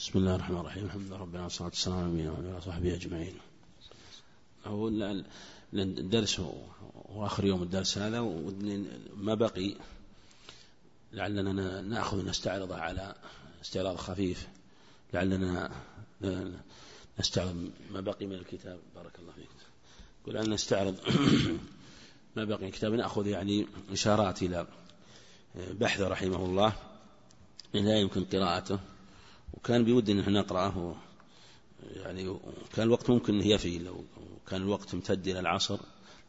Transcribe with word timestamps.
بسم 0.00 0.18
الله 0.18 0.34
الرحمن 0.34 0.56
الرحيم. 0.56 0.84
الحمد 0.84 1.02
لله 1.02 1.16
رب 1.16 1.22
العالمين 1.22 1.42
والصلاة 1.42 1.68
والسلام 1.68 1.98
على 1.98 2.06
نبينا 2.06 2.32
وعلى 2.32 2.56
وصحبه 2.56 2.94
أجمعين. 2.94 3.34
هو 4.66 4.88
الدرس 5.74 6.40
وآخر 7.08 7.44
يوم 7.44 7.62
الدرس 7.62 7.98
هذا 7.98 8.20
ما 9.16 9.34
بقي 9.34 9.74
لعلنا 11.12 11.80
نأخذ 11.80 12.28
نستعرض 12.28 12.72
على 12.72 13.14
استعراض 13.62 13.96
خفيف. 13.96 14.48
لعلنا 15.14 15.70
نستعرض 17.18 17.70
ما 17.90 18.00
بقي 18.00 18.26
من 18.26 18.34
الكتاب. 18.34 18.78
بارك 18.94 19.18
الله 19.18 19.32
فيك. 19.32 19.48
قل 20.26 20.36
أن 20.36 20.50
نستعرض 20.50 20.96
ما 22.36 22.44
بقي 22.44 22.60
من 22.60 22.68
الكتاب. 22.68 22.92
نأخذ 22.92 23.26
يعني 23.26 23.66
إشارات 23.92 24.42
إلى 24.42 24.66
بحث 25.56 26.00
رحمه 26.00 26.44
الله 26.44 26.72
لا 27.74 27.98
يمكن 27.98 28.24
قراءته. 28.24 28.78
وكان 29.52 29.84
بودي 29.84 30.12
أن 30.12 30.32
نقرأه 30.32 30.96
يعني 31.96 32.36
كان 32.72 32.86
الوقت 32.86 33.10
ممكن 33.10 33.34
يفي 33.34 33.78
لو 33.78 34.04
كان 34.48 34.62
الوقت 34.62 34.94
امتد 34.94 35.28
إلى 35.28 35.40
العصر 35.40 35.80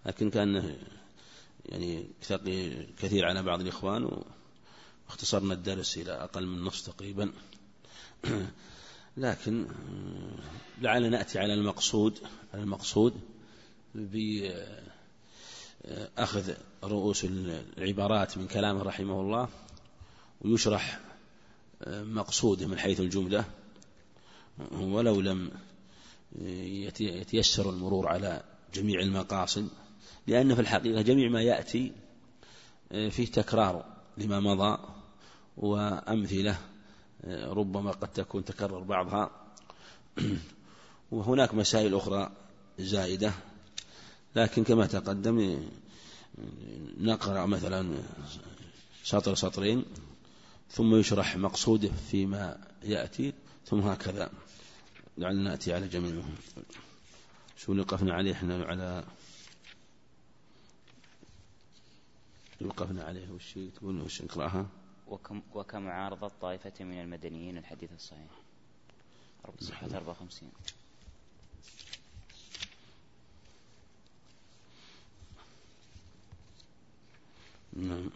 لكن 0.05 0.29
كان 0.29 0.75
يعني 1.65 2.07
كثير 2.97 3.25
على 3.25 3.43
بعض 3.43 3.61
الإخوان 3.61 4.23
واختصرنا 5.07 5.53
الدرس 5.53 5.97
إلى 5.97 6.11
أقل 6.11 6.47
من 6.47 6.63
نصف 6.63 6.87
تقريبا. 6.87 7.31
لكن 9.17 9.67
لعلنا 10.81 11.09
نأتي 11.09 11.39
على 11.39 11.53
المقصود 11.53 12.19
على 12.53 12.63
المقصود 12.63 13.21
بأخذ 13.95 14.63
رؤوس 16.83 17.25
العبارات 17.77 18.37
من 18.37 18.47
كلامه 18.47 18.83
رحمه 18.83 19.21
الله 19.21 19.49
ويشرح 20.41 21.10
مقصوده 21.87 22.67
من 22.67 22.77
حيث 22.77 22.99
الجملة 22.99 23.45
ولو 24.71 25.21
لم 25.21 25.51
يتيسر 26.99 27.69
المرور 27.69 28.07
على 28.07 28.43
جميع 28.73 28.99
المقاصد 28.99 29.69
لأن 30.27 30.55
في 30.55 30.61
الحقيقة 30.61 31.01
جميع 31.01 31.29
ما 31.29 31.41
يأتي 31.41 31.91
فيه 32.89 33.25
تكرار 33.25 33.85
لما 34.17 34.39
مضى 34.39 34.77
وأمثلة 35.57 36.57
ربما 37.27 37.91
قد 37.91 38.07
تكون 38.07 38.45
تكرر 38.45 38.79
بعضها. 38.79 39.31
وهناك 41.11 41.53
مسائل 41.53 41.95
أخرى 41.95 42.31
زائدة 42.79 43.33
لكن 44.35 44.63
كما 44.63 44.85
تقدم 44.85 45.67
نقرأ 46.97 47.45
مثلا 47.45 47.95
سطر 49.03 49.35
سطرين. 49.35 49.85
ثم 50.71 50.95
يشرح 50.95 51.37
مقصوده 51.37 51.89
فيما 52.11 52.67
يأتي 52.83 53.33
ثم 53.65 53.79
هكذا. 53.79 54.31
لعلنا 55.17 55.49
نأتي 55.49 55.73
على 55.73 55.87
جميع 55.87 56.23
شو 57.57 57.71
اللي 57.71 57.81
وقفنا 57.83 58.13
عليه 58.13 58.31
إحنا 58.33 58.65
على؟ 58.65 59.03
وقفنا 62.61 63.03
عليه؟ 63.03 63.29
وش 63.31 63.53
تقول؟ 63.75 64.01
وش 64.01 64.21
نقرأها 64.21 64.65
وكم 65.07 65.41
وكمعارضة 65.53 66.31
طائفة 66.41 66.83
من 66.83 67.01
المدنيين 67.01 67.57
الحديث 67.57 67.89
الصحيح؟ 67.93 68.31
صفحة 69.59 69.87
54 69.95 70.51
نعم. 77.73 78.09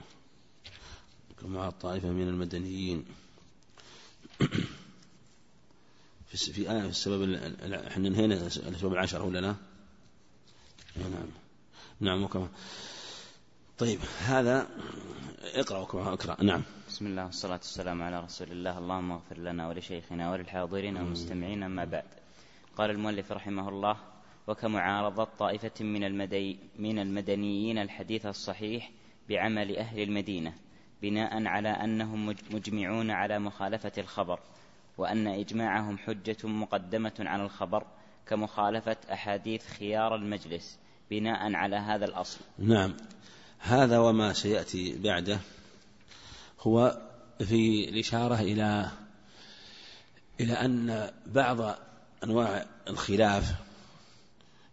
كما 1.41 1.69
طائفة 1.69 2.09
من 2.11 2.27
المدنيين. 2.27 3.05
في 6.27 6.53
في 6.53 6.71
آية 6.71 6.81
في 6.81 6.89
السبب 6.89 7.33
إحنا 7.73 8.07
انهينا 8.07 8.35
الأسباب 8.35 8.93
العشرة 8.93 9.23
ولا 9.23 9.39
لا؟ 9.39 9.55
نعم. 10.97 11.27
نعم 11.99 12.23
وكما. 12.23 12.49
طيب 13.77 13.99
هذا 14.19 14.67
اقرأ 15.43 15.79
وكما 15.79 16.13
اقرأ. 16.13 16.43
نعم. 16.43 16.63
بسم 16.87 17.07
الله 17.07 17.25
والصلاة 17.25 17.57
والسلام 17.57 18.01
على 18.01 18.19
رسول 18.19 18.51
الله. 18.51 18.77
اللهم 18.77 19.11
اغفر 19.11 19.37
لنا 19.37 19.67
ولشيخنا 19.67 20.31
وللحاضرين 20.31 20.97
والمستمعين 20.97 21.63
أما 21.63 21.85
بعد. 21.85 22.05
قال 22.77 22.89
المؤلف 22.91 23.31
رحمه 23.31 23.69
الله 23.69 23.97
وكمعارضة 24.47 25.27
طائفة 25.39 25.83
من, 25.85 26.03
المدي 26.03 26.57
من 26.79 26.99
المدنيين 26.99 27.77
الحديث 27.77 28.25
الصحيح 28.25 28.91
بعمل 29.29 29.77
أهل 29.77 29.99
المدينة 29.99 30.53
بناء 31.01 31.47
على 31.47 31.69
أنهم 31.69 32.35
مجمعون 32.51 33.11
على 33.11 33.39
مخالفة 33.39 33.91
الخبر 33.97 34.39
وأن 34.97 35.27
إجماعهم 35.27 35.97
حجة 35.97 36.37
مقدمة 36.43 37.13
على 37.19 37.43
الخبر 37.43 37.85
كمخالفة 38.27 38.97
أحاديث 39.11 39.67
خيار 39.67 40.15
المجلس 40.15 40.77
بناء 41.11 41.53
على 41.53 41.75
هذا 41.75 42.05
الأصل. 42.05 42.39
نعم. 42.59 42.93
هذا 43.59 43.99
وما 43.99 44.33
سيأتي 44.33 44.97
بعده 44.99 45.39
هو 46.61 47.01
في 47.39 47.89
الإشارة 47.89 48.41
إلى 48.41 48.91
إلى 50.39 50.53
أن 50.53 51.11
بعض 51.25 51.75
أنواع 52.23 52.65
الخلاف 52.87 53.53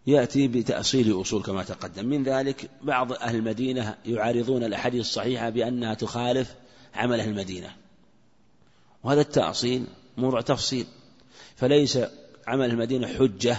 يأتي 0.06 0.48
بتأصيل 0.48 1.20
أصول 1.20 1.42
كما 1.42 1.62
تقدم. 1.62 2.06
من 2.06 2.22
ذلك 2.22 2.70
بعض 2.82 3.12
أهل 3.12 3.36
المدينة 3.36 3.96
يعارضون 4.06 4.64
الأحاديث 4.64 5.00
الصحيحة 5.00 5.50
بأنها 5.50 5.94
تخالف 5.94 6.54
عمل 6.94 7.20
أهل 7.20 7.28
المدينة. 7.28 7.70
وهذا 9.04 9.20
التأصيل 9.20 9.86
موضوع 10.16 10.40
تفصيل 10.40 10.86
فليس 11.56 11.98
عمل 12.46 12.70
المدينة 12.70 13.06
حجة 13.06 13.56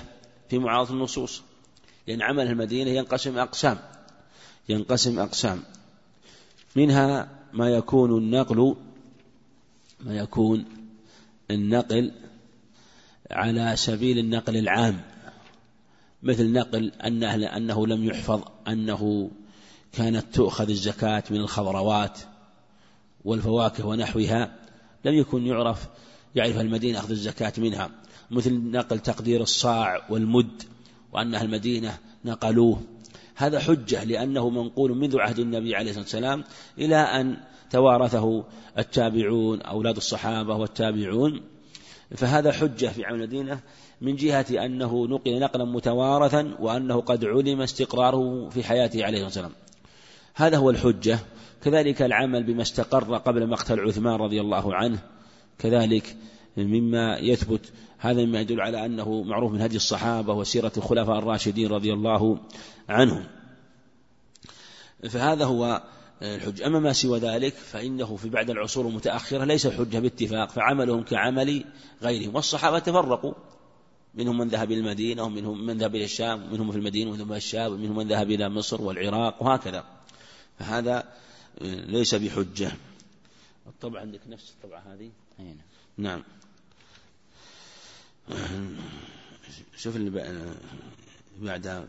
في 0.50 0.60
معارضة 0.60 0.94
النصوص 0.94 1.42
لأن 2.08 2.22
عمل 2.22 2.48
المدينة 2.48 2.92
ينقسم 2.92 3.38
أقسام 3.38 3.78
ينقسم 4.70 5.20
أقسام. 5.20 5.64
منها 6.76 7.30
ما 7.54 7.70
يكون 7.70 8.18
النقل 8.18 8.76
ما 10.00 10.18
يكون 10.18 10.66
النقل 11.52 12.12
على 13.32 13.76
سبيل 13.76 14.18
النقل 14.18 14.58
العام. 14.58 15.13
مثل 16.24 16.52
نقل 16.52 16.92
أنه, 17.06 17.58
أنه 17.58 17.88
لم 17.88 18.04
يحفظ 18.04 18.42
أنه 18.68 19.32
كانت 19.92 20.36
تؤخذ 20.36 20.70
الزكاة 20.70 21.24
من 21.30 21.38
الخضروات 21.38 22.20
والفواكه 23.26 23.88
ونحوها 23.88 24.56
لم 25.06 25.14
يكن 25.14 25.48
يعرف 25.48 25.88
يعرف 26.36 26.60
المدينة 26.60 27.00
أخذ 27.00 27.12
الزكاة 27.12 27.54
منها. 27.58 27.90
مثل 28.32 28.72
نقل 28.72 29.00
تقدير 29.00 29.42
الصاع 29.42 30.06
والمد 30.10 30.64
وأن 31.14 31.36
أهل 31.36 31.46
المدينة 31.46 31.98
نقلوه. 32.26 32.82
هذا 33.36 33.60
حجة 33.60 34.04
لأنه 34.04 34.50
منقول 34.50 34.98
منذ 34.98 35.20
عهد 35.20 35.40
النبي 35.40 35.76
عليه 35.76 35.90
الصلاة 35.90 36.04
والسلام 36.04 36.44
إلى 36.78 36.96
أن 36.96 37.38
توارثه 37.70 38.44
التابعون 38.78 39.62
أولاد 39.62 39.96
الصحابة 39.96 40.56
والتابعون. 40.56 41.42
فهذا 42.16 42.52
حجة 42.52 42.88
في 42.88 43.06
عمل 43.06 43.16
المدينة 43.16 43.60
من 44.04 44.16
جهة 44.16 44.66
أنه 44.66 45.08
نقل 45.08 45.40
نقلا 45.40 45.66
متوارثا 45.66 46.56
وأنه 46.60 47.02
قد 47.02 47.26
علم 47.26 47.62
استقراره 47.62 48.50
في 48.50 48.64
حياته 48.64 49.06
عليه 49.06 49.26
الصلاة 49.28 49.46
والسلام. 49.46 49.52
هذا 50.36 50.58
هو 50.58 50.70
الحجة. 50.70 51.20
كذلك 51.64 52.02
العمل 52.02 52.44
بما 52.44 52.62
استقر 52.62 53.18
قبل 53.18 53.48
مقتل 53.48 53.80
عثمان 53.80 54.16
رضي 54.16 54.42
الله 54.42 54.76
عنه. 54.76 55.00
كذلك 55.60 56.16
مما 56.58 57.18
يثبت 57.18 57.72
هذا 57.98 58.26
مما 58.26 58.42
يدل 58.42 58.62
على 58.62 58.86
أنه 58.86 59.24
معروف 59.24 59.52
من 59.52 59.62
هدي 59.62 59.76
الصحابة 59.76 60.34
وسيرة 60.34 60.72
الخلفاء 60.78 61.20
الراشدين 61.20 61.70
رضي 61.70 61.94
الله 61.94 62.40
عنهم. 62.90 63.24
فهذا 65.10 65.46
هو 65.46 65.84
الحجة. 66.22 66.68
أما 66.68 66.80
ما 66.80 66.94
سوى 66.94 67.20
ذلك 67.20 67.54
فإنه 67.54 68.16
في 68.16 68.30
بعد 68.30 68.50
العصور 68.50 68.88
المتأخرة 68.88 69.44
ليس 69.44 69.68
حجة 69.68 70.00
باتفاق 70.00 70.50
فعملهم 70.50 71.04
كعمل 71.04 71.64
غيرهم. 72.02 72.36
والصحابة 72.36 72.80
تفرقوا. 72.80 73.34
منهم 74.14 74.38
من 74.38 74.48
ذهب 74.48 74.72
إلى 74.72 74.80
المدينة 74.80 75.24
ومنهم 75.24 75.66
من 75.66 75.78
ذهب 75.78 75.96
إلى 75.96 76.04
الشام 76.04 76.44
ومنهم 76.44 76.72
في 76.72 76.78
المدينة 76.78 77.12
ومنهم 77.12 77.30
إلى 77.30 77.38
الشام 77.38 77.74
ومنهم 77.74 77.98
من 77.98 78.08
ذهب 78.08 78.32
إلى 78.32 78.50
مصر 78.50 78.82
والعراق 78.82 79.44
وهكذا. 79.44 79.86
فهذا 80.60 81.14
ليس 81.62 82.16
بحجة. 82.16 82.72
الطبع 83.68 84.00
عندك 84.00 84.22
نفس 84.28 84.52
الطبعة 84.52 84.94
هذه. 84.94 85.12
نعم. 85.98 86.24
نعم. 88.28 88.76
شوف 89.78 89.96
اللي 89.96 90.56
بعدها 91.40 91.88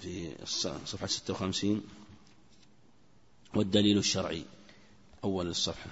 في 0.00 0.32
صفحة 0.84 1.06
56 1.06 1.82
والدليل 3.54 3.98
الشرعي. 3.98 4.44
أول 5.24 5.46
الصفحة. 5.48 5.90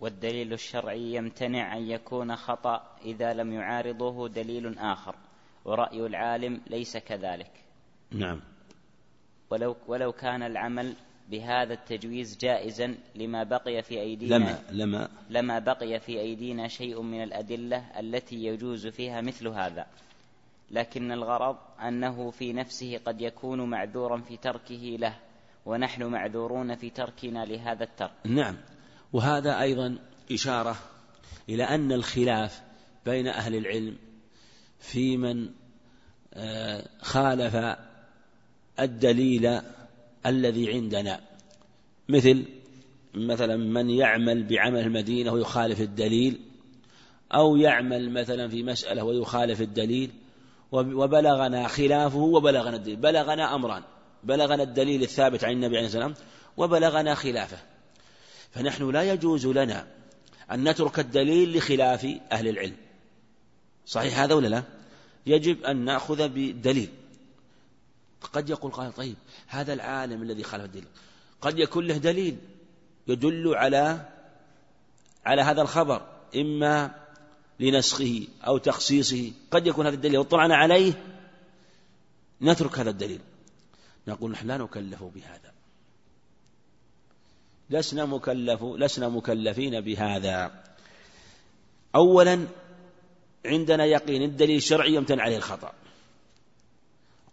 والدليل 0.00 0.52
الشرعي 0.52 1.14
يمتنع 1.14 1.76
أن 1.76 1.90
يكون 1.90 2.36
خطأ 2.36 2.96
إذا 3.04 3.32
لم 3.32 3.52
يعارضه 3.52 4.28
دليل 4.28 4.78
آخر 4.78 5.14
ورأي 5.64 6.06
العالم 6.06 6.60
ليس 6.70 6.96
كذلك. 6.96 7.50
نعم. 8.10 8.40
ولو, 9.50 9.76
ولو 9.88 10.12
كان 10.12 10.42
العمل 10.42 10.96
بهذا 11.30 11.74
التجويز 11.74 12.38
جائزا 12.38 12.94
لما 13.14 13.42
بقي 13.42 13.82
في 13.82 14.00
أيدينا. 14.00 14.36
لما 14.36 14.58
لما؟ 14.70 15.08
لما 15.30 15.58
بقي 15.58 16.00
في 16.00 16.20
أيدينا 16.20 16.68
شيء 16.68 17.02
من 17.02 17.22
الأدلة 17.22 18.00
التي 18.00 18.36
يجوز 18.36 18.86
فيها 18.86 19.20
مثل 19.20 19.48
هذا. 19.48 19.86
لكن 20.70 21.12
الغرض 21.12 21.56
أنه 21.80 22.30
في 22.30 22.52
نفسه 22.52 23.00
قد 23.06 23.20
يكون 23.20 23.70
معذورا 23.70 24.20
في 24.20 24.36
تركه 24.36 24.96
له 25.00 25.14
ونحن 25.66 26.02
معذورون 26.02 26.74
في 26.74 26.90
تركنا 26.90 27.44
لهذا 27.44 27.84
الترك. 27.84 28.12
نعم. 28.24 28.56
وهذا 29.12 29.60
أيضا 29.60 29.98
إشارة 30.32 30.76
إلى 31.48 31.64
أن 31.64 31.92
الخلاف 31.92 32.60
بين 33.06 33.26
أهل 33.26 33.54
العلم 33.54 33.96
في 34.80 35.16
من 35.16 35.48
آه، 36.34 36.88
خالف 37.02 37.76
الدليل 38.80 39.60
الذي 40.26 40.72
عندنا. 40.72 41.20
مثل 42.08 42.44
مثلا 43.14 43.56
من 43.56 43.90
يعمل 43.90 44.42
بعمل 44.42 44.80
المدينة 44.80 45.32
ويخالف 45.32 45.80
الدليل 45.80 46.40
أو 47.34 47.56
يعمل 47.56 48.12
مثلا 48.12 48.48
في 48.48 48.62
مسألة 48.62 49.04
ويخالف 49.04 49.60
الدليل 49.60 50.10
وبلغنا 50.72 51.68
خلافه 51.68 52.18
وبلغنا 52.18 52.76
الدليل 52.76 52.96
بلغنا 52.96 53.54
أمران 53.54 53.82
بلغنا 54.24 54.62
الدليل 54.62 55.02
الثابت 55.02 55.44
عن 55.44 55.52
النبي 55.52 55.76
عليه 55.76 55.86
السلام 55.86 56.14
وبلغنا 56.56 57.14
خلافه. 57.14 57.58
فنحن 58.56 58.90
لا 58.90 59.12
يجوز 59.12 59.46
لنا 59.46 59.86
أن 60.52 60.68
نترك 60.68 60.98
الدليل 60.98 61.56
لخلاف 61.56 62.06
أهل 62.32 62.48
العلم. 62.48 62.76
صحيح 63.86 64.18
هذا 64.18 64.34
ولا 64.34 64.48
لا؟ 64.48 64.62
يجب 65.26 65.64
أن 65.64 65.84
نأخذ 65.84 66.28
بدليل. 66.28 66.88
قد 68.32 68.50
يقول 68.50 68.72
قال 68.72 68.94
طيب 68.94 69.16
هذا 69.46 69.72
العالم 69.72 70.22
الذي 70.22 70.42
خالف 70.42 70.64
الدليل. 70.64 70.88
قد 71.40 71.58
يكون 71.58 71.86
له 71.86 71.96
دليل 71.96 72.38
يدل 73.08 73.54
على 73.54 74.08
على 75.24 75.42
هذا 75.42 75.62
الخبر 75.62 76.06
إما 76.36 76.94
لنسخه 77.60 78.26
أو 78.46 78.58
تخصيصه. 78.58 79.32
قد 79.50 79.66
يكون 79.66 79.86
هذا 79.86 79.94
الدليل 79.94 80.14
لو 80.14 80.22
طلعنا 80.22 80.56
عليه 80.56 80.92
نترك 82.42 82.78
هذا 82.78 82.90
الدليل. 82.90 83.20
نقول 84.08 84.30
نحن 84.30 84.46
لا 84.46 84.56
نكلف 84.56 85.02
بهذا. 85.02 85.52
لسنا 87.70 88.04
مكلف 88.04 88.62
لسنا 88.62 89.08
مكلفين 89.08 89.80
بهذا. 89.80 90.64
أولا 91.94 92.46
عندنا 93.46 93.84
يقين 93.84 94.22
الدليل 94.22 94.56
الشرعي 94.56 94.94
يمتنع 94.94 95.22
عليه 95.22 95.36
الخطأ. 95.36 95.72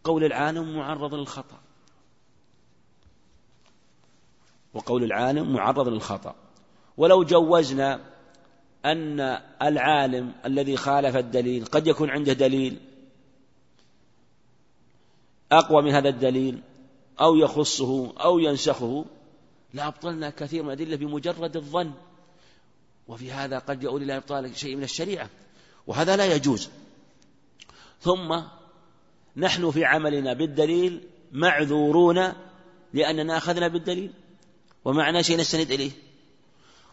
قول 0.03 0.23
العالم 0.23 0.75
معرض 0.75 1.13
للخطأ. 1.13 1.59
وقول 4.73 5.03
العالم 5.03 5.53
معرض 5.53 5.87
للخطأ. 5.87 6.35
ولو 6.97 7.23
جوزنا 7.23 7.99
أن 8.85 9.19
العالم 9.61 10.33
الذي 10.45 10.77
خالف 10.77 11.15
الدليل 11.15 11.65
قد 11.65 11.87
يكون 11.87 12.09
عنده 12.09 12.33
دليل 12.33 12.79
أقوى 15.51 15.81
من 15.81 15.91
هذا 15.91 16.09
الدليل 16.09 16.61
أو 17.21 17.35
يخصه 17.35 18.13
أو 18.17 18.39
ينسخه 18.39 19.05
لأبطلنا 19.73 20.29
كثير 20.29 20.63
من 20.63 20.71
الأدلة 20.71 20.95
بمجرد 20.95 21.55
الظن. 21.55 21.91
وفي 23.07 23.31
هذا 23.31 23.59
قد 23.59 23.83
يؤول 23.83 24.03
إلى 24.03 24.17
إبطال 24.17 24.57
شيء 24.57 24.75
من 24.75 24.83
الشريعة. 24.83 25.29
وهذا 25.87 26.15
لا 26.15 26.35
يجوز. 26.35 26.69
ثم 28.01 28.41
نحن 29.37 29.71
في 29.71 29.85
عملنا 29.85 30.33
بالدليل 30.33 31.03
معذورون 31.31 32.33
لأننا 32.93 33.37
أخذنا 33.37 33.67
بالدليل. 33.67 34.13
ومعنى 34.85 35.23
شيء 35.23 35.37
نستند 35.37 35.71
إليه. 35.71 35.91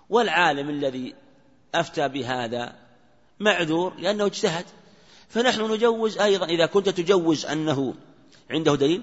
والعالم 0.09 0.71
الذي 0.71 1.15
أفتى 1.75 2.09
بهذا 2.09 2.77
معذور 3.41 3.95
لأنه 3.95 4.27
اجتهد. 4.27 4.65
فنحن 5.29 5.73
نجوز 5.73 6.19
أيضا 6.19 6.47
إذا 6.47 6.67
كنت 6.67 6.89
تجوز 6.89 7.47
أنه 7.47 7.95
عنده 8.51 8.75
دليل. 8.75 9.03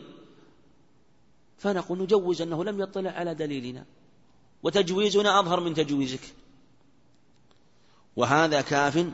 فنقول 1.58 2.02
نجوز 2.02 2.42
أنه 2.42 2.64
لم 2.64 2.82
يطلع 2.82 3.12
على 3.12 3.36
دليلنا. 3.36 3.86
وتجويزنا 4.64 5.40
أظهر 5.40 5.60
من 5.60 5.74
تجويزك. 5.74 6.20
وهذا 8.16 8.62
كاف 8.62 9.06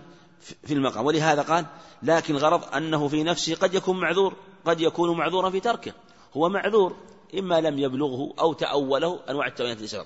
في 0.64 0.74
المقام. 0.74 1.06
ولهذا 1.06 1.42
قال 1.42 1.66
لكن 2.04 2.36
غرض 2.36 2.76
أنه 2.76 3.08
في 3.08 3.24
نفسه 3.24 3.56
قد 3.56 3.74
يكون 3.74 4.00
معذور 4.00 4.36
قد 4.66 4.82
يكون 4.82 5.18
معذورا 5.18 5.50
في 5.50 5.60
تركه. 5.60 5.94
هو 6.34 6.50
معذور 6.50 6.96
إما 7.40 7.62
لم 7.62 7.80
يبلغه 7.80 8.34
أو 8.40 8.54
تأوله 8.54 9.20
أنواع 9.30 9.48
التأويلات 9.48 9.80
الإسلام 9.80 10.06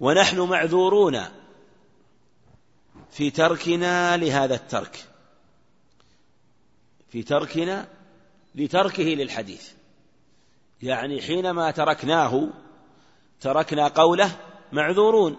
ونحن 0.00 0.40
معذورون 0.40 1.24
في 3.10 3.30
تركنا 3.30 4.16
لهذا 4.16 4.54
الترك. 4.54 5.04
في 7.08 7.22
تركنا 7.22 7.88
لتركه 8.54 9.02
للحديث. 9.02 9.79
يعني 10.82 11.22
حينما 11.22 11.70
تركناه 11.70 12.48
تركنا 13.40 13.88
قوله 13.88 14.36
معذورون 14.72 15.38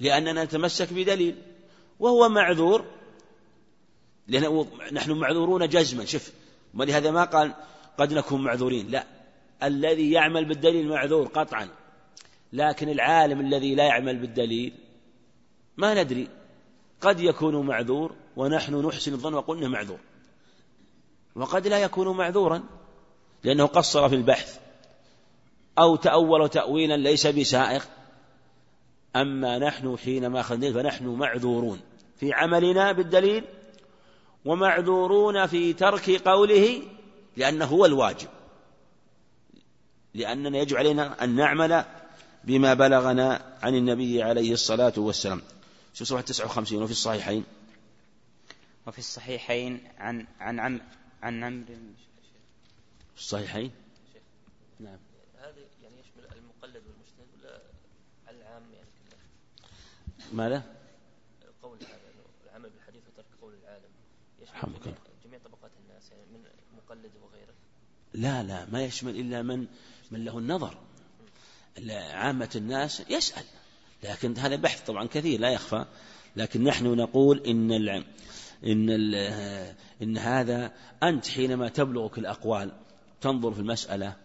لأننا 0.00 0.44
نتمسك 0.44 0.92
بدليل 0.92 1.42
وهو 2.00 2.28
معذور 2.28 2.84
لأنه 4.28 4.66
نحن 4.92 5.12
معذورون 5.12 5.68
جزما. 5.68 6.04
شف 6.04 6.32
ولهذا 6.74 7.10
ما 7.10 7.24
قال 7.24 7.54
قد 7.98 8.12
نكون 8.12 8.44
معذورين 8.44 8.90
لا 8.90 9.06
الذي 9.62 10.12
يعمل 10.12 10.44
بالدليل 10.44 10.88
معذور 10.88 11.26
قطعا 11.26 11.68
لكن 12.52 12.88
العالم 12.88 13.40
الذي 13.40 13.74
لا 13.74 13.84
يعمل 13.84 14.18
بالدليل 14.18 14.72
ما 15.76 16.02
ندري 16.02 16.28
قد 17.00 17.20
يكون 17.20 17.66
معذور 17.66 18.14
ونحن 18.36 18.86
نحسن 18.86 19.12
الظن 19.12 19.34
وقلنا 19.34 19.68
معذور 19.68 19.98
وقد 21.36 21.66
لا 21.66 21.78
يكون 21.78 22.16
معذورا. 22.16 22.62
لأنه 23.44 23.66
قصر 23.66 24.08
في 24.08 24.14
البحث. 24.14 24.58
أو 25.78 25.96
تأول 25.96 26.48
تأويلا 26.48 26.96
ليس 26.96 27.26
بسائق. 27.26 27.88
أما 29.16 29.58
نحن 29.58 29.96
حينما 29.96 30.40
أخذنا 30.40 30.72
فنحن 30.72 31.06
معذورون 31.06 31.80
في 32.16 32.32
عملنا 32.32 32.92
بالدليل 32.92 33.44
ومعذورون 34.44 35.46
في 35.46 35.72
ترك 35.72 36.10
قوله 36.10 36.82
لأنه 37.36 37.64
هو 37.64 37.84
الواجب. 37.86 38.28
لأننا 40.14 40.58
يجب 40.58 40.76
علينا 40.76 41.24
أن 41.24 41.36
نعمل 41.36 41.84
بما 42.44 42.74
بلغنا 42.74 43.56
عن 43.62 43.74
النبي 43.74 44.22
عليه 44.22 44.52
الصلاة 44.52 44.92
والسلام. 44.96 45.42
شوف 45.94 46.08
صفحة 46.08 46.22
59 46.22 46.82
وفي 46.82 46.92
الصحيحين. 46.92 47.44
وفي 48.86 48.98
الصحيحين 48.98 49.80
عن 49.98 50.26
عن 50.40 50.60
عم 50.60 50.80
عن 51.22 51.44
عمرو. 51.44 51.74
في 53.14 53.20
الصحيحين؟ 53.20 53.70
نعم. 54.80 54.98
هذا 55.38 55.60
يعني 55.82 56.00
يشمل 56.00 56.38
المقلد 56.38 56.82
والمجتهد 56.86 57.28
ولا 57.40 57.60
العام 58.30 58.62
يعني 58.72 58.88
كله؟ 59.08 59.18
ماذا؟ 60.32 60.62
قول 61.62 61.78
العمل 62.46 62.70
بالحديث 62.70 63.02
وترك 63.08 63.26
قول 63.40 63.54
العالم. 63.54 63.90
يشمل 64.42 64.80
جميع, 64.84 64.96
جميع 65.24 65.38
طبقات 65.38 65.70
الناس 65.84 66.10
يعني 66.10 66.22
من 66.32 66.44
مقلد 66.76 67.12
وغيره. 67.22 67.54
لا 68.14 68.42
لا 68.42 68.66
ما 68.72 68.84
يشمل 68.84 69.16
إلا 69.16 69.42
من 69.42 69.66
من 70.10 70.24
له 70.24 70.38
النظر. 70.38 70.78
عامة 71.90 72.50
الناس 72.56 73.02
يسأل. 73.10 73.44
لكن 74.02 74.38
هذا 74.38 74.56
بحث 74.56 74.86
طبعا 74.86 75.06
كثير 75.06 75.40
لا 75.40 75.50
يخفى. 75.50 75.84
لكن 76.36 76.64
نحن 76.64 76.86
نقول 76.86 77.46
إن 77.46 77.72
ال 77.72 77.88
إن 78.64 78.90
ال 78.90 79.14
إن 80.02 80.18
هذا 80.18 80.72
أنت 81.02 81.28
حينما 81.28 81.68
تبلغك 81.68 82.18
الأقوال 82.18 82.72
تنظر 83.24 83.52
في 83.52 83.60
المسألة 83.60 84.16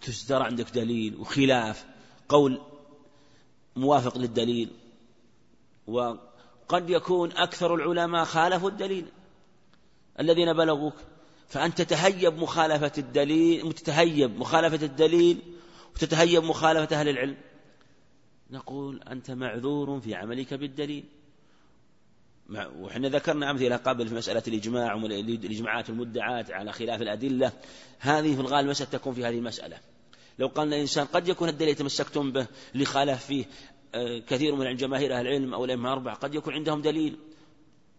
تصدر 0.00 0.42
عندك 0.42 0.70
دليل 0.70 1.16
وخلاف 1.16 1.86
قول 2.28 2.60
موافق 3.76 4.18
للدليل. 4.18 4.70
وقد 5.86 6.90
يكون 6.90 7.32
أكثر 7.32 7.74
العلماء 7.74 8.24
خالفوا 8.24 8.68
الدليل 8.68 9.06
الذين 10.20 10.52
بلغوك. 10.52 10.94
فأنت 11.48 11.82
تتهيب 11.82 12.38
مخالفة 12.38 12.92
الدليل 12.98 13.72
تتهيب 13.72 14.38
مخالفة 14.38 14.86
الدليل 14.86 15.38
وتتهيب 15.94 16.44
مخالفة 16.44 17.00
أهل 17.00 17.08
العلم. 17.08 17.36
نقول 18.50 19.02
أنت 19.02 19.30
معذور 19.30 20.00
في 20.00 20.14
عملك 20.14 20.54
بالدليل. 20.54 21.04
وحنا 22.50 23.08
ذكرنا 23.08 23.50
أمثلة 23.50 23.76
قبل 23.76 24.08
في 24.08 24.14
مسألة 24.14 24.42
الإجماع 24.48 24.94
والإجماعات 24.94 25.90
المدعاة 25.90 26.46
على 26.50 26.72
خلاف 26.72 27.02
الأدلة. 27.02 27.52
هذه 27.98 28.34
في 28.34 28.40
الغالب 28.40 28.68
مسألة 28.68 28.90
تكون 28.90 29.14
في 29.14 29.24
هذه 29.24 29.38
المسألة. 29.38 29.78
لو 30.38 30.46
قال 30.46 30.68
الإنسان 30.68 31.06
قد 31.06 31.28
يكون 31.28 31.48
الدليل 31.48 31.74
تمسكتم 31.74 32.32
به 32.32 32.46
لخالف 32.74 33.24
فيه 33.24 33.44
آه، 33.94 34.18
كثير 34.18 34.54
من 34.54 34.76
جماهير 34.76 35.18
أهل 35.18 35.26
العلم 35.26 35.54
أو 35.54 35.64
الأئمة 35.64 35.88
الأربعة 35.88 36.14
قد 36.14 36.34
يكون 36.34 36.54
عندهم 36.54 36.82
دليل. 36.82 37.18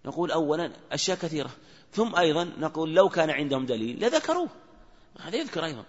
نقول 0.06 0.32
أولا 0.32 0.72
أشياء 0.92 1.18
كثيرة. 1.18 1.50
ثم 1.92 2.16
أيضا 2.16 2.44
نقول 2.44 2.96
لو 2.96 3.10
كان 3.10 3.30
عندهم 3.30 3.66
دليل 3.66 4.06
لذكروه. 4.06 4.50
هذا 5.22 5.36
يذكر 5.36 5.66
أيضا. 5.66 5.86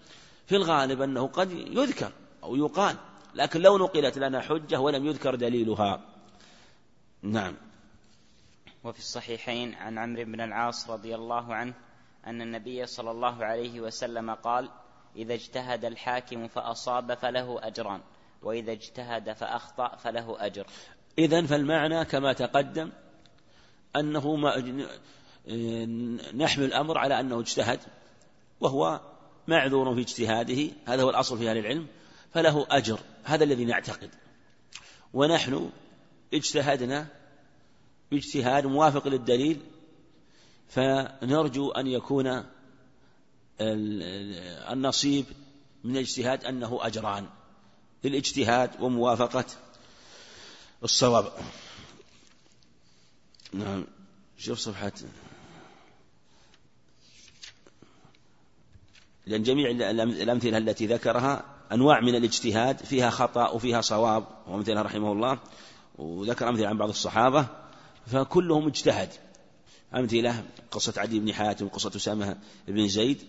في 0.46 0.56
الغالب 0.56 1.02
أنه 1.02 1.26
قد 1.26 1.52
يذكر 1.52 2.12
أو 2.42 2.56
يقال 2.56 2.96
لكن 3.34 3.60
لو 3.60 3.78
نقلت 3.78 4.18
لنا 4.18 4.40
حجة 4.40 4.80
ولم 4.80 5.06
يذكر 5.06 5.34
دليلها. 5.34 6.00
نعم. 7.22 7.54
وفي 8.84 8.98
الصحيحين 8.98 9.74
عن 9.74 9.98
عمرو 9.98 10.24
بن 10.24 10.40
العاص 10.40 10.90
رضي 10.90 11.14
الله 11.14 11.54
عنه 11.54 11.74
أن 12.26 12.42
النبي 12.42 12.86
صلى 12.86 13.10
الله 13.10 13.44
عليه 13.44 13.80
وسلم 13.80 14.34
قال 14.34 14.68
إذا 15.16 15.34
اجتهد 15.34 15.84
الحاكم 15.84 16.48
فأصاب 16.48 17.14
فله 17.14 17.66
أجران 17.66 18.00
وإذا 18.42 18.72
اجتهد 18.72 19.32
فأخطأ 19.32 19.96
فله 19.96 20.46
أجر. 20.46 20.66
إذا 21.18 21.46
فالمعنى 21.46 22.04
كما 22.04 22.32
تقدم 22.32 22.92
أنه 23.96 24.36
ما 24.36 24.56
نحمل 26.34 26.64
الأمر 26.64 26.98
على 26.98 27.20
أنه 27.20 27.40
اجتهد 27.40 27.80
وهو 28.60 29.00
معذور 29.48 29.94
في 29.94 30.00
اجتهاده 30.00 30.70
هذا 30.86 31.02
هو 31.02 31.10
الأصل 31.10 31.38
في 31.38 31.50
أهل 31.50 31.58
العلم 31.58 31.86
فله 32.34 32.66
أجر 32.70 33.00
هذا 33.24 33.44
الذي 33.44 33.64
نعتقد. 33.64 34.10
ونحن 35.14 35.70
اجتهدنا 36.34 37.06
باجتهاد 38.10 38.66
موافق 38.66 39.08
للدليل 39.08 39.60
فنرجو 40.68 41.70
أن 41.70 41.86
يكون 41.86 42.44
النصيب 44.70 45.24
من 45.84 45.96
الاجتهاد 45.96 46.44
أنه 46.44 46.78
أجران 46.82 47.26
للاجتهاد 48.04 48.70
وموافقة 48.80 49.44
الصواب. 50.84 51.32
نعم. 53.52 53.86
شوف 54.38 54.58
صفحة. 54.58 54.92
لأن 59.26 59.42
جميع 59.42 59.70
الأمثلة 60.00 60.58
التي 60.58 60.86
ذكرها 60.86 61.44
أنواع 61.72 62.00
من 62.00 62.14
الاجتهاد 62.14 62.78
فيها 62.78 63.10
خطأ 63.10 63.48
وفيها 63.48 63.80
صواب 63.80 64.24
ومثلها 64.46 64.82
رحمه 64.82 65.12
الله 65.12 65.38
وذكر 65.98 66.48
أمثلة 66.48 66.68
عن 66.68 66.78
بعض 66.78 66.88
الصحابة. 66.88 67.67
فكلهم 68.10 68.66
اجتهد. 68.66 69.08
أمثلة 69.94 70.44
قصة 70.70 71.00
عدي 71.00 71.20
بن 71.20 71.32
حاتم 71.32 71.66
وقصة 71.66 71.96
أسامة 71.96 72.38
بن 72.68 72.88
زيد. 72.88 73.22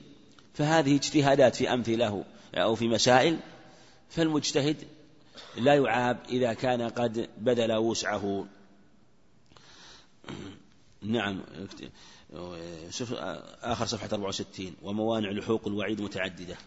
فهذه 0.53 0.95
اجتهادات 0.95 1.55
في 1.55 1.73
أمثلة 1.73 2.25
أو 2.55 2.75
في 2.75 2.87
مسائل. 2.87 3.39
فالمجتهد 4.09 4.87
لا 5.57 5.75
يعاب 5.75 6.17
إذا 6.29 6.53
كان 6.53 6.81
قد 6.81 7.29
بذل 7.37 7.73
وسعه. 7.73 8.45
نعم. 11.01 11.41
شوف 12.89 13.13
آخر 13.61 13.85
صفحة 13.85 14.09
64 14.13 14.75
وموانع 14.81 15.29
لحوق 15.29 15.67
الوعيد 15.67 16.01
متعددة. 16.01 16.57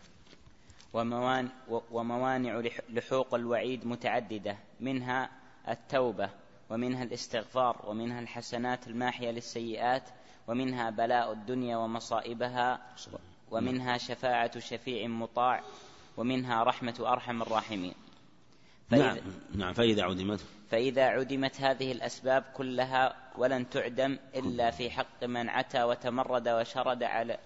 وموانع 1.90 2.62
لحوق 2.90 3.34
الوعيد 3.34 3.86
متعددة. 3.86 4.56
منها 4.80 5.30
التوبة. 5.68 6.41
ومنها 6.70 7.02
الاستغفار 7.02 7.84
ومنها 7.86 8.20
الحسنات 8.20 8.88
الماحية 8.88 9.30
للسيئات 9.30 10.10
ومنها 10.48 10.90
بلاء 10.90 11.32
الدنيا 11.32 11.76
ومصائبها 11.76 12.80
ومنها 13.50 13.98
شفاعة 13.98 14.58
شفيع 14.58 15.08
مطاع 15.08 15.62
ومنها 16.16 16.62
رحمة 16.62 16.94
أرحم 17.00 17.42
الراحمين. 17.42 17.94
نعم 18.90 19.18
نعم 19.54 19.72
فإذا 19.72 20.02
عدمت. 20.02 20.40
فإذا 20.70 21.04
عدمت 21.04 21.60
هذه 21.60 21.92
الأسباب 21.92 22.42
كلها 22.42 23.16
ولن 23.38 23.68
تعدم 23.68 24.18
إلا 24.34 24.70
في 24.70 24.90
حق 24.90 25.24
من 25.24 25.48
عتى 25.48 25.82
وتمرد 25.82 26.48
وشرد 26.48 27.02
على 27.02 27.38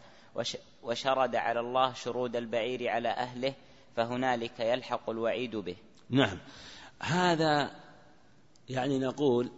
وشرد 0.82 1.36
على 1.36 1.60
الله 1.60 1.92
شرود 1.92 2.36
البعير 2.36 2.88
على 2.88 3.08
أهله 3.08 3.54
فهنالك 3.96 4.60
يلحق 4.60 5.10
الوعيد 5.10 5.56
به. 5.56 5.76
نعم. 6.10 6.38
هذا 7.02 7.70
يعني 8.68 8.98
نقول 8.98 9.50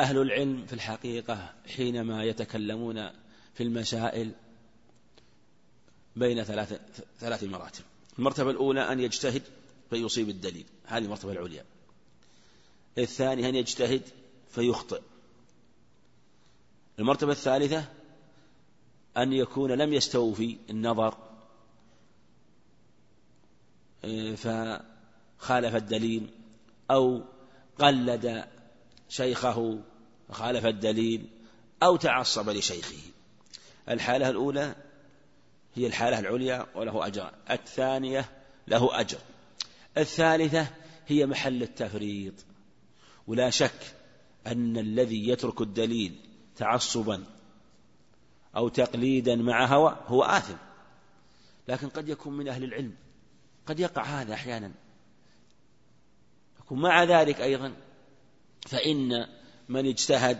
أهل 0.00 0.18
العلم 0.18 0.66
في 0.66 0.72
الحقيقة 0.72 1.54
حينما 1.76 2.24
يتكلمون 2.24 3.10
في 3.54 3.62
المسائل 3.62 4.32
بين 6.16 6.44
ثلاث 6.44 6.80
ثلاث 7.18 7.44
مراتب. 7.44 7.84
المرتبة 8.18 8.50
الأولى 8.50 8.92
أن 8.92 9.00
يجتهد 9.00 9.42
فيصيب 9.90 10.28
الدليل. 10.28 10.66
هذه 10.84 11.04
المرتبة 11.04 11.32
العليا. 11.32 11.64
الثاني 12.98 13.48
أن 13.48 13.54
يجتهد 13.54 14.02
فيخطئ. 14.50 15.00
المرتبة 16.98 17.32
الثالثة 17.32 17.84
أن 19.16 19.32
يكون 19.32 19.72
لم 19.72 19.92
يستوفي 19.92 20.56
النظر 20.70 21.16
آه، 24.04 24.34
فخالف 24.34 25.74
الدليل 25.74 26.30
أو 26.90 27.22
قلد 27.78 28.44
شيخه 29.08 29.78
وخالف 30.28 30.66
الدليل 30.66 31.26
أو 31.82 31.96
تعصب 31.96 32.50
لشيخه. 32.50 32.98
الحالة 33.88 34.28
الأولى 34.28 34.74
هي 35.74 35.86
الحالة 35.86 36.18
العليا 36.18 36.66
وله 36.74 37.06
أجر. 37.06 37.30
الثانية 37.50 38.30
له 38.68 39.00
أجر. 39.00 39.18
الثالثة 39.98 40.66
هي 41.06 41.26
محل 41.26 41.62
التفريط. 41.62 42.34
ولا 43.26 43.50
شك 43.50 43.94
أن 44.46 44.78
الذي 44.78 45.28
يترك 45.28 45.60
الدليل 45.60 46.14
تعصبا 46.56 47.24
أو 48.56 48.68
تقليدا 48.68 49.36
مع 49.36 49.66
هوى 49.66 49.96
هو 50.06 50.22
آثم. 50.22 50.56
لكن 51.68 51.88
قد 51.88 52.08
يكون 52.08 52.36
من 52.36 52.48
أهل 52.48 52.64
العلم. 52.64 52.94
قد 53.66 53.80
يقع 53.80 54.02
هذا 54.02 54.34
أحيانا. 54.34 54.72
ومع 56.70 57.04
ذلك 57.04 57.40
أيضا 57.40 57.72
فإن 58.66 59.26
من 59.68 59.86
اجتهد 59.86 60.38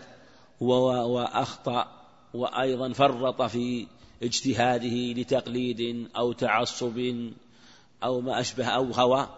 وأخطأ 0.59 1.97
وأيضا 2.33 2.93
فرط 2.93 3.41
في 3.41 3.87
اجتهاده 4.23 5.21
لتقليد 5.21 6.09
أو 6.17 6.33
تعصب 6.33 7.29
أو 8.03 8.21
ما 8.21 8.39
أشبه 8.39 8.65
أو 8.65 8.91
هوى 8.91 9.29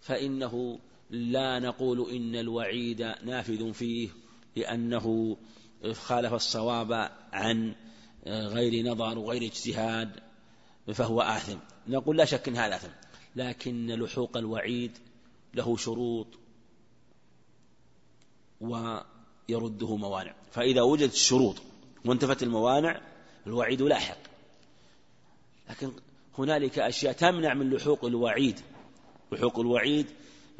فإنه 0.00 0.78
لا 1.10 1.58
نقول 1.58 2.10
إن 2.10 2.36
الوعيد 2.36 3.00
نافذ 3.24 3.72
فيه 3.72 4.08
لأنه 4.56 5.36
خالف 5.92 6.34
الصواب 6.34 7.10
عن 7.32 7.74
غير 8.26 8.86
نظر 8.86 9.18
وغير 9.18 9.42
اجتهاد 9.42 10.10
فهو 10.94 11.20
آثم. 11.20 11.58
نقول 11.88 12.16
لا 12.16 12.24
شك 12.24 12.48
أن 12.48 12.56
هذا 12.56 12.76
آثم 12.76 12.88
لكن 13.36 13.86
لحوق 13.86 14.36
الوعيد 14.36 14.98
له 15.54 15.76
شروط 15.76 16.26
ويرده 18.60 19.96
موانع. 19.96 20.34
فإذا 20.52 20.82
وجدت 20.82 21.12
الشروط 21.12 21.56
وانتفت 22.04 22.42
الموانع 22.42 23.00
الوعيد 23.46 23.82
لاحق 23.82 24.18
لكن 25.70 25.92
هنالك 26.38 26.78
أشياء 26.78 27.12
تمنع 27.12 27.54
من 27.54 27.70
لحوق 27.70 28.04
الوعيد. 28.04 28.60
لحوق 29.32 29.58
الوعيد 29.58 30.06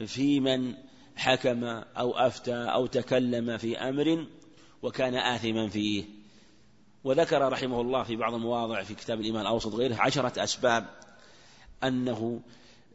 في 0.06 0.40
من 0.40 0.74
حكم 1.16 1.64
أو 1.64 2.12
أفتى 2.18 2.54
أو 2.54 2.86
تكلم 2.86 3.58
في 3.58 3.78
أمر 3.78 4.26
وكان 4.82 5.14
آثما 5.14 5.68
فيه. 5.68 6.04
وذكر 7.04 7.52
رحمه 7.52 7.80
الله 7.80 8.02
في 8.02 8.16
بعض 8.16 8.34
المواضع 8.34 8.82
في 8.82 8.94
كتاب 8.94 9.20
الإيمان 9.20 9.42
الأوسط 9.42 9.74
غيره 9.74 9.96
عشرة 10.00 10.44
أسباب 10.44 10.86
أنه 11.84 12.40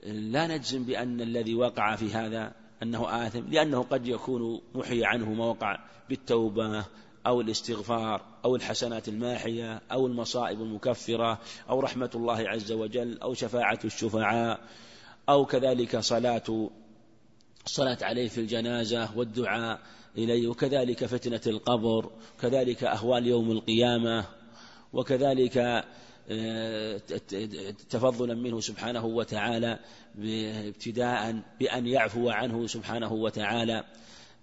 لا 0.08 0.48
نجزم 0.48 0.84
بأن 0.84 1.22
الذي 1.22 1.56
وقع 1.56 1.96
في 1.96 2.14
هذا 2.14 2.54
أنه 2.84 3.28
آثم 3.28 3.44
لأنه 3.50 3.84
قد 3.84 4.08
يكون 4.08 4.62
محي 4.76 5.06
عنه 5.06 5.34
ما 5.34 5.46
وقع 5.46 5.80
بالتوبة 6.10 6.86
أو 7.28 7.42
الاستغفار 7.42 8.22
أو 8.46 8.56
الحسنات 8.56 9.08
الماحية 9.08 9.82
أو 9.92 10.08
المصائب 10.08 10.62
المكفرة 10.62 11.40
أو 11.70 11.80
رحمة 11.80 12.10
الله 12.16 12.50
عز 12.50 12.72
وجل 12.72 13.20
أو 13.22 13.34
شفاعة 13.34 13.80
الشفعاء 13.86 14.60
أو 15.30 15.46
كذلك 15.46 16.00
صلاة 16.00 16.70
الصلاة 17.66 17.98
عليه 18.02 18.28
في 18.28 18.38
الجنازة 18.38 19.18
والدعاء 19.18 19.80
إليه 20.18 20.48
وكذلك 20.48 21.06
فتنة 21.06 21.42
القبر 21.48 22.12
كذلك 22.42 22.84
أهوال 22.84 23.28
يوم 23.28 23.52
القيامة 23.52 24.26
وكذلك 24.94 25.86
تفضلا 27.90 28.34
منه 28.34 28.60
سبحانه 28.60 29.06
وتعالى 29.06 29.80
ابتداء 30.68 31.42
بأن 31.60 31.88
يعفو 31.88 32.30
عنه 32.30 32.68
سبحانه 32.68 33.14
وتعالى 33.14 33.84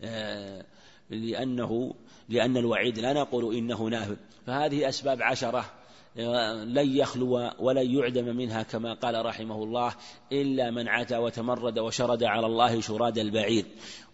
آه، 0.03 0.65
لأنه 1.11 1.95
لأن 2.29 2.57
الوعيد 2.57 2.99
لا 2.99 3.13
نقول 3.13 3.57
إنه 3.57 3.83
نافذ. 3.83 4.17
فهذه 4.47 4.89
أسباب 4.89 5.23
عشرة 5.23 5.65
لن 6.65 6.97
يخلو 6.97 7.51
ولن 7.59 7.91
يعدم 7.99 8.37
منها 8.37 8.63
كما 8.63 8.95
قال 8.95 9.27
رحمه 9.27 9.63
الله 9.63 9.95
إلا 10.33 10.71
من 10.71 10.89
عتى 10.89 11.17
وتمرد 11.17 11.79
وشرد 11.79 12.25
على 12.25 12.47
الله 12.47 12.81
شراد 12.81 13.19
البعير. 13.19 13.65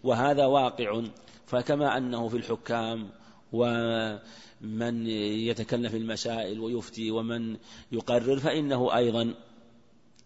وهذا 0.03 0.45
واقع 0.45 1.03
فكما 1.45 1.97
أنه 1.97 2.27
في 2.27 2.37
الحكام 2.37 3.09
ومن 3.51 5.07
يتكلم 5.47 5.89
في 5.89 5.97
المسائل 5.97 6.59
ويفتي 6.59 7.11
ومن 7.11 7.57
يقرر 7.91 8.39
فإنه 8.39 8.95
أيضا 8.95 9.33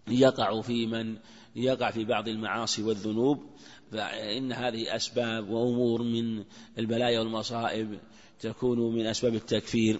يقع 0.08 0.62
في 0.62 0.86
من 0.86 1.18
يقع 1.56 1.92
في 1.92 2.06
بعض 2.06 2.28
المعاصي 2.28 2.84
والذنوب. 2.84 3.44
فإن 3.92 4.52
هذه 4.52 4.96
أسباب 4.96 5.50
وأمور 5.50 6.04
من 6.04 6.44
البلايا 6.78 7.20
والمصائب 7.20 8.00
تكون 8.40 8.96
من 8.96 9.06
أسباب 9.06 9.36
التكفير 9.36 10.00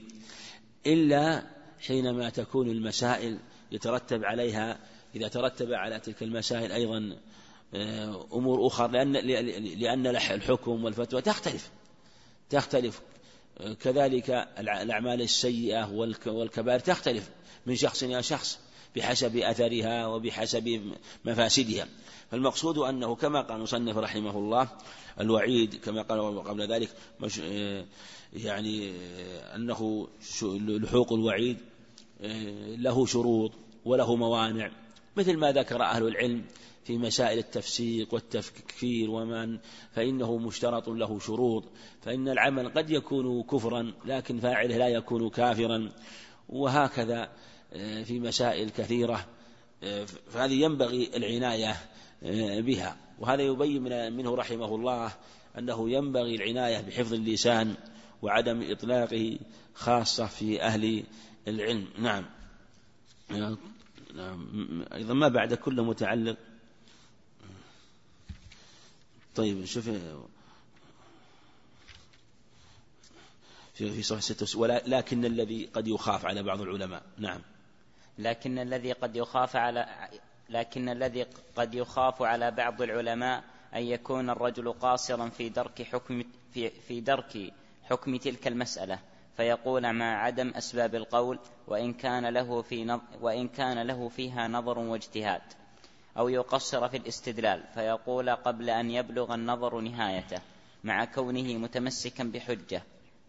إلا 0.88 1.44
حينما 1.88 2.30
تكون 2.30 2.70
المسائل 2.70 3.40
يترتب 3.72 4.24
عليها 4.24 4.80
إذا 5.16 5.28
ترتب 5.28 5.74
على 5.74 6.00
تلك 6.00 6.24
المسائل 6.24 6.72
أيضا 6.72 7.18
آه، 7.74 8.28
أمور 8.34 8.68
أخرى 8.68 8.92
لأن 8.92 9.14
لأن 9.78 10.08
الحكم 10.08 10.84
والفتوى 10.84 11.22
تختلف 11.22 11.72
تختلف 12.50 13.02
كذلك 13.82 14.30
الأعمال 14.60 15.22
السيئة 15.22 15.92
والكبائر 16.26 16.80
تختلف 16.80 17.30
من 17.66 17.76
شخص 17.76 18.04
إلى 18.04 18.24
شخص 18.24 18.60
بحسب 18.96 19.38
أثرها 19.38 20.08
وبحسب 20.08 20.94
مفاسدها. 21.26 21.88
فالمقصود 22.32 22.78
أنه 22.78 23.16
كما 23.16 23.42
قال 23.42 23.58
المصنف 23.58 23.98
رحمه 23.98 24.38
الله 24.38 24.68
الوعيد 25.20 25.76
كما 25.76 26.02
قال 26.02 26.44
قبل 26.44 26.68
ذلك 26.68 26.90
يعني 28.34 28.94
أنه 29.56 30.08
لحوق 30.44 31.14
الوعيد 31.14 31.58
له 32.78 33.06
شروط 33.06 33.52
وله 33.86 34.16
موانع 34.16 34.72
مثل 35.16 35.38
ما 35.38 35.52
ذكر 35.52 35.82
أهل 35.82 36.08
العلم 36.08 36.46
في 36.86 36.98
مسائل 36.98 37.38
التفسيق 37.38 38.14
والتفكير 38.14 39.10
ومن 39.10 39.58
فإنه 39.92 40.38
مشترط 40.38 40.90
له 40.90 41.20
شروط. 41.20 41.64
فإن 42.02 42.30
العمل 42.30 42.70
قد 42.70 42.90
يكون 42.90 43.44
كفرا 43.44 43.94
لكن 44.06 44.40
فاعله 44.40 44.78
لا 44.78 44.88
يكون 44.88 45.30
كافرا. 45.30 45.92
وهكذا 46.50 47.30
آه، 47.74 48.04
في 48.04 48.20
مسائل 48.20 48.70
كثيرة 48.70 49.26
آه، 49.84 50.06
فهذه 50.06 50.54
ينبغي 50.54 51.10
العناية 51.16 51.76
آه، 52.24 52.60
بها. 52.60 52.98
وهذا 53.20 53.42
يبين 53.42 54.14
منه 54.14 54.36
رحمه 54.36 54.76
الله 54.76 55.12
أنه 55.58 55.90
ينبغي 55.90 56.36
العناية 56.36 56.82
بحفظ 56.82 57.14
اللسان 57.14 57.76
وعدم 58.22 58.72
إطلاقه 58.72 59.40
خاصة 59.74 60.26
في 60.26 60.62
أهل 60.62 61.04
العلم. 61.48 61.88
نعم. 61.98 62.26
نعم. 63.30 63.58
أيضا 64.94 65.14
ما 65.14 65.28
بعد 65.28 65.54
كله 65.54 65.84
متعلق. 65.84 66.38
طيب 69.36 69.66
شوف 69.66 69.90
في 73.74 73.92
في 73.92 74.04
صفحة 74.04 74.22
ستة 74.22 74.60
ولكن 74.60 75.26
الذي 75.26 75.70
قد 75.74 75.88
يخاف 75.88 76.26
على 76.26 76.44
بعض 76.44 76.62
العلماء. 76.62 77.04
نعم. 77.18 77.42
لكن 78.18 78.60
الذي 78.60 78.92
قد 78.92 79.16
يخاف 79.16 79.56
على 79.56 80.10
لكن 80.50 80.90
الذي 80.90 81.26
قد 81.56 81.74
يخاف 81.74 82.22
على 82.22 82.52
بعض 82.52 82.82
العلماء 82.82 83.44
أن 83.76 83.84
يكون 83.84 84.30
الرجل 84.30 84.74
قاصرا 84.74 85.30
في 85.30 85.50
درك 85.50 85.82
حكم 85.82 86.24
في, 86.54 86.70
في 86.70 87.02
درك 87.02 87.54
حكم 87.84 88.18
تلك 88.18 88.48
المسألة 88.48 89.00
فيقول 89.38 89.94
مع 89.94 90.24
عدم 90.24 90.50
أسباب 90.50 90.96
القول 90.96 91.40
وإن 91.68 91.94
كان 91.94 92.26
له 92.26 92.62
في 92.62 93.00
وإن 93.22 93.48
كان 93.48 93.88
له 93.88 94.10
فيها 94.10 94.48
نظر 94.48 94.80
واجتهاد. 94.80 95.42
أو 96.18 96.30
يقصر 96.30 96.90
في 96.90 96.98
الاستدلال 96.98 97.64
فيقول 97.74 98.30
قبل 98.30 98.70
أن 98.70 98.92
يبلغ 98.92 99.34
النظر 99.34 99.80
نهايته 99.80 100.42
مع 100.84 101.06
كونه 101.06 101.58
متمسكا 101.58 102.24
بحجة 102.24 102.84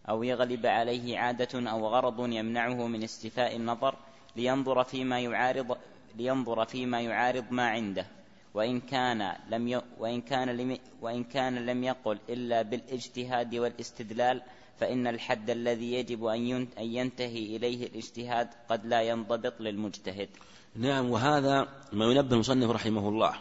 أو 0.08 0.22
يغلب 0.22 0.66
عليه 0.66 1.18
عادة 1.18 1.70
أو 1.70 1.86
غرض 1.86 2.32
يمنعه 2.32 2.86
من 2.86 3.02
استيفاء 3.02 3.56
النظر 3.56 3.94
لينظر 4.36 4.84
فيما 4.84 5.20
يعارض 5.20 5.76
لينظر 6.16 6.64
فيما 6.64 7.00
يعارض 7.00 7.44
ما 7.50 7.68
عنده. 7.68 8.06
وإن 8.54 8.80
كان 8.80 9.32
لم 9.50 9.68
ي... 9.68 9.80
وإن 9.98 10.20
كان 10.20 10.48
لم... 10.48 10.78
وإن 11.00 11.24
كان 11.24 11.66
لم 11.66 11.84
يقل 11.84 12.18
إلا 12.28 12.62
بالإجتهاد 12.62 13.54
والاستدلال 13.54 14.42
فإن 14.80 15.06
الحد 15.06 15.50
الذي 15.50 15.92
يجب 15.92 16.24
أن 16.24 16.66
ينتهي 16.78 17.56
إليه 17.56 17.86
الاجتهاد 17.86 18.48
قد 18.68 18.86
لا 18.86 19.02
ينضبط 19.02 19.60
للمجتهد. 19.60 20.28
نعم 20.78 21.10
وهذا 21.10 21.68
ما 21.92 22.04
ينبه 22.04 22.34
المصنف 22.34 22.70
رحمه 22.70 23.08
الله 23.08 23.34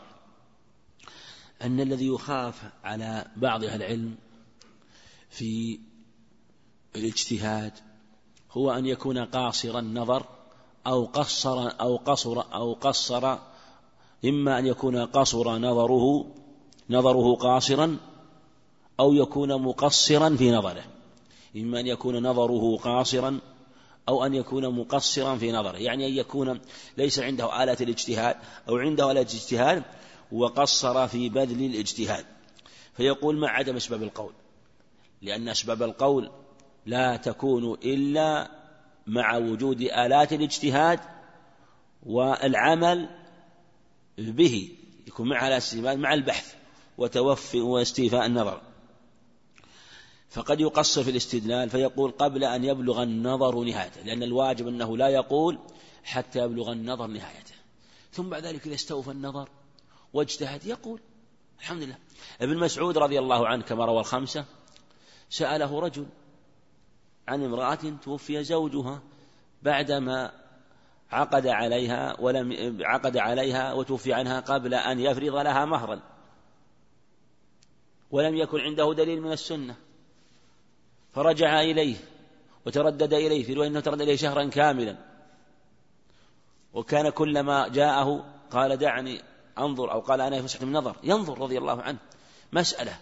أن 1.61 1.79
الذي 1.79 2.07
يخاف 2.07 2.63
على 2.83 3.25
بعض 3.35 3.63
أهل 3.63 3.83
العلم 3.83 4.15
في 5.29 5.79
الاجتهاد 6.95 7.73
هو 8.51 8.71
أن 8.71 8.85
يكون 8.85 9.17
قاصر 9.17 9.79
النظر 9.79 10.25
أو 10.87 11.05
قصر 11.05 11.81
أو 11.81 11.95
قصر 11.97 12.53
أو 12.53 12.73
قصر 12.73 13.37
إما 14.25 14.59
أن 14.59 14.65
يكون 14.65 15.05
قصر 15.05 15.57
نظره 15.57 16.25
نظره 16.89 17.35
قاصرا 17.35 17.97
أو 18.99 19.13
يكون 19.13 19.61
مقصرا 19.61 20.35
في 20.35 20.51
نظره 20.51 20.83
إما 21.55 21.79
أن 21.79 21.87
يكون 21.87 22.27
نظره 22.27 22.77
قاصرا 22.77 23.39
أو 24.09 24.25
أن 24.25 24.33
يكون 24.33 24.69
مقصرا 24.79 25.37
في 25.37 25.51
نظره 25.51 25.77
يعني 25.77 26.07
أن 26.07 26.13
يكون 26.13 26.61
ليس 26.97 27.19
عنده 27.19 27.63
آلة 27.63 27.77
الاجتهاد 27.81 28.35
أو 28.69 28.77
عنده 28.77 29.11
آلة 29.11 29.21
الاجتهاد 29.21 29.83
وقصر 30.31 31.07
في 31.07 31.29
بذل 31.29 31.65
الاجتهاد. 31.65 32.25
فيقول 32.97 33.37
مع 33.37 33.49
عدم 33.49 33.75
أسباب 33.75 34.03
القول؟ 34.03 34.33
لأن 35.21 35.49
أسباب 35.49 35.83
القول 35.83 36.31
لا 36.85 37.17
تكون 37.17 37.73
إلا 37.73 38.51
مع 39.07 39.37
وجود 39.37 39.81
آلات 39.81 40.33
الاجتهاد 40.33 40.99
والعمل 42.05 43.09
به 44.17 44.69
يكون 45.07 45.29
مع 45.29 45.59
مع 45.75 46.13
البحث 46.13 46.55
وتوفي 46.97 47.61
واستيفاء 47.61 48.25
النظر. 48.25 48.61
فقد 50.29 50.61
يقصر 50.61 51.03
في 51.03 51.09
الاستدلال 51.09 51.69
فيقول 51.69 52.11
قبل 52.11 52.43
أن 52.43 52.63
يبلغ 52.63 53.03
النظر 53.03 53.63
نهايته 53.63 54.01
لأن 54.01 54.23
الواجب 54.23 54.67
أنه 54.67 54.97
لا 54.97 55.07
يقول 55.07 55.59
حتى 56.03 56.39
يبلغ 56.39 56.71
النظر 56.71 57.07
نهايته. 57.07 57.55
ثم 58.11 58.29
بعد 58.29 58.45
ذلك 58.45 58.65
إذا 58.65 58.75
استوفى 58.75 59.11
النظر 59.11 59.49
واجتهد 60.13 60.65
يقول 60.65 60.99
الحمد 61.59 61.83
لله. 61.83 61.97
ابن 62.41 62.57
مسعود 62.57 62.97
رضي 62.97 63.19
الله 63.19 63.47
عنه 63.47 63.63
كما 63.63 63.85
روى 63.85 63.99
الخمسة 63.99 64.45
سأله 65.29 65.79
رجل 65.79 66.05
عن 67.27 67.43
امرأة 67.43 67.79
توفي 68.03 68.43
زوجها 68.43 69.01
بعدما 69.63 70.31
عقد 71.11 71.47
عليها 71.47 72.19
ولم 72.19 72.77
عقد 72.81 73.17
عليها 73.17 73.73
وتوفي 73.73 74.13
عنها 74.13 74.39
قبل 74.39 74.73
أن 74.73 74.99
يفرض 74.99 75.35
لها 75.35 75.65
مهرا. 75.65 76.01
ولم 78.11 78.35
يكن 78.35 78.59
عنده 78.59 78.93
دليل 78.93 79.21
من 79.21 79.31
السنة. 79.31 79.75
فرجع 81.15 81.61
إليه 81.61 81.95
وتردد 82.65 83.13
إليه 83.13 83.43
في 83.43 83.53
رواية 83.53 83.67
أنه 83.67 83.79
تردد 83.79 84.01
إليه 84.01 84.15
شهرا 84.15 84.43
كاملا. 84.49 84.95
وكان 86.73 87.09
كلما 87.09 87.67
جاءه 87.67 88.25
قال 88.51 88.77
دعني 88.77 89.21
أنظر 89.57 89.91
أو 89.91 89.99
قال 89.99 90.21
أنا 90.21 90.41
فسحت 90.41 90.63
من 90.63 90.73
نظر 90.73 90.95
ينظر 91.03 91.39
رضي 91.39 91.57
الله 91.57 91.81
عنه. 91.81 91.97
مسألة 92.53 92.99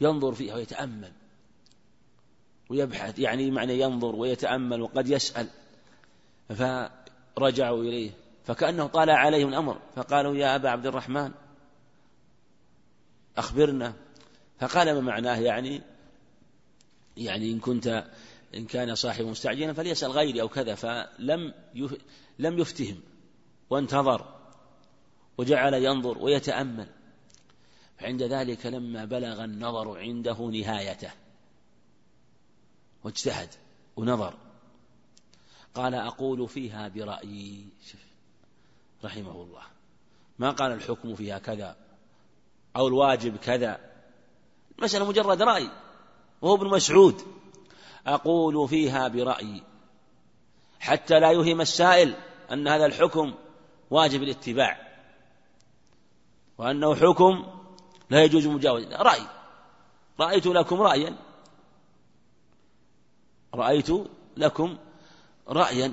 ينظر 0.00 0.32
فيها 0.32 0.54
ويتأمل. 0.54 1.12
ويبحث 2.70 3.18
يعني 3.18 3.50
معنى 3.50 3.80
ينظر 3.80 4.16
ويتأمل 4.16 4.82
وقد 4.82 5.08
يسأل. 5.08 5.48
فرجعوا 6.48 7.82
إليه. 7.82 8.10
فكأنه 8.44 8.86
طالع 8.86 9.14
عليهم 9.14 9.48
الأمر. 9.48 9.78
فقالوا 9.96 10.36
يا 10.36 10.56
أبا 10.56 10.70
عبد 10.70 10.86
الرحمن 10.86 11.32
أخبرنا. 13.36 13.92
فقال 14.60 14.94
ما 14.94 15.00
معناه 15.00 15.38
يعني 15.38 15.82
يعني 17.16 17.52
إن 17.52 17.60
كنت 17.60 18.04
إن 18.54 18.66
كان 18.66 18.94
صاحب 18.94 19.24
مستعجلا 19.24 19.72
فليسأل 19.72 20.10
غيري 20.10 20.40
أو 20.40 20.48
كذا 20.48 20.74
فلم 20.74 21.54
لم 22.38 22.58
يفتهم 22.58 23.00
وانتظر 23.70 24.36
وجعل 25.38 25.74
ينظر 25.74 26.18
ويتأمل. 26.18 26.88
فعند 27.98 28.22
ذلك 28.22 28.66
لما 28.66 29.04
بلغ 29.04 29.44
النظر 29.44 29.98
عنده 29.98 30.38
نهايته 30.38 31.10
واجتهد 33.04 33.48
ونظر. 33.96 34.34
قال 35.74 35.94
أقول 35.94 36.48
فيها 36.48 36.88
برأيي. 36.88 37.68
رحمه 39.04 39.42
الله. 39.42 39.62
ما 40.38 40.50
قال 40.50 40.72
الحكم 40.72 41.14
فيها 41.14 41.38
كذا 41.38 41.76
أو 42.76 42.88
الواجب 42.88 43.36
كذا. 43.36 43.80
المسألة 44.78 45.08
مجرد 45.08 45.42
رأي. 45.42 45.70
وهو 46.42 46.54
ابن 46.54 46.66
مسعود. 46.66 47.22
أقول 48.06 48.68
فيها 48.68 49.08
برأيي. 49.08 49.62
حتى 50.80 51.20
لا 51.20 51.30
يوهم 51.30 51.60
السائل 51.60 52.14
أن 52.52 52.68
هذا 52.68 52.86
الحكم 52.86 53.34
واجب 53.90 54.22
الاتباع. 54.22 54.86
وأنه 56.58 56.94
حكم 56.94 57.46
لا 58.10 58.24
يجوز 58.24 58.46
مجاوزة. 58.46 58.96
رأي. 58.96 59.22
رأيت 60.20 60.46
لكم 60.46 60.82
رأيا. 60.82 61.16
رأيت 63.54 63.88
لكم 64.36 64.76
رأيا. 65.48 65.92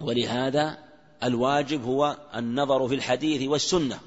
ولهذا 0.00 0.78
الواجب 1.22 1.84
هو 1.84 2.16
النظر 2.34 2.88
في 2.88 2.94
الحديث 2.94 3.48
والسنة. 3.48 4.00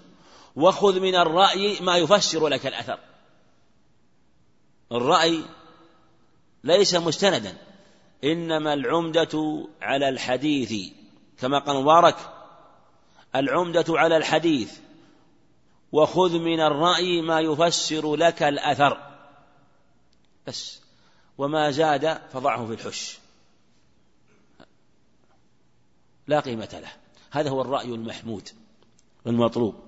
وخذ 0.56 1.00
من 1.00 1.16
الرأي 1.16 1.80
ما 1.80 1.98
يفسر 1.98 2.48
لك 2.48 2.68
الأثر. 2.68 3.00
الرأي 4.98 5.44
ليس 6.64 6.96
مستندا 6.96 7.58
إنما 8.24 8.74
العمدة 8.74 9.68
على 9.82 10.10
الحديث 10.10 10.94
كما 11.40 11.60
قال 11.60 11.82
مبارك 11.82 12.18
العمدة 13.36 13.86
على 13.90 14.18
الحديث 14.18 14.80
وخذ 15.92 16.40
من 16.40 16.60
الرأي 16.60 17.22
ما 17.22 17.40
يفسر 17.40 18.16
لك 18.16 18.44
الأثر. 18.44 18.98
بس 20.48 20.82
وما 21.38 21.72
زاد 21.72 22.22
فضعه 22.34 22.66
في 22.66 22.74
الحش. 22.74 23.18
لا 26.28 26.40
قيمة 26.40 26.70
له. 26.74 26.92
هذا 27.32 27.50
هو 27.50 27.62
الرأي 27.62 27.88
المحمود 27.88 28.50
المطلوب 29.28 29.85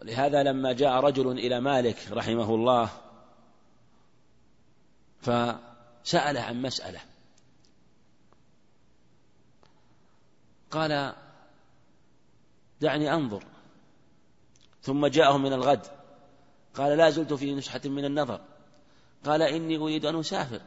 ولهذا 0.00 0.42
لما 0.42 0.72
جاء 0.72 1.00
رجل 1.00 1.30
إلى 1.30 1.60
مالك 1.60 1.96
رحمه 2.10 2.54
الله 2.54 2.90
فسأله 5.20 6.40
عن 6.40 6.62
مسألة. 6.62 7.00
قال 10.70 11.14
دعني 12.80 13.14
أنظر. 13.14 13.44
ثم 14.82 15.06
جاءه 15.06 15.36
من 15.36 15.52
الغد. 15.52 15.86
قال 16.74 16.98
لا 16.98 17.10
زلت 17.10 17.32
في 17.32 17.54
نسحة 17.54 17.80
من 17.84 18.04
النظر. 18.04 18.40
قال 19.24 19.42
إني 19.42 19.76
أريد 19.76 20.06
أن 20.06 20.18
أسافر. 20.18 20.60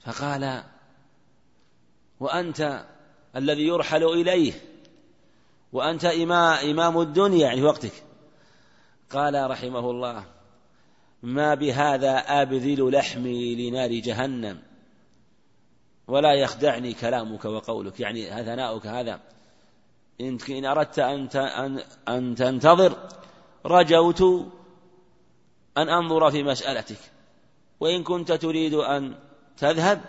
فقال 0.00 0.64
وأنت 2.20 2.86
الذي 3.36 3.66
يرحل 3.66 4.04
إليه؟ 4.04 4.73
وأنت 5.74 6.04
إمام 6.04 7.00
الدنيا 7.00 7.46
يعني 7.46 7.60
في 7.60 7.66
وقتك. 7.66 7.92
قال 9.10 9.50
رحمه 9.50 9.90
الله 9.90 10.24
ما 11.22 11.54
بهذا 11.54 12.18
أبذل 12.18 12.92
لحمي 12.92 13.54
لنار 13.54 13.92
جهنم؟ 13.92 14.62
ولا 16.08 16.34
يخدعني 16.34 16.92
كلامك 16.92 17.44
وقولك. 17.44 18.00
يعني 18.00 18.44
ثناؤك 18.44 18.86
هذا. 18.86 19.20
إن 20.20 20.64
أردت 20.64 20.98
أن 20.98 21.82
أن 22.08 22.34
تنتظر 22.34 23.08
رجوت 23.66 24.22
أن 25.76 25.88
أنظر 25.88 26.30
في 26.30 26.42
مسألتك. 26.42 27.00
وإن 27.80 28.02
كنت 28.02 28.32
تريد 28.32 28.74
أن 28.74 29.14
تذهب 29.56 30.00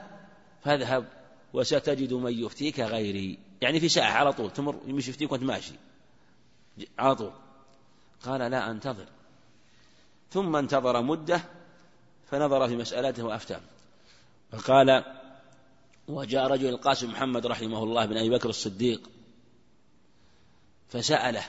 فاذهب 0.61 1.05
وستجد 1.53 2.13
من 2.13 2.43
يفتيك 2.43 2.79
غيري. 2.79 3.44
يعني 3.65 3.79
في 3.79 3.89
ساعة 3.89 4.11
على 4.11 4.33
طول 4.33 4.51
تمر 4.51 4.81
يمشي 4.85 5.09
يفتيك 5.09 5.31
وأنت 5.31 5.43
ماشي. 5.43 5.73
على 6.99 7.15
طول. 7.15 7.31
قال 8.23 8.51
لا 8.51 8.71
أنتظر. 8.71 9.07
ثم 10.31 10.55
انتظر 10.55 11.01
مدة 11.01 11.41
فنظر 12.31 12.67
في 12.67 12.75
مسألته 12.75 13.23
وأفتى. 13.23 13.59
فقال 14.51 15.03
وجاء 16.07 16.47
رجل 16.47 16.69
القاسم 16.69 17.11
محمد 17.11 17.45
رحمه 17.45 17.83
الله 17.83 18.05
بن 18.05 18.17
أبي 18.17 18.29
بكر 18.29 18.49
الصديق 18.49 19.09
فسأله 20.89 21.45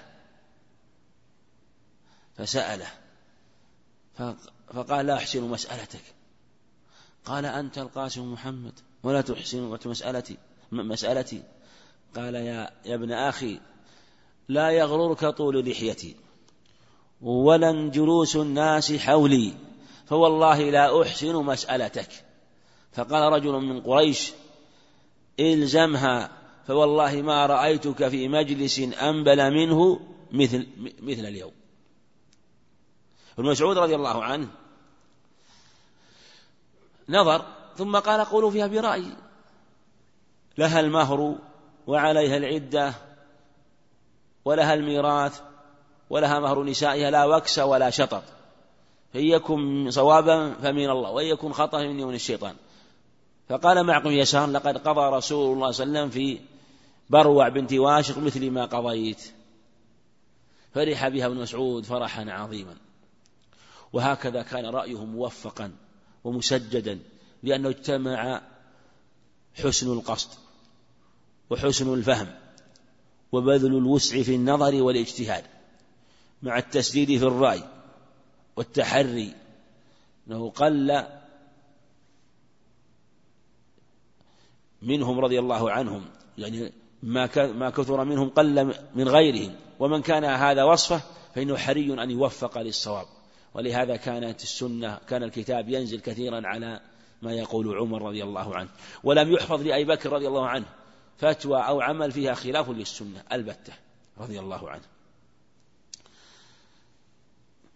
فسأله 2.37 2.91
فقال 4.75 5.07
لا 5.07 5.15
أحسن 5.15 5.43
مسألتك. 5.43 6.05
قال 7.25 7.47
أنت 7.47 7.79
القاسم 7.79 8.33
محمد 8.33 8.81
ولا 9.03 9.21
تحسن 9.21 9.79
مسألتي 9.87 10.37
مسألتي. 10.73 11.43
قال 12.17 12.35
يا, 12.35 12.71
يا 12.85 12.95
ابن 12.95 13.13
أخي 13.13 13.61
لا 14.49 14.71
يغررك 14.71 15.25
طول 15.27 15.71
لحيتي 15.71 16.17
ولا 17.21 17.91
جلوس 17.91 18.37
الناس 18.37 18.93
حولي 18.93 19.53
فوالله 20.07 20.71
لا 20.71 21.03
أحسن 21.03 21.35
مسألتك. 21.35 22.09
فقال 22.93 23.33
رجل 23.33 23.53
من 23.53 23.81
قريش 23.81 24.33
إلزمها 25.41 26.31
فوالله 26.67 27.23
ما 27.23 27.47
رأيتك 27.47 28.09
في 28.09 28.29
مجلس 28.29 28.79
أنبل 28.79 29.51
منه 29.55 30.01
مثل 30.33 30.67
مثل 31.03 31.27
اليوم. 31.27 31.53
ابن 33.39 33.49
مسعود 33.49 33.79
رضي 33.79 33.95
الله 33.95 34.25
عنه 34.25 34.49
نظر 37.09 37.45
ثم 37.77 37.97
قال 37.97 38.25
قولوا 38.25 38.51
فيها 38.51 38.67
برأيي 38.67 39.17
لها 40.59 40.81
المهر 40.81 41.39
وعليها 41.87 42.37
العدة 42.37 42.95
ولها 44.45 44.75
الميراث 44.75 45.41
ولها 46.11 46.41
مهر 46.41 46.65
نسائها 46.65 47.11
لا 47.11 47.25
وكس 47.25 47.59
ولا 47.59 47.91
شطط. 47.91 48.23
فإن 49.13 49.25
يكن 49.25 49.91
صوابا 49.91 50.55
فمن 50.55 50.91
الله 50.91 51.11
وإن 51.11 51.27
يكن 51.27 51.53
خطأ 51.53 51.79
فمن 51.79 52.07
من 52.07 52.15
الشيطان. 52.15 52.55
فقال 53.49 53.87
معكم 53.87 54.11
يسار 54.11 54.51
لقد 54.51 54.79
قضى 54.79 55.17
رسول 55.17 55.55
الله 55.55 55.71
صلى 55.71 55.85
الله 55.85 55.99
عليه 55.99 56.09
وسلم 56.09 56.11
في 56.11 56.41
بروع 57.11 57.49
بنت 57.49 57.73
واشق 57.73 58.19
مثل 58.19 58.51
ما 58.51 58.65
قضيت. 58.65 59.33
فرح 60.75 61.09
بها 61.09 61.27
ابن 61.27 61.37
مسعود 61.37 61.85
فرحا 61.85 62.31
عظيما. 62.31 62.77
وهكذا 63.93 64.43
كان 64.43 64.67
رأيه 64.67 65.05
موفقا 65.05 65.73
ومسجدا 66.25 66.99
لأنه 67.43 67.69
اجتمع 67.69 68.43
حسن 69.55 69.93
القصد. 69.93 70.46
وحسن 71.51 71.95
الفهم 71.95 72.35
وبذل 73.33 73.77
الوسع 73.77 74.23
في 74.23 74.35
النظر 74.35 74.83
والاجتهاد 74.83 75.45
مع 76.43 76.59
التسديد 76.59 77.19
في 77.19 77.25
الرأي 77.25 77.63
والتحري. 78.57 79.35
أنه 80.29 80.51
قل 80.51 81.07
منهم 84.83 85.21
رضي 85.21 85.39
الله 85.39 85.71
عنهم 85.71 86.05
يعني 86.39 86.73
ما 87.03 87.29
ما 87.53 87.71
كثر 87.71 88.05
منهم 88.05 88.29
قل 88.29 88.75
من 88.95 89.09
غيرهم. 89.09 89.55
ومن 89.79 90.03
كان 90.03 90.25
هذا 90.25 90.65
وصفه 90.65 91.01
فإنه 91.35 91.57
حري 91.57 92.03
أن 92.03 92.11
يوفق 92.11 92.59
للصواب. 92.59 93.07
ولهذا 93.55 93.97
كانت 93.97 94.43
السنة 94.43 94.99
كان 95.09 95.23
الكتاب 95.23 95.69
ينزل 95.69 96.01
كثيرا 96.01 96.47
على 96.47 96.81
ما 97.23 97.33
يقول 97.33 97.79
عمر 97.79 98.03
رضي 98.03 98.23
الله 98.23 98.57
عنه. 98.57 98.69
ولم 99.05 99.33
يحفظ 99.33 99.63
لأبي 99.63 99.85
بكر 99.85 100.13
رضي 100.13 100.29
الله 100.29 100.47
عنه. 100.47 100.67
فتوى 101.19 101.59
أو 101.59 101.81
عمل 101.81 102.13
فيها 102.13 102.35
خلاف 102.35 102.71
للسنة 102.71 103.23
البتة 103.33 103.73
رضي 104.19 104.41
الله 104.41 104.71
عنه. 104.71 104.83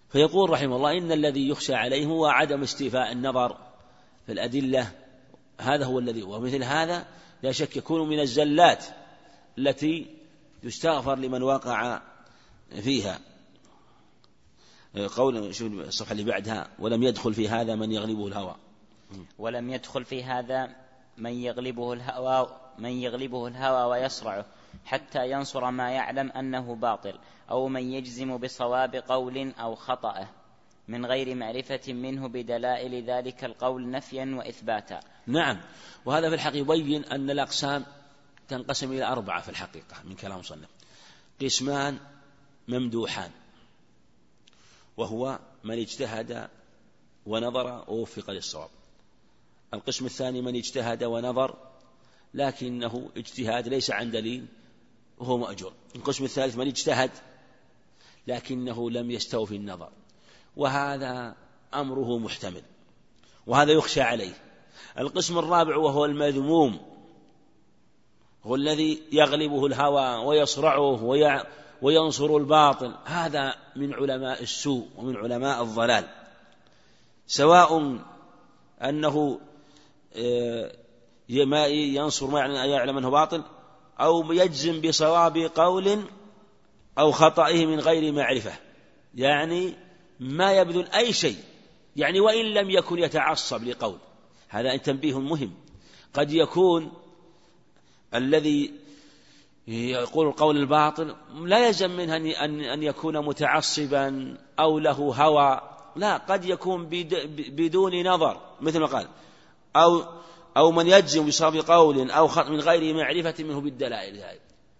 فيقول 0.08 0.50
رحمه 0.50 0.76
الله 0.76 0.98
إن 0.98 1.12
الذي 1.12 1.48
يخشى 1.48 1.74
عليه 1.74 2.06
هو 2.06 2.26
عدم 2.26 2.62
استيفاء 2.62 3.12
النظر 3.12 3.56
في 4.26 4.32
الأدلة. 4.32 4.92
هذا 5.60 5.84
هو 5.84 5.98
الذي 5.98 6.22
ومثل 6.22 6.62
هذا 6.62 7.06
لا 7.42 7.52
شك 7.52 7.76
يكون 7.76 8.08
من 8.08 8.20
الزلات 8.20 8.84
التي 9.58 10.16
يستغفر 10.62 11.14
لمن 11.14 11.42
وقع 11.42 12.02
فيها. 12.80 13.20
قول 15.16 15.54
شوف 15.54 15.72
الصفحة 15.72 16.12
اللي 16.12 16.24
بعدها 16.24 16.70
ولم 16.78 17.02
يدخل 17.02 17.34
في 17.34 17.48
هذا 17.48 17.74
من 17.74 17.92
يغلبه 17.92 18.26
الهوى. 18.26 18.56
ولم 19.38 19.70
يدخل 19.70 20.04
في 20.04 20.24
هذا 20.24 20.76
من 21.20 21.32
يغلبه 21.32 21.92
الهوى 21.92 22.56
من 22.78 22.90
يغلبه 22.90 23.46
الهوى 23.46 23.82
ويصرعه 23.90 24.44
حتى 24.84 25.30
ينصر 25.30 25.70
ما 25.70 25.90
يعلم 25.90 26.30
أنه 26.30 26.74
باطل 26.74 27.18
أو 27.50 27.68
من 27.68 27.92
يجزم 27.92 28.36
بصواب 28.36 28.96
قول 28.96 29.52
أو 29.60 29.74
خطأه 29.74 30.28
من 30.88 31.06
غير 31.06 31.34
معرفة 31.34 31.92
منه 31.92 32.28
بدلائل 32.28 33.04
ذلك 33.10 33.44
القول 33.44 33.90
نفيا 33.90 34.34
وإثباتا. 34.38 35.00
نعم. 35.26 35.60
وهذا 36.04 36.28
في 36.28 36.34
الحقيقة 36.34 36.74
يبين 36.74 37.04
أن 37.04 37.30
الأقسام 37.30 37.86
تنقسم 38.48 38.92
إلى 38.92 39.04
أربعة 39.04 39.42
في 39.42 39.48
الحقيقة 39.48 39.96
من 40.04 40.14
كلام 40.14 40.42
صنف 40.42 40.68
قسمان 41.42 41.98
ممدوحان 42.68 43.30
وهو 44.96 45.38
من 45.64 45.78
اجتهد 45.78 46.48
ونظر 47.26 47.84
ووفق 47.88 48.30
للصواب. 48.30 48.70
القسم 49.74 50.06
الثاني 50.06 50.42
من 50.42 50.56
اجتهد 50.56 51.04
ونظر 51.04 51.56
لكنه 52.34 53.10
اجتهاد 53.16 53.68
ليس 53.68 53.90
عن 53.90 54.10
دليل 54.10 54.46
وهو 55.18 55.38
مأجور. 55.38 55.72
القسم 55.96 56.24
الثالث 56.24 56.56
من 56.56 56.66
اجتهد 56.66 57.10
لكنه 58.26 58.90
لم 58.90 59.10
يستوفي 59.10 59.56
النظر. 59.56 59.90
وهذا 60.56 61.36
أمره 61.74 62.18
محتمل 62.18 62.62
وهذا 63.46 63.72
يخشى 63.72 64.00
عليه. 64.00 64.34
القسم 64.98 65.38
الرابع 65.38 65.76
وهو 65.76 66.04
المذموم 66.04 66.80
هو 68.44 68.54
الذي 68.54 69.02
يغلبه 69.12 69.66
الهوى 69.66 70.26
ويصرعه 70.26 71.04
وينصر 71.82 72.36
الباطل. 72.36 72.94
هذا 73.04 73.54
من 73.76 73.94
علماء 73.94 74.42
السوء 74.42 74.88
ومن 74.96 75.16
علماء 75.16 75.62
الضلال. 75.62 76.08
سواء 77.26 77.98
أنه 78.82 79.40
ما 81.46 81.66
ينصر 81.66 82.26
ما 82.26 82.40
يعلم 82.46 82.98
أنه 82.98 83.10
باطل 83.10 83.42
أو 84.00 84.32
يجزم 84.32 84.80
بصواب 84.80 85.36
قول 85.36 86.04
أو 86.98 87.12
خطئه 87.12 87.66
من 87.66 87.80
غير 87.80 88.12
معرفة. 88.12 88.52
يعني 89.14 89.74
ما 90.20 90.52
يبذل 90.52 90.86
أي 90.86 91.12
شيء 91.12 91.36
يعني 91.96 92.20
وإن 92.20 92.44
لم 92.44 92.70
يكن 92.70 92.98
يتعصب 92.98 93.64
لقول. 93.64 93.98
هذا 94.48 94.76
تنبيه 94.76 95.18
مهم. 95.20 95.54
قد 96.14 96.32
يكون 96.32 96.92
الذي 98.14 98.72
يقول 99.68 100.26
القول 100.26 100.56
الباطل 100.56 101.16
لا 101.34 101.66
يلزم 101.66 101.90
منه 101.90 102.16
أن 102.16 102.60
أن 102.60 102.82
يكون 102.82 103.18
متعصبا 103.18 104.38
أو 104.58 104.78
له 104.78 104.92
هوى. 104.92 105.60
لا 105.96 106.16
قد 106.16 106.44
يكون 106.44 106.88
بدون 107.48 108.06
نظر 108.06 108.40
مثل 108.60 108.78
ما 108.80 108.86
قال. 108.86 109.08
أو 109.76 110.04
أو 110.56 110.70
من 110.70 110.86
يجزم 110.86 111.26
بصواب 111.26 111.56
قول 111.56 112.10
أو 112.10 112.28
من 112.28 112.60
غير 112.60 112.94
معرفة 112.94 113.44
منه 113.44 113.60
بالدلائل. 113.60 114.16
هذه 114.16 114.38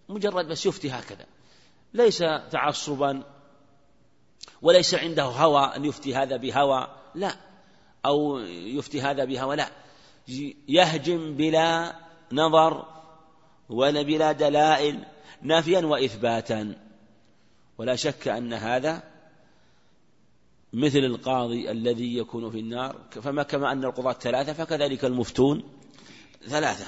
مجرد 0.09 0.47
بس 0.47 0.65
يفتي 0.65 0.91
هكذا. 0.91 1.25
ليس 1.93 2.23
تعصبا 2.51 3.23
وليس 4.61 4.95
عنده 4.95 5.23
هوى 5.23 5.75
أن 5.75 5.85
يفتي 5.85 6.15
هذا 6.15 6.37
بهوى 6.37 6.87
لا. 7.15 7.35
أو 8.05 8.37
يفتي 8.47 9.01
هذا 9.01 9.25
بهوى 9.25 9.55
لا. 9.55 9.69
يهجم 10.67 11.35
بلا 11.35 11.95
نظر 12.31 12.85
ولا 13.69 14.01
بلا 14.01 14.31
دلائل 14.31 15.05
نافيا 15.41 15.85
وإثباتا. 15.85 16.75
ولا 17.77 17.95
شك 17.95 18.27
أن 18.27 18.53
هذا 18.53 19.10
مثل 20.73 20.97
القاضي 20.99 21.71
الذي 21.71 22.17
يكون 22.17 22.51
في 22.51 22.59
النار 22.59 22.95
فما 23.11 23.43
كما 23.43 23.71
أن 23.71 23.83
القضاة 23.83 24.13
ثلاثة 24.13 24.53
فكذلك 24.53 25.05
المفتون 25.05 25.63
ثلاثة. 26.47 26.85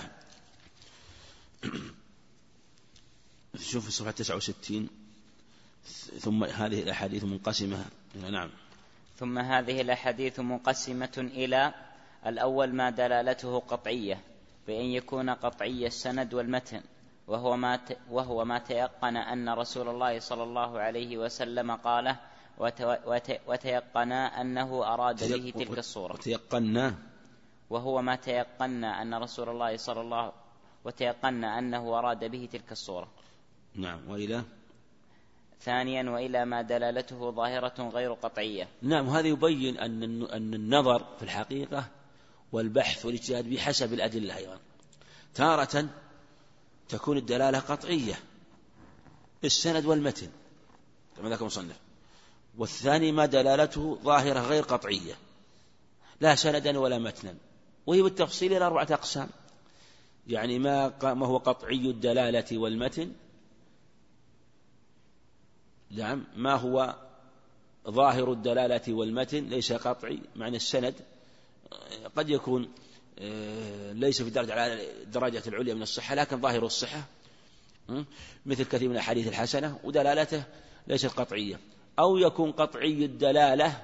شوف 3.72 3.86
في 3.86 3.92
صفحة 3.92 4.12
69 4.12 4.88
ثم 6.20 6.44
هذه 6.44 6.84
الأحاديث 6.84 7.24
منقسمة. 7.24 7.86
نعم. 8.30 8.50
ثم 9.18 9.40
هذه 9.40 9.82
الأحاديث 9.82 10.40
منقسمة 10.40 11.14
إلى 11.18 11.74
الأول 12.26 12.76
ما 12.76 12.90
دلالته 12.90 13.60
قطعية 13.60 14.22
بأن 14.68 14.86
يكون 14.86 15.30
قطعي 15.30 15.88
السند 15.88 16.34
والمتن 16.34 16.82
وهو 17.28 17.58
ما 17.58 17.80
وهو 18.10 18.46
ما 18.46 18.60
تيقن 18.60 19.18
أن 19.18 19.50
رسول 19.50 19.90
الله 19.90 20.20
صلى 20.20 20.44
الله 20.44 20.80
عليه 20.80 21.18
وسلم 21.18 21.72
قاله 21.72 22.20
وتيقنا 23.48 24.42
أنه 24.42 24.94
أراد 24.94 25.34
به 25.34 25.54
تلك 25.66 25.78
الصورة. 25.78 26.14
وتيقنا. 26.14 26.96
وهو 27.70 28.02
ما 28.02 28.16
تيقنا 28.16 29.02
أن 29.02 29.14
رسول 29.14 29.50
الله 29.50 29.78
صلى 29.78 30.02
الله 30.02 30.32
وتيقنا 30.86 31.60
أنه 31.60 32.00
أراد 32.00 32.32
به 32.32 32.50
تلك 32.52 32.72
الصورة. 32.72 33.08
نعم 33.76 34.10
وإلى؟ 34.10 34.44
ثانيا 35.62 36.10
وإلى 36.10 36.46
ما 36.46 36.62
دلالته 36.62 37.32
ظاهرة 37.32 37.90
غير 37.90 38.14
قطعية. 38.14 38.68
نعم 38.82 39.08
وهذا 39.08 39.28
يبين 39.28 39.78
أن 39.78 40.24
أن 40.24 40.54
النظر 40.54 41.06
في 41.18 41.24
الحقيقة 41.24 41.86
والبحث 42.52 43.06
والاجتهاد 43.06 43.50
بحسب 43.50 43.94
الأدلة 43.94 44.38
أيضا. 44.38 44.60
تارة 45.36 45.90
تكون 46.90 47.18
الدلالة 47.18 47.60
قطعية. 47.60 48.16
السند 49.44 49.86
والمتن. 49.86 50.30
كما 51.18 51.30
ذكر 51.30 51.42
المصنف. 51.42 51.80
والثاني 52.58 53.12
ما 53.12 53.26
دلالته 53.26 54.00
ظاهرة 54.04 54.40
غير 54.40 54.64
قطعية. 54.64 55.16
لا 56.22 56.36
سندا 56.36 56.80
ولا 56.80 56.98
متنا. 56.98 57.36
وهي 57.86 58.02
بالتفصيل 58.02 58.54
إلى 58.54 58.66
أربعة 58.66 58.88
أقسام. 58.92 59.30
يعني 60.28 60.60
ما 60.60 61.14
ما 61.14 61.28
هو 61.28 61.38
قطعي 61.38 61.90
الدلالة 61.90 62.58
والمتن. 62.58 63.12
نعم 65.92 66.24
ما 66.36 66.56
هو 66.56 66.96
ظاهر 67.90 68.32
الدلالة 68.32 68.94
والمتن 68.94 69.44
ليس 69.44 69.74
قطعي 69.74 70.20
معنى 70.36 70.56
السند. 70.56 70.96
قد 72.16 72.30
يكون 72.30 72.72
آه، 73.20 73.92
ليس 73.92 74.22
في 74.22 74.30
درجة 74.30 74.74
الدرجة 75.04 75.44
العليا 75.48 75.74
من 75.74 75.82
الصحة 75.82 76.16
لكن 76.16 76.42
ظاهر 76.42 76.66
الصحة. 76.66 77.04
مثل 78.46 78.64
كثير 78.64 78.90
من 78.90 78.96
الأحاديث 78.96 79.28
الحسنة 79.28 79.80
ودلالته 79.84 80.44
ليست 80.88 81.08
قطعية. 81.08 81.60
أو 82.00 82.18
يكون 82.18 82.52
قطعي 82.52 83.06
الدلالة 83.06 83.82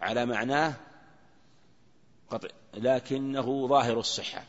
على 0.00 0.26
معناه 0.26 0.74
قطع 2.30 2.48
لكنه 2.74 3.66
ظاهر 3.66 3.98
الصحة. 3.98 4.44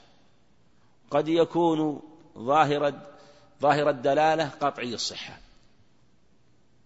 قد 1.12 1.28
يكون 1.28 2.02
ظاهر 2.38 2.94
ظاهر 3.62 3.89
الدلالة 3.89 4.50
قطعي 4.50 4.94
الصحة 4.94 5.38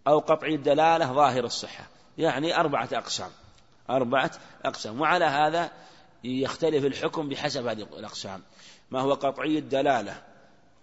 أو 0.07 0.19
قطعي 0.19 0.55
الدلالة 0.55 1.13
ظاهر 1.13 1.45
الصحة. 1.45 1.87
يعني 2.17 2.59
أربعة 2.59 2.89
أقسام 2.93 3.31
أربعة 3.89 4.31
أقسام. 4.65 5.01
وعلى 5.01 5.25
هذا 5.25 5.71
يختلف 6.23 6.85
الحكم 6.85 7.29
بحسب 7.29 7.67
هذه 7.67 7.81
الأقسام. 7.81 8.43
ما 8.91 9.01
هو 9.01 9.13
قطعي 9.13 9.57
الدلالة؟ 9.57 10.23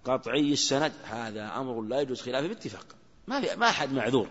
قطعي 0.05 0.53
السند. 0.53 0.93
هذا 1.05 1.57
أمر 1.57 1.81
لا 1.81 2.01
يجوز 2.01 2.21
خلافه 2.21 2.49
باتفاق. 2.49 2.87
ما 3.27 3.41
في 3.41 3.57
ما 3.57 3.69
أحد 3.69 3.93
معذور. 3.93 4.29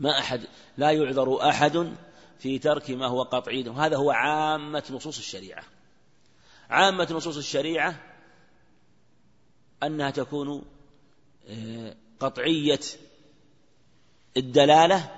ما 0.00 0.18
أحد 0.18 0.40
لا 0.76 0.90
يعذر 0.90 1.48
أحد 1.48 1.92
في 2.38 2.58
ترك 2.58 2.90
ما 2.90 3.06
هو 3.06 3.22
قطعي 3.22 3.68
وهذا 3.68 3.96
هو 3.96 4.10
عامة 4.10 4.84
نصوص 4.90 5.18
الشريعة. 5.18 5.64
عامة 6.70 7.08
نصوص 7.10 7.36
الشريعة 7.36 8.00
أنها 9.82 10.10
تكون 10.10 10.64
آه، 11.48 11.96
قطعية 12.20 12.80
الدلالة 14.36 15.10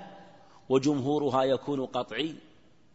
وجمهورها 0.69 1.43
يكون 1.43 1.85
قطعي 1.85 2.35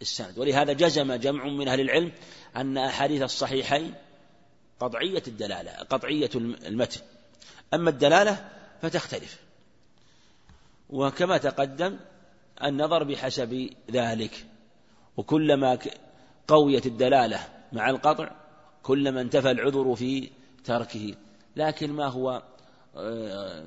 السند. 0.03 0.39
ولهذا 0.39 0.73
جزم 0.73 1.15
جمع 1.15 1.45
من 1.45 1.69
أهل 1.69 1.81
العلم 1.81 2.13
أن 2.57 2.79
أحاديث 2.79 3.23
الصحيحين 3.23 3.95
قطعية 4.81 5.23
الدلالة 5.29 5.71
قطعية 5.73 6.31
المتن. 6.35 7.01
أما 7.75 7.91
الدلالة 7.91 8.49
فتختلف. 8.83 9.50
وكما 10.91 11.39
تقدم 11.39 11.99
النظر 12.65 13.05
بحسب 13.05 13.71
ذلك. 13.91 14.47
وكلما 15.17 15.79
قويت 16.49 16.87
الدلالة 16.87 17.39
مع 17.73 17.91
القطع 17.91 18.31
كلما 18.83 19.21
انتفى 19.21 19.51
العذر 19.51 19.95
في 19.95 20.31
تركه. 20.65 21.15
لكن 21.57 21.93
ما 21.93 22.07
هو 22.07 22.43
آه، 22.97 23.65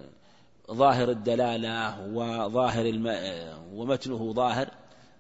ظاهر 0.71 1.09
الدلالة 1.09 2.07
وظاهر 2.07 2.85
الم... 2.85 3.07
ومتنه 3.73 4.33
ظاهر 4.33 4.69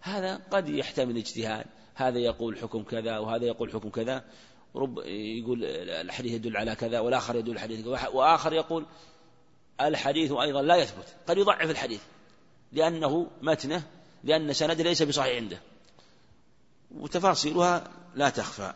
هذا 0.01 0.35
قد 0.51 0.69
يحتمل 0.69 1.17
اجتهاد 1.17 1.65
هذا 1.95 2.19
يقول 2.19 2.57
حكم 2.57 2.83
كذا 2.83 3.17
وهذا 3.17 3.45
يقول 3.45 3.71
حكم 3.71 3.89
كذا. 3.89 4.23
رب 4.75 4.99
يقول 5.07 5.65
الحديث 5.89 6.33
يدل 6.33 6.57
على 6.57 6.75
كذا 6.75 6.99
والآخر 6.99 7.35
يدل 7.35 7.51
الحديث 7.51 7.87
وآخر 7.87 8.53
يقول 8.53 8.85
الحديث 9.81 10.31
أيضا 10.31 10.61
لا 10.61 10.75
يثبت 10.75 11.15
قد 11.27 11.37
يضعف 11.37 11.69
الحديث 11.69 12.01
لأنه 12.71 13.31
متنه 13.41 13.83
لأن 14.23 14.53
سنده 14.53 14.83
ليس 14.83 15.03
بصحيح 15.03 15.35
عنده. 15.35 15.59
وتفاصيلها 16.91 17.91
لا 18.15 18.29
تخفى. 18.29 18.73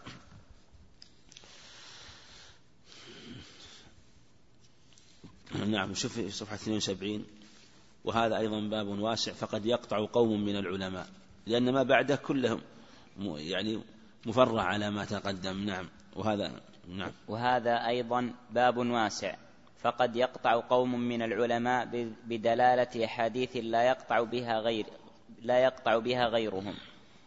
نعم 5.65 5.93
شوف 5.93 6.19
صفحة 6.29 6.55
72 6.55 7.25
وهذا 8.05 8.38
أيضا 8.38 8.60
باب 8.60 8.88
واسع 8.88 9.33
فقد 9.33 9.65
يقطع 9.65 10.05
قوم 10.05 10.45
من 10.45 10.55
العلماء 10.55 11.07
لأن 11.45 11.73
ما 11.73 11.83
بعده 11.83 12.15
كلهم 12.15 12.62
يعني 13.19 13.81
مفرع 14.25 14.63
على 14.63 14.91
ما 14.91 15.05
تقدم. 15.05 15.65
نعم 15.65 15.89
وهذا 16.15 16.62
نعم. 16.88 17.12
وهذا 17.27 17.88
أيضا 17.88 18.33
باب 18.51 18.77
واسع. 18.77 19.36
فقد 19.80 20.16
يقطع 20.16 20.62
قوم 20.70 21.00
من 21.00 21.22
العلماء 21.22 21.86
بدلالة 22.26 23.06
أحاديث 23.06 23.58
لا 23.58 23.84
يقطع 23.84 24.24
بها 24.24 24.60
غير 24.60 24.86
لا 25.42 25.60
يقطع 25.60 25.98
بها 25.98 26.28
غيرهم. 26.28 26.74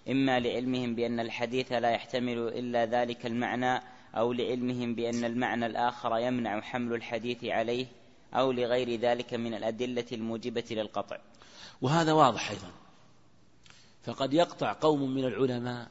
إما 0.08 0.40
لعلمهم 0.40 0.94
بأن 0.94 1.20
الحديث 1.20 1.72
لا 1.72 1.90
يحتمل 1.90 2.38
إلا 2.38 2.84
ذلك 2.86 3.26
المعنى 3.26 3.82
أو 4.14 4.32
لعلمهم 4.32 4.94
بأن 4.94 5.24
المعنى 5.24 5.66
الآخر 5.66 6.18
يمنع 6.18 6.60
حمل 6.60 6.94
الحديث 6.94 7.44
عليه 7.44 7.86
أو 8.34 8.52
لغير 8.52 9.00
ذلك 9.00 9.34
من 9.34 9.54
الأدلة 9.54 10.06
الموجبة 10.12 10.64
للقطع. 10.70 11.18
وهذا 11.82 12.12
واضح 12.12 12.50
أيضا. 12.50 12.70
فقد 14.02 14.34
يقطع 14.34 14.72
قوم 14.72 15.14
من 15.14 15.24
العلماء 15.24 15.88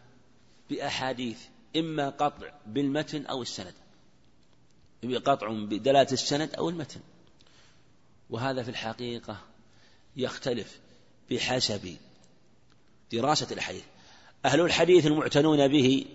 بأحاديث 0.70 1.48
إما 1.78 2.10
قطع 2.10 2.52
بالمتن 2.66 3.26
أو 3.26 3.42
السند. 3.42 3.74
قطع 5.04 5.48
بدلالة 5.48 6.08
السند 6.12 6.56
أو 6.56 6.70
المتن. 6.70 7.00
وهذا 8.30 8.64
في 8.64 8.70
الحقيقة 8.70 9.38
يختلف 10.16 10.80
بحسب 11.32 11.98
دراسة 13.12 13.48
الحديث. 13.52 13.84
أهل 14.46 14.62
الحديث 14.62 15.06
المعتنون 15.06 15.68
به 15.68 16.06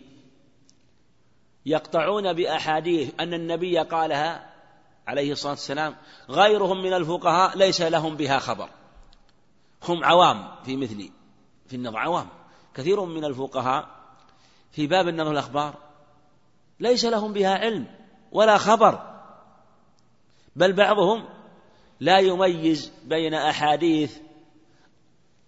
يقطعون 1.66 2.32
بأحاديث 2.32 3.10
أن 3.20 3.34
النبي 3.34 3.78
قالها 3.78 4.54
عليه 5.06 5.32
الصلاة 5.32 5.52
والسلام 5.52 5.96
غيرهم 6.30 6.82
من 6.82 6.92
الفقهاء 6.92 7.58
ليس 7.58 7.80
لهم 7.80 8.16
بها 8.16 8.38
خبر. 8.38 8.70
هم 9.82 10.04
عوام 10.04 10.64
في 10.64 10.76
مثلي 10.76 11.10
في 11.66 11.76
النظر 11.76 11.98
عوام. 11.98 12.28
كثير 12.74 13.04
من 13.04 13.24
الفقهاء 13.24 13.88
في 14.72 14.86
باب 14.86 15.08
النظر 15.08 15.30
الأخبار 15.30 15.78
ليس 16.80 17.04
لهم 17.04 17.32
بها 17.32 17.58
علم. 17.58 18.03
ولا 18.34 18.58
خبر. 18.58 19.14
بل 20.56 20.72
بعضهم 20.72 21.28
لا 22.00 22.18
يميز 22.18 22.92
بين 23.04 23.34
أحاديث 23.34 24.16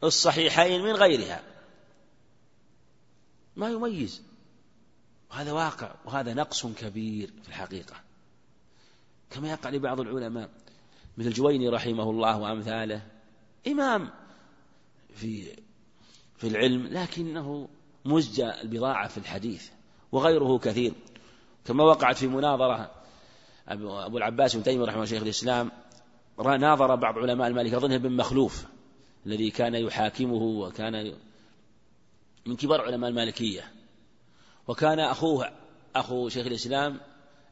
الصحيحين 0.04 0.82
من 0.82 0.92
غيرها. 0.92 1.42
ما 3.56 3.68
يميز. 3.68 4.22
وهذا 5.30 5.52
واقع 5.52 5.94
وهذا 6.04 6.34
نقص 6.34 6.66
كبير 6.66 7.32
في 7.42 7.48
الحقيقة. 7.48 7.96
كما 9.30 9.50
يقع 9.50 9.70
لبعض 9.70 10.00
العلماء 10.00 10.50
مثل 11.18 11.28
الجويني 11.28 11.68
رحمه 11.68 12.10
الله 12.10 12.38
وأمثاله. 12.38 13.02
إمام 13.66 14.10
في 15.14 15.56
في 16.36 16.46
العلم 16.46 16.86
لكنه 16.86 17.68
مزجى 18.04 18.60
البضاعة 18.60 19.08
في 19.08 19.18
الحديث 19.18 19.68
وغيره 20.12 20.58
كثير. 20.58 20.92
كما 21.66 21.84
وقعت 21.84 22.16
في 22.16 22.26
مناظرة 22.26 22.90
أبو 23.68 24.18
العباس 24.18 24.56
بن 24.56 24.62
تيمية 24.62 24.84
رحمه 24.84 25.04
شيخ 25.04 25.22
الإسلام 25.22 25.70
ناظر 26.38 26.94
بعض 26.94 27.18
علماء 27.18 27.48
المالك 27.48 27.74
أظنه 27.74 27.94
ابن 27.94 28.12
مخلوف 28.12 28.64
الذي 29.26 29.50
كان 29.50 29.74
يحاكمه 29.74 30.42
وكان 30.42 31.14
من 32.46 32.56
كبار 32.56 32.80
علماء 32.80 33.10
المالكية. 33.10 33.72
وكان 34.68 35.00
أخوه 35.00 35.50
أخو 35.96 36.28
شيخ 36.28 36.46
الإسلام 36.46 37.00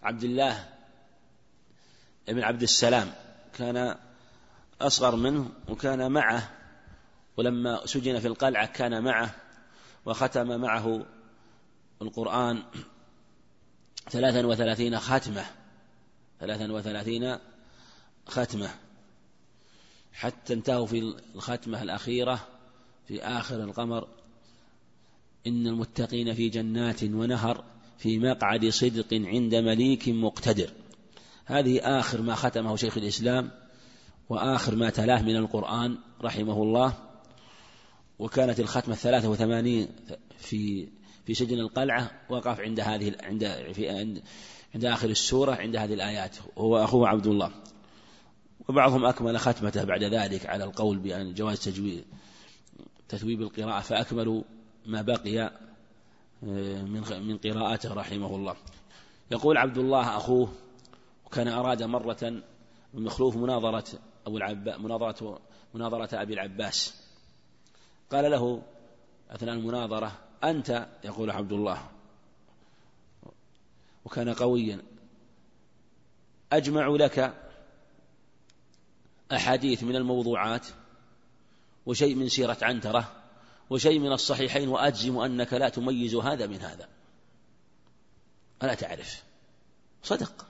عبد 0.02 0.24
الله 0.24 0.68
بن 2.28 2.42
عبد 2.42 2.62
السلام. 2.62 3.12
كان 3.58 3.96
أصغر 4.80 5.16
منه 5.16 5.50
وكان 5.68 6.12
معه 6.12 6.50
ولما 7.36 7.86
سجن 7.86 8.20
في 8.20 8.28
القلعة 8.28 8.66
كان 8.66 9.04
معه 9.04 9.34
وختم 10.06 10.60
معه 10.60 11.06
القرآن. 12.02 12.62
ثلاثا 14.10 14.46
وثلاثين 14.46 14.98
ختمة. 14.98 15.44
ثلاثا 16.40 16.72
وثلاثين 16.72 17.38
ختمة. 18.26 18.70
حتى 20.12 20.54
انتهوا 20.54 20.86
في 20.86 21.14
الختمة 21.34 21.82
الأخيرة 21.82 22.46
في 23.08 23.22
آخر 23.22 23.64
القمر. 23.64 24.08
إن 25.46 25.66
المتقين 25.66 26.34
في 26.34 26.48
جنات 26.48 27.04
ونهر 27.04 27.64
في 27.98 28.18
مقعد 28.18 28.68
صدق 28.68 29.14
عند 29.14 29.54
مليك 29.54 30.08
مقتدر. 30.08 30.70
هذه 31.44 31.80
آخر 31.98 32.22
ما 32.22 32.34
ختمه 32.34 32.76
شيخ 32.76 32.96
الإسلام 32.96 33.50
وآخر 34.28 34.74
ما 34.74 34.90
تلاه 34.90 35.22
من 35.22 35.36
القرآن 35.36 35.98
رحمه 36.22 36.62
الله. 36.62 36.94
وكانت 38.18 38.60
الختمة 38.60 38.94
الثلاثة 38.94 39.28
وثمانين 39.28 39.88
في 40.38 40.88
في 41.26 41.34
سجن 41.34 41.58
القلعة 41.58 42.10
وقف 42.28 42.60
عند 42.60 42.80
هذه 42.80 43.16
عند 43.22 43.72
في 43.72 43.88
عند, 44.74 44.84
آخر 44.84 45.08
السورة 45.08 45.54
عند 45.54 45.76
هذه 45.76 45.94
الآيات 45.94 46.36
هو 46.58 46.84
أخوه 46.84 47.08
عبد 47.08 47.26
الله 47.26 47.50
وبعضهم 48.68 49.04
أكمل 49.04 49.38
ختمته 49.38 49.84
بعد 49.84 50.04
ذلك 50.04 50.46
على 50.46 50.64
القول 50.64 50.98
بأن 50.98 51.34
جواز 51.34 51.60
تجويد 51.60 52.04
تثويب 53.08 53.42
القراءة 53.42 53.80
فأكملوا 53.80 54.42
ما 54.86 55.02
بقي 55.02 55.40
آه، 56.44 56.82
من 56.82 57.02
من 57.26 57.38
قراءته 57.38 57.94
رحمه 57.94 58.36
الله. 58.36 58.56
يقول 59.30 59.56
عبد 59.56 59.78
الله 59.78 60.16
أخوه 60.16 60.52
وكان 61.26 61.48
أراد 61.48 61.82
مرة 61.82 62.42
مخلوف 62.94 63.36
مناظرة 63.36 63.98
أبو 64.26 64.36
العباس 64.36 64.80
مناظرة 64.80 65.40
مناظرة 65.74 66.22
أبي 66.22 66.34
العباس. 66.34 66.94
قال 68.12 68.30
له 68.30 68.62
أثناء 69.30 69.54
المناظرة 69.54 70.23
أنت 70.44 70.88
يقول 71.04 71.30
عبد 71.30 71.52
الله 71.52 71.90
وكان 74.04 74.34
قويا 74.34 74.82
أجمع 76.52 76.86
لك 76.86 77.34
أحاديث 79.32 79.82
من 79.82 79.96
الموضوعات 79.96 80.66
وشيء 81.86 82.14
من 82.14 82.28
سيرة 82.28 82.58
عنترة 82.62 83.12
وشيء 83.70 83.98
من 83.98 84.12
الصحيحين 84.12 84.68
وأجزم 84.68 85.18
أنك 85.18 85.52
لا 85.52 85.68
تميز 85.68 86.14
هذا 86.14 86.46
من 86.46 86.60
هذا. 86.60 86.88
ألا 88.62 88.74
تعرف. 88.74 89.22
صدق. 90.02 90.46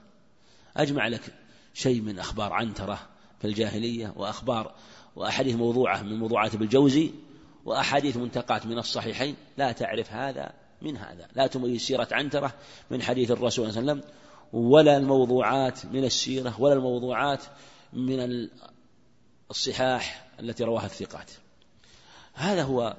أجمع 0.77 1.07
لك 1.07 1.33
شيء 1.73 2.01
من 2.01 2.19
أخبار 2.19 2.53
عنترة 2.53 3.09
في 3.39 3.47
الجاهلية 3.47 4.13
وأخبار 4.15 4.75
وأحاديث 5.15 5.55
موضوعة 5.55 6.01
من 6.01 6.19
موضوعات 6.19 6.53
ابن 6.53 6.63
الجوزي 6.63 7.11
وأحاديث 7.65 8.17
منتقات 8.17 8.65
من 8.65 8.77
الصحيحين 8.77 9.35
لا 9.57 9.71
تعرف 9.71 10.13
هذا 10.13 10.53
من 10.81 10.97
هذا 10.97 11.27
لا 11.35 11.47
تميز 11.47 11.81
سيرة 11.81 12.07
عنترة 12.11 12.53
من 12.91 13.01
حديث 13.01 13.31
الرسول 13.31 13.73
صلى 13.73 13.79
الله 13.79 13.91
عليه 13.91 14.01
وسلم 14.01 14.15
ولا 14.53 14.97
الموضوعات 14.97 15.85
من 15.85 16.03
السيرة 16.03 16.61
ولا 16.61 16.73
الموضوعات 16.73 17.43
من 17.93 18.49
الصحاح 19.51 20.27
التي 20.39 20.63
رواها 20.63 20.85
الثقات. 20.85 21.31
هذا 22.33 22.63
هو 22.63 22.97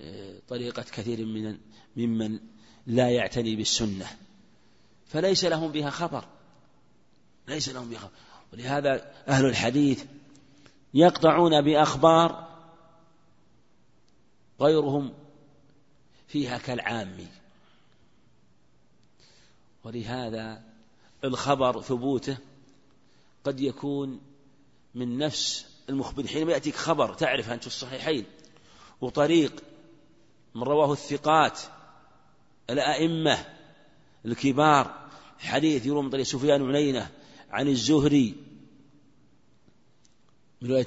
آه، 0.00 0.38
طريقة 0.48 0.82
كثير 0.82 1.26
من 1.26 1.58
ممن 1.96 2.40
لا 2.86 3.10
يعتني 3.10 3.56
بالسنة. 3.56 4.06
فليس 5.06 5.44
لهم 5.44 5.72
بها 5.72 5.90
خبر. 5.90 6.24
ليس 7.48 7.68
لهم 7.68 7.90
بها 7.90 7.98
خبر. 7.98 8.10
ولهذا 8.52 9.12
أهل 9.28 9.46
الحديث 9.46 10.04
يقطعون 10.94 11.62
بأخبار 11.62 12.53
غيرهم 14.60 15.14
فيها 16.28 16.58
كالعامي 16.58 17.28
ولهذا 19.84 20.62
الخبر 21.24 21.82
ثبوته 21.82 22.38
قد 23.44 23.60
يكون 23.60 24.20
من 24.94 25.18
نفس 25.18 25.66
المخبر. 25.88 26.26
حينما 26.26 26.52
يأتيك 26.52 26.74
خبر 26.74 27.14
تعرف 27.14 27.50
أنت 27.50 27.60
في 27.60 27.66
الصحيحين 27.66 28.24
وطريق 29.00 29.62
من 30.54 30.62
رواه 30.62 30.92
الثقات 30.92 31.60
الأئمة 32.70 33.44
الكبار 34.26 35.08
حديث 35.38 35.86
يروى 35.86 36.02
من 36.02 36.10
طريق 36.10 36.24
سفيان 36.24 36.62
بن 36.62 36.74
عيينة 36.74 37.10
عن 37.50 37.68
الزهري 37.68 38.34
من 40.62 40.70
رواية 40.70 40.86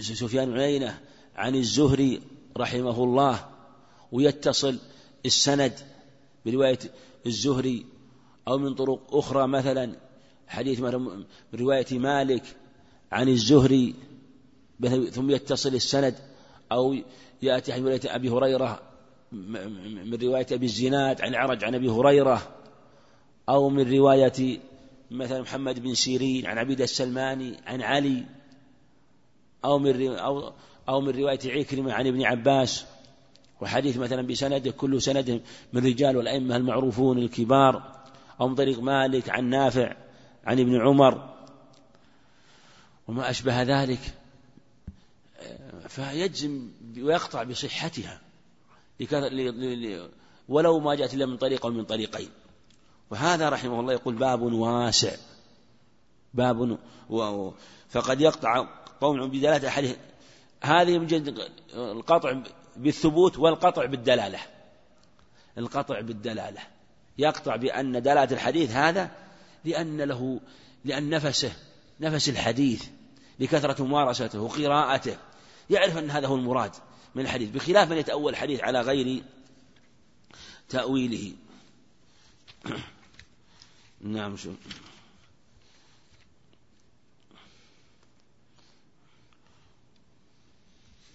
سفيان 0.00 0.50
بن 0.50 0.60
عيينة 0.60 1.00
عن 1.36 1.54
الزهري 1.54 2.22
رحمه 2.56 3.04
الله 3.04 3.46
ويتصل 4.12 4.78
السند 5.26 5.72
برواية 6.46 6.78
الزهري 7.26 7.86
أو 8.48 8.58
من 8.58 8.74
طرق 8.74 9.16
أخرى 9.16 9.48
مثلا 9.48 9.96
حديث 10.48 10.80
من 10.80 11.24
رواية 11.54 11.98
مالك 11.98 12.56
عن 13.12 13.28
الزهري 13.28 13.94
ثم 15.10 15.30
يتصل 15.30 15.74
السند 15.74 16.14
أو 16.72 16.96
يأتي 17.42 17.72
عن 17.72 17.80
رواية 17.80 18.00
أبي 18.04 18.30
هريرة 18.30 18.82
من 19.32 20.18
رواية 20.22 20.46
أبي 20.52 20.66
الزناد 20.66 21.20
عن 21.20 21.34
عرج 21.34 21.64
عن 21.64 21.74
أبي 21.74 21.88
هريرة 21.88 22.54
أو 23.48 23.68
من 23.68 23.92
رواية 23.92 24.60
مثلا 25.10 25.40
محمد 25.40 25.80
بن 25.80 25.94
سيرين 25.94 26.46
عن 26.46 26.58
عبيد 26.58 26.80
السلماني 26.80 27.56
عن 27.66 27.82
علي 27.82 28.24
أو 29.64 29.78
من 29.78 30.16
أو 30.16 30.52
أو 30.88 31.00
من 31.00 31.08
رواية 31.08 31.38
عكرمة 31.46 31.92
عن 31.92 32.06
ابن 32.06 32.22
عباس 32.22 32.84
وحديث 33.60 33.96
مثلا 33.96 34.22
بسنده 34.22 34.70
كل 34.70 35.02
سند 35.02 35.42
من 35.72 35.86
رجال 35.86 36.16
والأئمة 36.16 36.56
المعروفون 36.56 37.18
الكبار 37.18 38.02
أو 38.40 38.48
من 38.48 38.54
طريق 38.54 38.80
مالك 38.80 39.30
عن 39.30 39.44
نافع 39.44 39.96
عن 40.44 40.60
ابن 40.60 40.80
عمر. 40.80 41.34
وما 43.08 43.30
أشبه 43.30 43.62
ذلك 43.62 44.00
فيجزم 45.88 46.68
ويقطع 46.98 47.42
بصحتها 47.42 48.20
ولو 50.48 50.80
ما 50.80 50.94
جاءت 50.94 51.14
إلا 51.14 51.26
من 51.26 51.36
طريق 51.36 51.66
أو 51.66 51.72
من 51.72 51.84
طريقين. 51.84 52.28
وهذا 53.10 53.48
رحمه 53.48 53.80
الله 53.80 53.92
يقول 53.92 54.14
باب 54.14 54.42
واسع 54.42 55.16
باب 56.34 56.78
و... 57.10 57.50
فقد 57.88 58.20
يقطع 58.20 58.68
قوم 59.00 59.28
بدلالة 59.28 59.68
أحاديث 59.68 59.96
هذه 60.64 60.98
من 60.98 61.34
القطع 61.74 62.42
بالثبوت 62.76 63.38
والقطع 63.38 63.84
بالدلالة. 63.84 64.38
القطع 65.58 66.00
بالدلالة. 66.00 66.60
يقطع 67.18 67.56
بأن 67.56 68.02
دلالة 68.02 68.32
الحديث 68.32 68.70
هذا 68.70 69.10
لأن 69.64 70.00
له 70.00 70.40
لأن 70.84 71.10
نفسه 71.10 71.52
نفس 72.00 72.28
الحديث 72.28 72.84
لكثرة 73.40 73.84
ممارسته 73.84 74.40
وقراءته 74.40 75.16
يعرف 75.70 75.98
أن 75.98 76.10
هذا 76.10 76.26
هو 76.26 76.34
المراد 76.34 76.72
من 77.14 77.22
الحديث 77.22 77.50
بخلاف 77.50 77.90
من 77.90 77.96
يتأول 77.96 78.32
الحديث 78.32 78.60
على 78.60 78.80
غير 78.80 79.22
تأويله. 80.68 81.32
نعم 84.00 84.36
شو؟ 84.36 84.50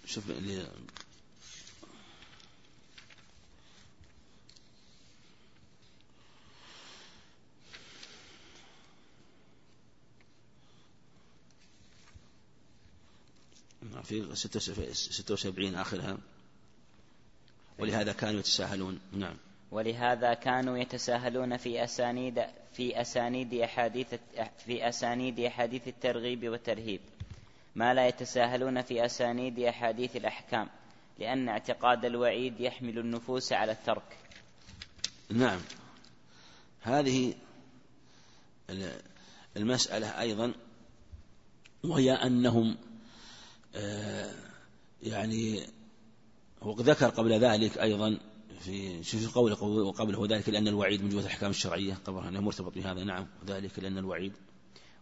شوف 0.09 0.29
اللي 0.29 0.67
في 14.09 14.35
ستة 14.93 15.33
وسبعين 15.33 15.75
آخرها. 15.75 16.17
ولهذا 17.79 18.13
كانوا 18.13 18.39
يتساهلون. 18.39 18.99
نعم. 19.13 19.35
ولهذا 19.71 20.33
كانوا 20.33 20.77
يتساهلون 20.77 21.57
في 21.57 21.83
أسانيد 21.83 22.45
في 22.73 23.01
أسانيد 23.01 23.53
أحاديث 23.53 24.07
في 24.65 24.89
أسانيد 24.89 25.39
أحاديث 25.39 25.87
الترغيب 25.87 26.49
والترهيب. 26.49 26.99
ما 27.79 27.93
لا 27.93 28.07
يتساهلون 28.07 28.81
في 28.81 29.05
أسانيد 29.05 29.59
أحاديث 29.59 30.15
الأحكام 30.15 30.69
لأن 31.19 31.49
اعتقاد 31.49 32.05
الوعيد 32.05 32.59
يحمل 32.59 32.99
النفوس 32.99 33.53
على 33.53 33.71
الترك. 33.71 34.17
نعم. 35.29 35.59
هذه 36.81 37.33
المسألة 39.57 40.19
أيضا 40.19 40.53
وهي 41.83 42.11
أنهم 42.11 42.77
آه، 43.75 44.31
يعني 45.03 45.67
هو 46.61 46.73
ذكر 46.73 47.09
قبل 47.09 47.33
ذلك 47.33 47.77
أيضا 47.77 48.19
في 48.59 49.03
شوف 49.03 49.35
قوله 49.35 49.63
وقبله 49.63 50.27
ذلك 50.27 50.49
لأن 50.49 50.67
الوعيد 50.67 51.03
من 51.03 51.09
جهة 51.09 51.19
الأحكام 51.19 51.49
الشرعية 51.49 51.97
أنه 52.07 52.41
مرتبط 52.41 52.75
بهذا 52.75 53.03
نعم 53.03 53.27
وذلك 53.43 53.79
لأن 53.79 53.97
الوعيد 53.97 54.33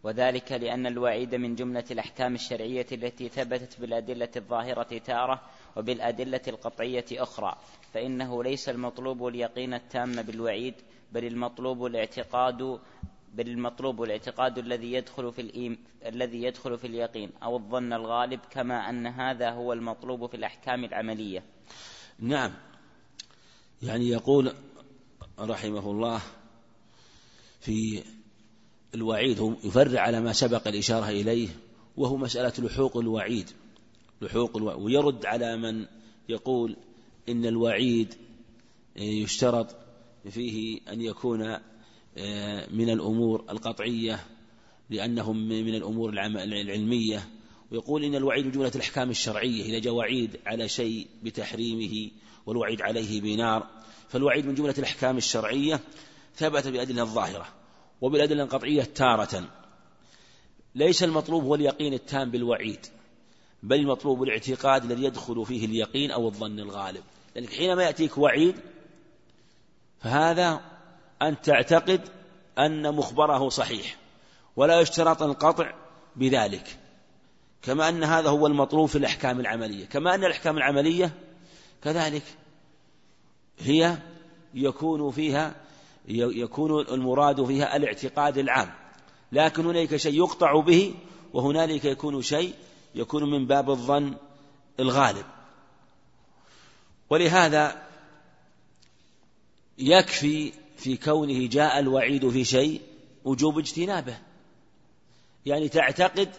وذلك 0.07 0.51
لأن 0.51 0.87
الوعيد 0.87 1.35
من 1.35 1.55
جملة 1.55 1.83
الأحكام 1.91 2.35
الشرعية 2.35 2.85
التي 2.91 3.29
ثبتت 3.29 3.81
بالأدلة 3.81 4.29
الظاهرة 4.35 4.97
تارة 4.97 5.41
وبالأدلة 5.75 6.41
القطعية 6.47 7.05
أخرى 7.11 7.57
فإنه 7.93 8.43
ليس 8.43 8.69
المطلوب 8.69 9.27
اليقين 9.27 9.73
التام 9.73 10.21
بالوعيد 10.21 10.73
بل 11.11 11.25
المطلوب 11.25 11.85
الاعتقاد 11.85 12.79
بل 13.33 13.47
المطلوب 13.47 14.03
الاعتقاد 14.03 14.57
الذي 14.57 14.93
يدخل 14.93 15.31
في 15.33 15.41
الإيم 15.41 15.77
الذي 16.05 16.43
يدخل 16.43 16.77
في 16.77 16.87
اليقين 16.87 17.29
أو 17.43 17.57
الظن 17.57 17.93
الغالب 17.93 18.39
كما 18.51 18.89
أن 18.89 19.07
هذا 19.07 19.49
هو 19.49 19.73
المطلوب 19.73 20.25
في 20.25 20.37
الأحكام 20.37 20.83
العملية. 20.83 21.43
نعم. 22.19 22.53
يعني 23.81 24.09
يقول 24.09 24.53
رحمه 25.39 25.91
الله 25.91 26.21
في 27.59 28.03
الوعيد 28.95 29.39
هو 29.39 29.53
يفرع 29.63 30.01
على 30.01 30.21
ما 30.21 30.33
سبق 30.33 30.67
الإشارة 30.67 31.09
إليه 31.09 31.49
وهو 31.97 32.17
مسألة 32.17 32.53
لحوق 32.59 32.97
الوعيد. 32.97 33.49
لحوق 34.21 34.57
الوعيد. 34.57 34.81
ويرد 34.81 35.25
على 35.25 35.57
من 35.57 35.85
يقول 36.29 36.75
إن 37.29 37.45
الوعيد 37.45 38.13
يشترط 38.95 39.75
فيه 40.29 40.79
أن 40.89 41.01
يكون 41.01 41.57
آه، 42.19 42.67
من 42.71 42.89
الأمور 42.89 43.45
القطعية 43.49 44.19
لأنهم 44.89 45.47
من 45.47 45.75
الأمور 45.75 46.09
العلمية. 46.09 47.29
ويقول 47.71 48.03
إن 48.03 48.15
الوعيد 48.15 48.51
جملة 48.51 48.71
الأحكام 48.75 49.09
الشرعية 49.09 49.63
إذا 49.63 49.79
جاء 49.79 49.93
وعيد 49.93 50.39
على 50.45 50.67
شيء 50.67 51.07
بتحريمه 51.23 52.11
والوعيد 52.45 52.81
عليه 52.81 53.21
بنار. 53.21 53.67
فالوعيد 54.09 54.45
من 54.45 54.55
جملة 54.55 54.75
الأحكام 54.77 55.17
الشرعية 55.17 55.79
ثبت 56.35 56.67
بأدلة 56.67 57.01
الظاهرة 57.01 57.47
وبالأدلة 58.01 58.43
القطعية 58.43 58.83
تارة. 58.83 59.43
ليس 60.75 61.03
المطلوب 61.03 61.43
هو 61.43 61.55
اليقين 61.55 61.93
التام 61.93 62.31
بالوعيد 62.31 62.85
بل 63.63 63.75
المطلوب 63.75 64.23
الاعتقاد 64.23 64.83
الذي 64.83 65.03
يدخل 65.03 65.45
فيه 65.45 65.65
اليقين 65.65 66.11
أو 66.11 66.27
الظن 66.27 66.59
الغالب. 66.59 67.03
لأنك 67.35 67.49
حينما 67.49 67.83
يأتيك 67.83 68.17
وعيد 68.17 68.55
فهذا 69.99 70.61
أن 71.21 71.41
تعتقد 71.41 72.01
أن 72.59 72.95
مخبره 72.95 73.49
صحيح 73.49 73.97
ولا 74.55 74.79
يشترط 74.79 75.23
القطع 75.23 75.73
بذلك. 76.15 76.77
كما 77.61 77.89
أن 77.89 78.03
هذا 78.03 78.29
هو 78.29 78.47
المطلوب 78.47 78.89
في 78.89 78.97
الأحكام 78.97 79.39
العملية. 79.39 79.85
كما 79.85 80.15
أن 80.15 80.23
الأحكام 80.23 80.57
العملية 80.57 81.11
كذلك 81.83 82.23
هي 83.59 83.97
يكون 84.53 85.11
فيها 85.11 85.55
يكون 86.07 86.79
المراد 86.79 87.45
فيها 87.45 87.75
الاعتقاد 87.75 88.37
العام. 88.37 88.73
لكن 89.31 89.65
هنالك 89.65 89.95
شيء 89.95 90.13
يقطع 90.13 90.59
به 90.59 90.93
وهنالك 91.33 91.85
يكون 91.85 92.21
شيء 92.21 92.53
يكون 92.95 93.31
من 93.31 93.47
باب 93.47 93.69
الظن 93.69 94.13
الغالب. 94.79 95.25
ولهذا 97.09 97.83
يكفي 99.77 100.53
في 100.77 100.97
كونه 100.97 101.47
جاء 101.47 101.79
الوعيد 101.79 102.29
في 102.29 102.45
شيء 102.45 102.81
وجوب 103.25 103.59
اجتنابه. 103.59 104.17
يعني 105.45 105.69
تعتقد 105.69 106.29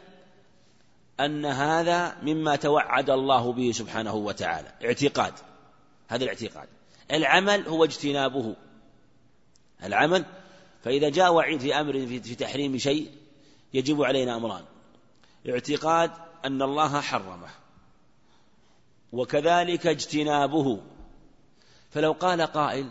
أن 1.21 1.45
هذا 1.45 2.17
مما 2.23 2.57
توعد 2.57 3.11
الله 3.11 3.53
به 3.53 3.73
سبحانه 3.73 4.15
وتعالى. 4.15 4.73
اعتقاد. 4.85 5.35
هذا 6.09 6.25
الاعتقاد. 6.25 6.69
العمل 7.13 7.69
هو 7.69 7.85
اجتنابه. 7.85 8.57
العمل 9.85 10.25
فإذا 10.85 11.09
جاء 11.09 11.33
وعيد 11.33 11.61
في 11.61 11.81
أمر 11.81 12.07
في 12.07 12.35
تحريم 12.35 12.79
شيء 12.79 13.11
يجب 13.75 14.03
علينا 14.03 14.37
أمران. 14.37 14.65
اعتقاد 15.49 16.11
أن 16.45 16.63
الله 16.63 17.01
حرمه. 17.01 17.49
وكذلك 19.13 19.87
اجتنابه. 19.87 20.81
فلو 21.91 22.13
قال 22.13 22.43
قائل 22.43 22.91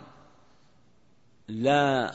لا 1.48 2.14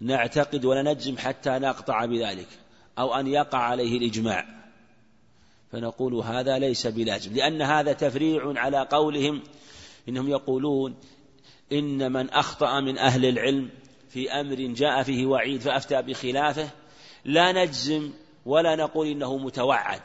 نعتقد 0.00 0.64
ولا 0.64 0.92
نجزم 0.92 1.18
حتى 1.18 1.50
نقطع 1.50 2.04
بذلك 2.04 2.48
أو 2.98 3.14
أن 3.14 3.26
يقع 3.26 3.58
عليه 3.58 3.98
الإجماع. 3.98 4.60
فنقول 5.72 6.14
هذا 6.14 6.58
ليس 6.58 6.86
بلازم 6.86 7.32
لأن 7.32 7.62
هذا 7.62 7.92
تفريع 7.92 8.52
على 8.56 8.88
قولهم 8.90 9.42
إنهم 10.08 10.28
يقولون 10.28 10.94
إن 11.72 12.12
من 12.12 12.30
أخطأ 12.30 12.80
من 12.80 12.98
أهل 12.98 13.24
العلم 13.26 13.70
في 14.08 14.30
أمر 14.30 14.54
جاء 14.54 15.02
فيه 15.02 15.26
وعيد 15.26 15.60
فأفتى 15.60 16.02
بخلافه 16.02 16.70
لا 17.24 17.52
نجزم 17.52 18.12
ولا 18.46 18.76
نقول 18.76 19.06
إنه 19.06 19.36
متوعد. 19.36 20.00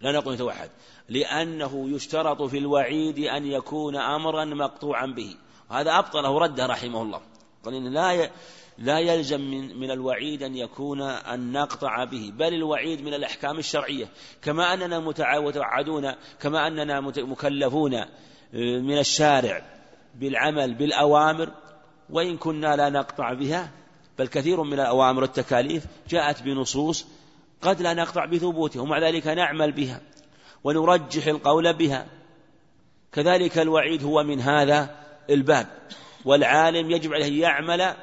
لا 0.00 0.12
نقول 0.12 0.34
متوعد 0.34 0.70
لأنه 1.08 1.90
يشترط 1.90 2.42
في 2.42 2.58
الوعيد 2.58 3.18
أن 3.18 3.46
يكون 3.46 3.96
أمرا 3.96 4.44
مقطوعا 4.44 5.06
به. 5.06 5.36
وهذا 5.70 5.98
أبطله 5.98 6.38
رده 6.38 6.66
رحمه 6.66 7.02
الله. 7.02 7.20
قال 7.64 7.74
إن 7.74 7.92
لا 7.92 8.30
لا 8.78 8.98
يلزم 8.98 9.40
من 9.40 9.80
من 9.80 9.90
الوعيد 9.90 10.42
أن 10.42 10.56
يكون 10.56 11.02
أن 11.02 11.52
نقطع 11.52 12.04
به 12.04 12.32
بل 12.36 12.54
الوعيد 12.54 13.04
من 13.04 13.14
الأحكام 13.14 13.58
الشرعية. 13.58 14.08
كما 14.42 14.74
أننا 14.74 14.98
متعودون 14.98 16.12
كما 16.40 16.66
أننا 16.66 17.00
مكلفون 17.00 17.94
آه، 17.94 18.08
من 18.54 18.98
الشارع. 18.98 19.77
بالعمل 20.18 20.74
بالأوامر 20.74 21.50
وإن 22.10 22.36
كنا 22.36 22.76
لا 22.76 22.88
نقطع 22.88 23.32
بها 23.32 23.70
بل 24.18 24.28
كثير 24.28 24.62
من 24.62 24.72
الأوامر 24.72 25.22
والتكاليف 25.22 25.84
جاءت 26.08 26.42
بنصوص 26.42 27.06
قد 27.62 27.82
لا 27.82 27.94
نقطع 27.94 28.24
بثبوتها 28.24 28.82
ومع 28.82 28.98
ذلك 28.98 29.26
نعمل 29.26 29.72
بها 29.72 30.00
ونرجح 30.64 31.26
القول 31.26 31.72
بها. 31.72 32.06
كذلك 33.12 33.58
الوعيد 33.58 34.04
هو 34.04 34.22
من 34.22 34.40
هذا 34.40 34.96
الباب 35.30 35.66
والعالم 36.24 36.90
يجب 36.90 37.14
عليه 37.14 37.42
يعمل 37.42 37.94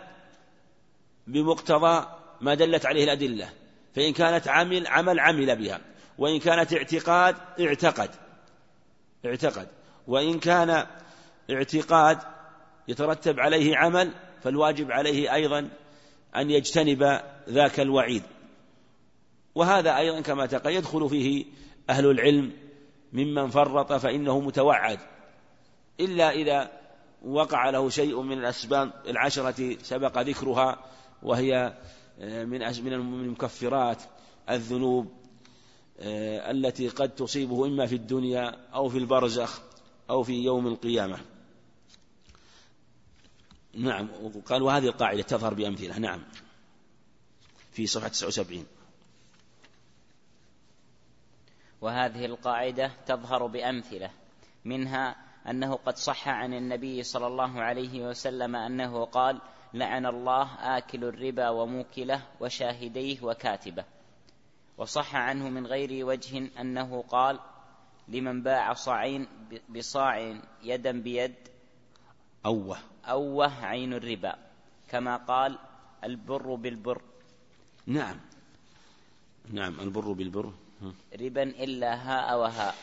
بمقتضى 1.28 2.08
ما 2.42 2.54
دلت 2.54 2.86
عليه 2.86 3.04
الأدلة. 3.04 3.50
فإن 3.96 4.14
كانت 4.14 4.48
عمل 4.48 4.88
عمل 4.88 5.20
عمل 5.20 5.56
بها 5.56 5.82
وإن 6.18 6.40
كانت 6.40 6.74
اعتقاد 6.74 7.36
اعتقد 7.60 8.10
اعتقد. 9.26 9.68
وإن 10.08 10.40
كان 10.40 10.86
اعتقاد 11.52 12.18
يترتب 12.88 13.40
عليه 13.40 13.78
عمل 13.78 14.12
فالواجب 14.44 14.92
عليه 14.92 15.34
أيضا 15.34 15.70
أن 16.36 16.52
يجتنب 16.52 17.22
ذاك 17.50 17.80
الوعيد. 17.80 18.24
وهذا 19.56 19.98
أيضا 19.98 20.22
كما 20.22 20.46
تقل 20.46 20.72
يدخل 20.72 21.10
فيه 21.10 21.46
أهل 21.90 22.06
العلم 22.06 22.52
ممن 23.14 23.50
فرط 23.50 23.94
فإنه 23.94 24.40
متوعد. 24.40 25.00
إلا 26.00 26.32
إذا 26.32 26.72
وقع 27.26 27.70
له 27.70 27.90
شيء 27.90 28.22
من 28.22 28.40
الأسباب 28.40 28.92
العشرة 29.08 29.78
سبق 29.82 30.20
ذكرها 30.20 30.80
وهي 31.24 31.74
آه، 32.20 32.44
من 32.44 32.60
من 32.86 33.30
مكفرات 33.30 34.04
الذنوب 34.50 35.12
آه، 36.00 36.52
التي 36.52 36.88
قد 36.88 37.10
تصيبه 37.10 37.66
إما 37.66 37.86
في 37.86 37.96
الدنيا 37.96 38.56
أو 38.74 38.90
في 38.90 38.98
البرزخ 38.98 39.62
أو 40.10 40.24
في 40.24 40.44
يوم 40.44 40.68
القيامة. 40.68 41.18
نعم 43.76 44.10
وقال 44.36 44.64
وهذه 44.64 44.86
القاعدة 44.86 45.22
تظهر 45.22 45.54
بأمثلة. 45.54 46.00
نعم. 46.00 46.24
في 47.72 47.88
صفحة 47.88 48.08
79 48.08 48.66
وهذه 51.82 52.26
القاعدة 52.26 52.92
تظهر 53.06 53.46
بأمثلة 53.48 54.12
منها 54.66 55.16
أنه 55.50 55.76
قد 55.76 55.98
صح 55.98 56.28
عن 56.28 56.54
النبي 56.54 57.04
صلى 57.04 57.28
الله 57.28 57.62
عليه 57.62 58.08
وسلم 58.08 58.56
أنه 58.56 59.06
قال 59.06 59.42
لعن 59.74 60.06
الله 60.06 60.78
آكل 60.78 61.04
الربا 61.04 61.50
وموكله 61.50 62.22
وشاهديه 62.40 63.22
وكاتبه 63.22 63.86
وصح 64.78 65.16
عنه 65.16 65.50
من 65.50 65.68
غير 65.68 66.06
وجه 66.06 66.50
أنه 66.60 67.02
قال 67.02 67.40
لمن 68.08 68.44
باع 68.44 68.74
صاعين 68.74 69.28
بصاع 69.70 70.40
يدا 70.64 70.92
بيد 71.02 71.36
أوه. 72.46 72.78
أوه 73.06 73.66
عين 73.66 73.94
الربا. 73.94 74.36
كما 74.90 75.18
قال 75.18 75.58
البر 76.04 76.56
بالبر. 76.56 77.02
نعم. 77.88 78.20
نعم 79.52 79.80
البر 79.80 80.12
بالبر. 80.12 80.54
ربا 81.22 81.44
إلا 81.44 81.94
هاء 81.96 82.40
وهاء 82.40 82.76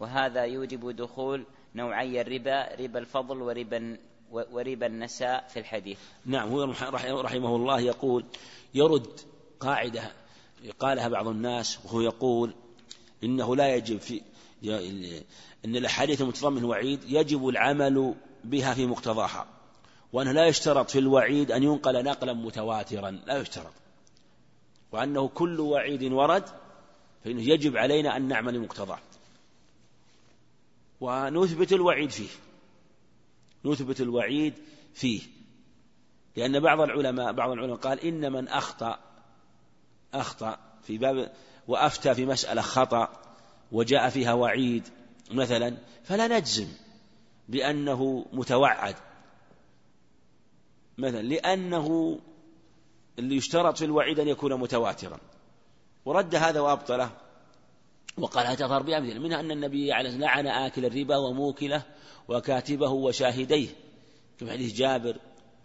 وهذا 0.00 0.44
يوجب 0.44 0.90
دخول 0.90 1.44
نوعي 1.74 2.20
الربا 2.20 2.74
ربا 2.74 2.98
الفضل 2.98 3.42
وربا 3.42 3.98
وربا 4.30 4.86
النساء 4.86 5.48
في 5.48 5.58
الحديث. 5.58 5.98
نعم 6.26 6.48
هو 6.48 6.64
رحمه 7.20 7.56
الله 7.56 7.80
يقول 7.80 8.24
يرد 8.74 9.20
قاعدة 9.60 10.12
قالها 10.78 11.08
بعض 11.08 11.28
الناس 11.28 11.78
وهو 11.84 12.00
يقول 12.00 12.54
إنه 13.24 13.56
لا 13.56 13.74
يجب 13.74 13.98
في 13.98 14.22
أن 15.64 15.76
الأحاديث 15.76 16.22
المتضمن 16.22 16.58
الوعيد 16.58 17.00
يجب 17.08 17.48
العمل 17.48 18.14
بها 18.44 18.74
في 18.74 18.86
مقتضاها 18.86 19.46
وأنه 20.12 20.32
لا 20.32 20.46
يشترط 20.46 20.90
في 20.90 20.98
الوعيد 20.98 21.50
أن 21.50 21.62
ينقل 21.62 22.04
نقلا 22.04 22.32
متواترا 22.32 23.10
لا 23.10 23.38
يشترط. 23.38 23.72
وأنه 24.92 25.28
كل 25.28 25.60
وعيد 25.60 26.12
ورد 26.12 26.44
فإنه 27.24 27.42
يجب 27.42 27.76
علينا 27.76 28.16
أن 28.16 28.28
نعمل 28.28 28.58
بمقتضاه. 28.58 28.98
ونثبت 31.00 31.72
الوعيد 31.72 32.10
فيه. 32.10 32.28
نثبت 33.64 34.00
الوعيد 34.00 34.54
فيه. 34.94 35.20
لأن 36.36 36.60
بعض 36.60 36.80
العلماء 36.80 37.32
بعض 37.32 37.50
العلماء 37.50 37.76
قال 37.76 38.00
إن 38.00 38.32
من 38.32 38.48
أخطأ 38.48 38.98
أخطأ 40.14 40.58
في 40.82 40.98
باب 40.98 41.32
وأفتى 41.68 42.14
في 42.14 42.26
مسألة 42.26 42.62
خطأ 42.62 43.08
وجاء 43.72 44.08
فيها 44.08 44.32
وعيد 44.32 44.88
مثلا 45.30 45.76
فلا 46.04 46.38
نجزم 46.38 46.68
بأنه 47.48 48.26
متوعد. 48.32 48.94
مثلا 50.98 51.22
لأنه 51.22 52.18
اللي 53.18 53.36
يشترط 53.36 53.78
في 53.78 53.84
الوعيد 53.84 54.20
أن 54.20 54.28
يكون 54.28 54.54
متواترا. 54.54 55.20
ورد 56.04 56.34
هذا 56.34 56.60
وأبطله 56.60 57.10
وقال 58.18 58.56
تظهر 58.56 58.82
بأمثلة 58.82 59.18
منها 59.18 59.40
أن 59.40 59.50
النبي 59.50 59.92
عليه 59.92 60.10
لعن 60.10 60.46
آكل 60.46 60.84
الربا 60.84 61.16
وموكله 61.16 61.82
وكاتبه 62.28 62.90
وشاهديه. 62.90 63.68
في 64.36 64.50
حديث 64.50 64.74
جابر 64.74 65.16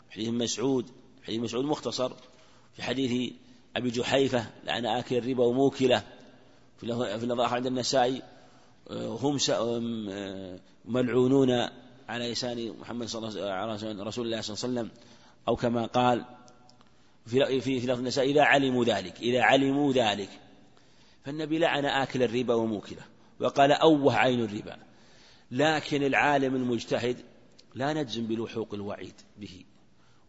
حديث 0.10 0.30
مسعود 0.30 0.90
حديث 1.24 1.42
مسعود 1.42 1.66
مختصر 1.66 2.12
في 2.74 2.84
حديث 2.84 3.34
أبي 3.76 3.90
جحيفة 3.90 4.46
لعن 4.64 4.86
آكل 4.86 5.18
الربا 5.18 5.46
وموكله. 5.46 6.04
في 6.78 7.24
النظائر 7.24 7.54
عند 7.54 7.66
النسائي 7.66 8.22
هم 8.92 9.38
ملعونون 10.86 11.52
على 12.10 12.32
لسان 12.32 12.74
محمد 12.80 13.08
صلى 13.08 13.28
الله 13.28 13.52
عليه 13.52 13.74
وسلم 13.74 14.02
رسول 14.02 14.26
الله 14.26 14.42
صلى 14.42 14.70
الله 14.70 14.80
عليه 14.80 14.90
وسلم. 14.90 15.02
أو 15.48 15.56
كما 15.56 15.86
قال 15.86 16.26
في 17.26 17.62
في 17.62 17.80
في 17.80 17.94
النساء 17.94 18.26
إذا 18.26 18.42
علموا 18.42 18.86
ذلك 18.86 19.20
إذا 19.20 19.42
علموا 19.42 19.94
ذلك 19.94 20.30
فالنبي 21.26 21.60
لعن 21.60 21.86
آكل 21.86 22.24
الربا 22.24 22.54
وموكله 22.54 23.04
وقال 23.40 23.72
أوه 23.72 24.16
عين 24.16 24.44
الربا. 24.44 24.78
لكن 25.52 26.04
العالم 26.04 26.56
المجتهد 26.56 27.18
لا 27.76 27.94
نجزم 27.94 28.28
بلحوق 28.28 28.74
الوعيد 28.74 29.14
به. 29.38 29.66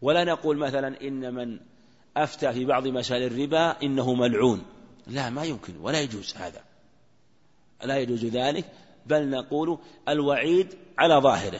ولا 0.01 0.23
نقول 0.23 0.57
مثلا 0.57 1.01
إن 1.01 1.33
من 1.33 1.59
أفتى 2.17 2.53
في 2.53 2.65
بعض 2.65 2.87
مسائل 2.87 3.23
الربا 3.23 3.83
إنه 3.83 4.13
ملعون. 4.13 4.65
لا 5.07 5.29
ما 5.29 5.43
يمكن 5.43 5.77
ولا 5.77 6.01
يجوز 6.01 6.35
هذا. 6.35 6.68
لا 7.83 7.97
يجوز 7.97 8.25
ذلك 8.25 8.65
بل 9.05 9.29
نقول 9.29 9.77
الوعيد 10.09 10.73
على 10.97 11.15
ظاهره. 11.15 11.59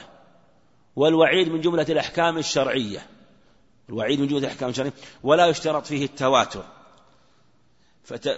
والوعيد 0.96 1.48
من 1.48 1.60
جملة 1.60 1.86
الأحكام 1.88 2.38
الشرعية. 2.38 3.06
الوعيد 3.88 4.20
من 4.20 4.26
جملة 4.26 4.38
الأحكام 4.38 4.70
الشرعية. 4.70 4.92
ولا 5.22 5.46
يشترط 5.46 5.86
فيه 5.86 6.04
التواتر. 6.04 6.64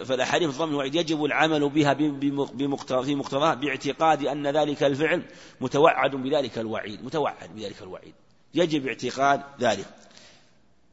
فالأحاديث 0.04 0.58
ضمن 0.58 0.70
الوعيد 0.70 0.94
يجب 0.94 1.24
العمل 1.24 1.68
بها 1.68 1.94
في 1.94 3.14
مقتضاه 3.14 3.54
باعتقاد 3.54 4.26
أن 4.26 4.46
ذلك 4.46 4.82
الفعل 4.82 5.22
متوعد 5.60 6.10
بذلك 6.10 6.58
الوعيد 6.58 7.04
متوعد 7.04 7.54
بذلك 7.54 7.82
الوعيد. 7.82 8.14
يجب 8.54 8.86
اعتقاد 8.86 9.42
ذلك. 9.60 9.86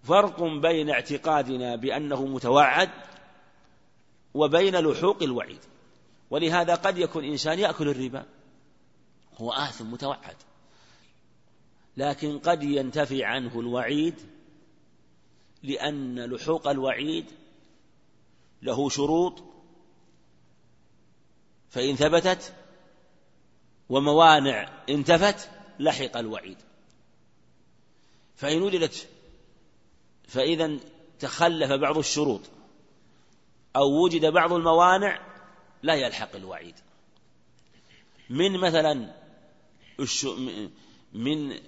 فرق 0.04 0.44
بين 0.44 0.90
اعتقادنا 0.90 1.76
بأنه 1.76 2.26
متوعد 2.26 2.90
وبين 4.34 4.76
لحوق 4.76 5.24
الوعيد. 5.24 5.60
ولهذا 6.30 6.76
قد 6.76 6.98
يكون 6.98 7.26
إنسان 7.26 7.60
يأكل 7.60 7.90
الربا. 7.90 8.26
هو 9.38 9.52
آثم 9.52 9.92
متوعد. 9.92 10.36
لكن 11.98 12.40
قد 12.40 12.64
ينتفي 12.64 13.24
عنه 13.24 13.60
الوعيد 13.60 14.16
لأن 15.64 16.20
لحوق 16.20 16.68
الوعيد 16.68 17.26
له 18.62 18.90
شروط. 18.90 19.44
فإن 21.70 21.96
ثبتت 21.96 22.54
وموانع 23.90 24.84
انتفت 24.90 25.50
لحق 25.80 26.18
الوعيد. 26.18 26.58
فإن 28.36 28.62
وجدت 28.62 29.08
فإذا 30.28 30.78
تخلف 31.20 31.72
بعض 31.72 31.98
الشروط 31.98 32.42
أو 33.76 34.04
وجد 34.04 34.26
بعض 34.26 34.54
الموانع 34.54 35.29
لا 35.84 35.94
يلحق 35.94 36.36
الوعيد. 36.36 36.76
من 38.30 38.58
مثلا 38.58 39.14
من 41.14 41.60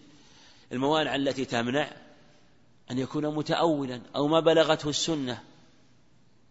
الموانع 0.72 1.16
التي 1.16 1.45
تمنع 1.45 1.91
أن 2.91 2.97
يكون 2.97 3.36
متأولا 3.36 4.01
أو 4.16 4.28
ما 4.28 4.39
بلغته 4.39 4.89
السنة 4.89 5.43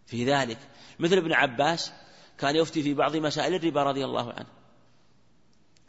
في 0.07 0.25
ذلك. 0.25 0.59
مثل 0.99 1.17
ابن 1.17 1.33
عباس 1.33 1.93
كان 2.39 2.57
يفتي 2.57 2.83
في 2.83 2.95
بعض 2.95 3.17
مسائل 3.17 3.55
الربا 3.55 3.83
رضي 3.83 4.05
الله 4.05 4.33
عنه. 4.33 4.49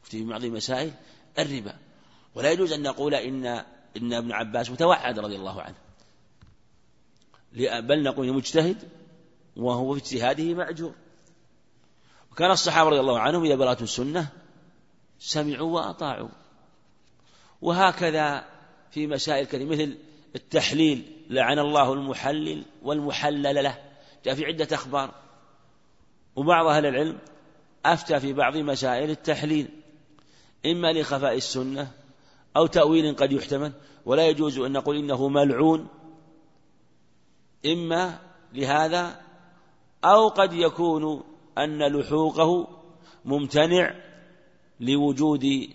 يفتي 0.04 0.18
في 0.18 0.24
بعض 0.24 0.46
مسائل 0.46 0.94
الربا. 1.40 1.78
ولا 2.36 2.52
يجوز 2.52 2.72
أن 2.72 2.82
نقول 2.82 3.16
إن 3.16 3.46
إن 3.98 4.14
ابن 4.14 4.32
عباس 4.32 4.70
متوعد 4.70 5.20
رضي 5.20 5.36
الله 5.36 5.62
عنه. 5.62 5.76
بل 7.80 8.04
نقول 8.04 8.34
مجتهد 8.34 8.90
وهو 9.56 9.96
في 9.96 10.02
اجتهاده 10.02 10.54
مأجور. 10.54 10.94
وكان 12.32 12.52
الصحابة 12.52 12.90
رضي 12.90 13.00
الله 13.00 13.20
عنهم 13.20 13.44
إذا 13.44 13.56
بلغتهم 13.56 13.84
السنة 13.84 14.28
سمعوا 15.20 15.72
وأطاعوا. 15.72 16.30
وهكذا 17.62 18.46
في 18.92 19.08
مسائل 19.08 19.46
كثيرة 19.46 19.66
مثل 19.66 19.98
التحليل 20.36 21.26
لعن 21.30 21.60
الله 21.60 21.94
المحلل 21.94 22.66
والمحلل 22.84 23.64
له. 23.64 23.78
جاء 24.26 24.36
في 24.36 24.46
عدة 24.46 24.68
أخبار. 24.76 25.14
وبعض 26.36 26.66
أهل 26.66 26.86
العلم 26.86 27.18
أفتى 27.86 28.20
في 28.20 28.34
بعض 28.34 28.58
مسائل 28.58 29.10
التحليل. 29.10 29.70
إما 30.66 30.94
لخفاء 30.94 31.36
السنة 31.36 31.92
أو 32.58 32.66
تأويل 32.66 33.16
قد 33.16 33.32
يحتمل 33.32 33.74
ولا 34.06 34.28
يجوز 34.28 34.60
أن 34.60 34.72
نقول 34.72 34.98
إنه 34.98 35.28
ملعون. 35.28 35.88
إما 37.66 38.20
لهذا 38.54 39.22
أو 40.04 40.28
قد 40.28 40.54
يكون 40.54 41.31
أن 41.64 41.84
لحوقه 41.84 42.68
ممتنع 43.26 43.96
لوجود 44.80 45.70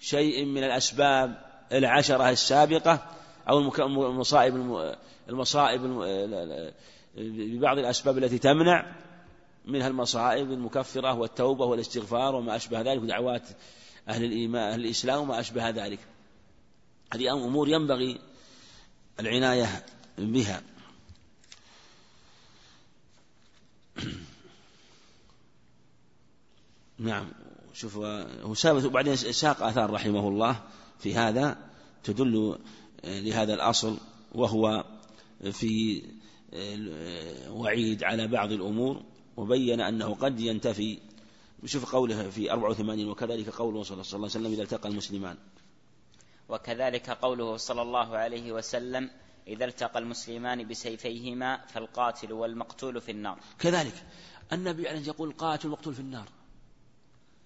شيء 0.00 0.44
من 0.44 0.64
الأسباب 0.64 1.44
العشرة 1.72 2.30
السابقة 2.30 3.10
أو 3.48 3.58
المصائب 3.58 4.54
المصائب 5.28 5.80
ببعض 7.16 7.78
الأسباب 7.78 8.18
التي 8.18 8.38
تمنع 8.38 8.94
منها 9.64 9.88
المصائب 9.88 10.52
المكفرة 10.52 11.14
والتوبة 11.14 11.64
والاستغفار 11.64 12.34
وما 12.34 12.56
أشبه 12.56 12.80
ذلك 12.80 13.02
ودعوات 13.02 13.48
أهل 14.08 14.24
الإيمان 14.24 14.72
أهل 14.72 14.80
الإسلام 14.80 15.20
وما 15.20 15.40
أشبه 15.40 15.70
ذلك. 15.70 15.98
هذه 17.12 17.32
أمور 17.32 17.68
ينبغي 17.68 18.20
العناية 19.20 19.84
بها. 20.18 20.62
نعم. 26.98 27.32
شوف 27.74 27.96
هو 28.42 28.54
ثابت 28.54 28.84
وبعدين 28.84 29.16
ساق 29.16 29.62
آثار 29.62 29.90
رحمه 29.90 30.28
الله 30.28 30.62
في 30.98 31.14
هذا 31.14 31.58
تدل 32.04 32.58
لهذا 33.04 33.54
الأصل 33.54 33.98
وهو 34.34 34.84
في 35.52 36.02
وعيد 37.48 38.04
على 38.04 38.26
بعض 38.26 38.52
الأمور 38.52 39.02
وبين 39.36 39.80
أنه 39.80 40.14
قد 40.14 40.40
ينتفي. 40.40 40.98
شوف 41.64 41.92
قوله 41.92 42.30
في 42.30 42.52
84 42.52 43.08
وكذلك 43.08 43.48
قوله 43.48 43.82
صلى 43.82 43.92
الله 43.94 44.14
عليه 44.14 44.24
وسلم 44.24 44.52
إذا 44.52 44.62
التقى 44.62 44.88
المسلمان. 44.88 45.36
وكذلك 46.48 47.10
قوله 47.10 47.56
صلى 47.56 47.82
الله 47.82 48.16
عليه 48.16 48.52
وسلم 48.52 49.10
إذا 49.46 49.64
التقى 49.64 49.98
المسلمان 49.98 50.68
بسيفيهما 50.68 51.66
فالقاتل 51.66 52.32
والمقتول 52.32 53.00
في 53.00 53.10
النار. 53.10 53.38
كذلك 53.58 53.94
النبي 54.52 54.88
عليه 54.88 55.06
يقول 55.06 55.28
القاتل 55.28 55.66
والمقتول 55.66 55.94
في 55.94 56.00
النار. 56.00 56.28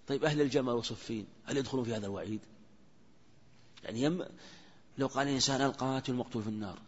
طيب 0.09 0.25
أهل 0.25 0.41
الجمل 0.41 0.73
وصفين 0.73 1.27
هل 1.45 1.57
يدخلون 1.57 1.85
في 1.85 1.95
هذا 1.95 2.07
الوعيد؟ 2.07 2.41
يعني 3.85 4.03
يم 4.03 4.25
لو 4.99 5.07
قال 5.07 5.29
الإنسان 5.29 5.61
القاتل 5.63 6.13
المقتول 6.13 6.43
في 6.43 6.49
النار 6.49 6.79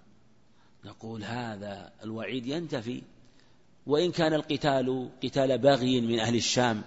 نقول 0.84 1.24
هذا 1.24 1.92
الوعيد 2.04 2.46
ينتفي. 2.46 3.02
وإن 3.86 4.12
كان 4.12 4.34
القتال 4.34 5.10
قتال 5.24 5.58
باغي 5.58 6.00
من 6.00 6.20
أهل 6.20 6.36
الشام 6.36 6.82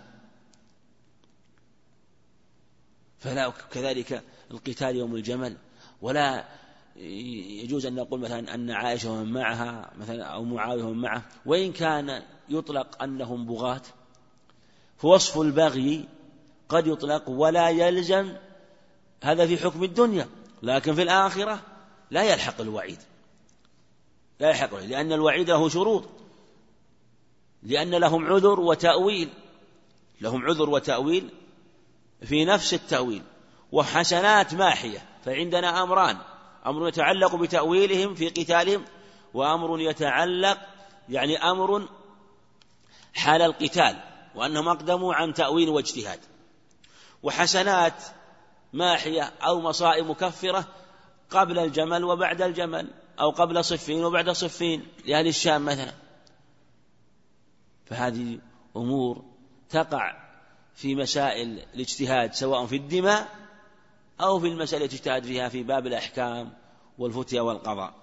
فلا 3.20 3.50
كذلك 3.50 4.24
القتال 4.52 4.96
يوم 4.96 5.16
الجمل. 5.16 5.58
ولا 6.02 6.46
يجوز 6.96 7.86
أن 7.86 7.96
نقول 7.96 8.20
مثلا 8.20 8.56
أن 8.56 8.72
عائشة 8.72 9.12
ومن 9.12 9.34
معها 9.34 9.92
مثلا 9.98 10.24
أو 10.24 10.44
معاوية 10.44 10.84
ومن 10.84 11.02
معه. 11.02 11.26
وإن 11.46 11.72
كان 11.72 12.24
يطلق 12.50 13.04
أنهم 13.04 13.46
بغاة 13.46 13.82
فوصف 14.98 15.38
البغي 15.38 16.08
قد 16.74 16.88
يطلق 16.88 17.30
ولا 17.30 17.70
يلزم 17.70 18.34
هذا 19.24 19.46
في 19.48 19.58
حكم 19.58 19.84
الدنيا 19.84 20.28
لكن 20.64 20.96
في 20.96 21.02
الآخرة 21.02 21.60
لا 22.12 22.24
يلحق 22.24 22.62
الوعيد. 22.62 23.00
لا 24.40 24.50
يلحق 24.50 24.68
الوعيد 24.68 24.90
لأن 24.90 25.12
الوعيد 25.14 25.50
له 25.50 25.70
شروط. 25.70 26.04
لأن 27.64 27.96
لهم 27.96 28.26
عذر 28.26 28.60
وتأويل 28.60 29.30
لهم 30.22 30.46
عذر 30.46 30.70
وتأويل 30.70 31.30
في 32.26 32.46
نفس 32.46 32.74
التأويل 32.74 33.22
وحسنات 33.72 34.54
ماحية 34.54 35.06
فعندنا 35.26 35.84
أمران 35.84 36.18
أمر 36.66 36.88
يتعلق 36.88 37.36
بتأويلهم 37.36 38.16
في 38.16 38.30
قتالهم 38.30 38.86
وأمر 39.34 39.80
يتعلق 39.80 40.58
يعني 41.10 41.38
أمر 41.38 41.88
حال 43.14 43.42
القتال 43.42 44.00
وأنهم 44.36 44.68
أقدموا 44.68 45.14
عن 45.14 45.34
تأويل 45.34 45.70
واجتهاد. 45.70 46.20
وحسنات 47.24 48.04
ماحية 48.74 49.22
أو 49.22 49.62
مصائب 49.62 50.08
مكفرة 50.08 50.68
قبل 51.30 51.60
الجمل 51.60 52.04
وبعد 52.04 52.42
الجمل 52.42 52.88
أو 53.20 53.30
قبل 53.30 53.66
صفين 53.66 54.04
وبعد 54.04 54.30
صفين 54.30 54.88
لأهل 55.06 55.28
الشام 55.28 55.66
مثلا. 55.66 55.94
فهذه 57.86 58.40
أمور 58.76 59.26
تقع 59.70 60.24
في 60.76 60.96
مسائل 60.96 61.60
الاجتهاد 61.74 62.34
سواء 62.34 62.66
في 62.66 62.76
الدماء 62.76 63.28
أو 64.22 64.40
في 64.40 64.48
المسألة 64.48 64.86
تجتهد 64.86 65.24
فيها 65.24 65.50
في 65.50 65.64
باب 65.64 65.88
الأحكام 65.88 66.54
والفتيا 66.98 67.42
والقضاء. 67.42 67.94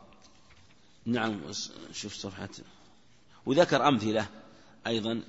نعم 1.04 1.40
شوف 1.92 2.14
صفحة. 2.14 2.48
وذكر 3.46 3.88
أمثلة 3.88 4.26
أيضا 4.86 5.22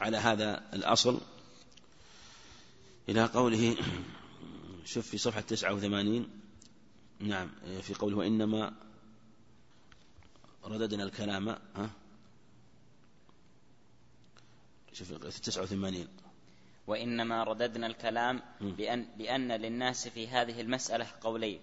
على 0.00 0.16
هذا 0.16 0.62
الأصل. 0.74 1.20
إلى 3.10 3.24
قوله 3.24 3.76
شوف 4.92 5.06
في 5.06 5.18
صفحة 5.18 5.40
تسعة 5.40 5.74
وثمانين 5.74 6.30
نعم 7.20 7.50
في 7.82 7.94
قوله 7.94 8.16
وإنما 8.16 8.72
رددنا 10.64 11.04
الكلام 11.04 11.48
ها؟ 11.48 11.90
شوف 14.92 15.12
تسعة 15.26 15.62
وثمانين. 15.62 16.08
وإنما 16.86 17.44
رددنا 17.44 17.86
الكلام 17.86 18.42
بأن, 18.60 19.06
بأن 19.18 19.52
للناس 19.52 20.08
في 20.08 20.28
هذه 20.28 20.60
المسألة 20.60 21.06
قولين 21.20 21.60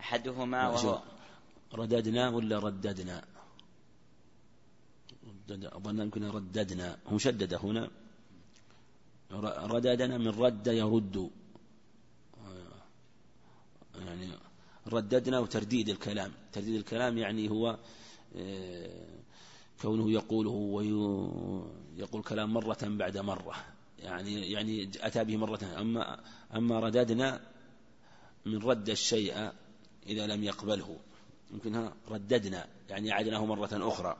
أحدهما 0.00 0.68
وهو 0.68 1.02
رددنا 1.74 2.28
ولا 2.28 2.58
رددنا؟ 2.58 3.24
أظن 5.50 5.98
يمكن 5.98 6.24
رددنا 6.24 6.98
هم 7.06 7.18
شدد 7.18 7.54
هنا. 7.54 7.90
رددنا 9.32 10.18
من 10.18 10.28
رد 10.28 10.66
يرد 10.66 11.30
يعني 13.94 14.28
رددنا 14.86 15.38
وترديد 15.38 15.88
الكلام. 15.88 16.32
ترديد 16.52 16.74
الكلام 16.74 17.18
يعني 17.18 17.50
هو 17.50 17.78
آه، 18.36 19.20
كونه 19.82 20.10
يقوله 20.10 20.50
ويقول 20.50 22.22
كلام 22.22 22.54
مرة 22.54 22.78
بعد 22.82 23.18
مرة. 23.18 23.54
يعني 23.98 24.50
يعني 24.50 24.90
أتى 25.00 25.24
به 25.24 25.36
مرة. 25.36 25.60
أما 25.80 26.20
أما 26.54 26.80
رددنا 26.80 27.40
من 28.46 28.58
رد 28.58 28.88
الشيء 28.88 29.52
إذا 30.06 30.26
لم 30.26 30.44
يقبله. 30.44 30.96
يمكنها 31.50 31.92
رددنا. 32.08 32.66
يعني 32.88 33.12
أعدناه 33.12 33.46
مرة 33.46 33.70
أخرى. 33.72 34.16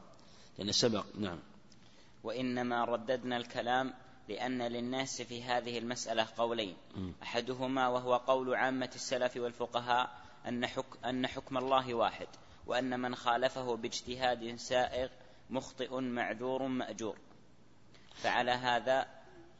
يعني 0.58 0.72
سبق 0.72 1.06
نعم. 1.18 1.38
وإنما 2.24 2.84
رددنا 2.84 3.36
الكلام 3.36 3.94
لأن 4.30 4.62
للناس 4.62 5.22
في 5.22 5.42
هذه 5.42 5.78
المسألة 5.78 6.26
قولين. 6.36 6.76
أحدهما 7.22 7.88
وهو 7.88 8.16
قول 8.16 8.54
عامة 8.54 8.90
السلف 8.94 9.36
والفقهاء 9.36 10.10
أن, 10.48 10.66
حك 10.66 11.04
أن 11.04 11.26
حكم 11.26 11.58
الله 11.58 11.94
واحد 11.94 12.28
وأن 12.66 13.00
من 13.00 13.14
خالفه 13.14 13.76
باجتهاد 13.76 14.54
سائغ 14.56 15.08
مخطئ 15.50 16.00
معذور 16.00 16.66
مأجور. 16.66 17.18
فعلى 18.14 18.50
هذا 18.50 19.06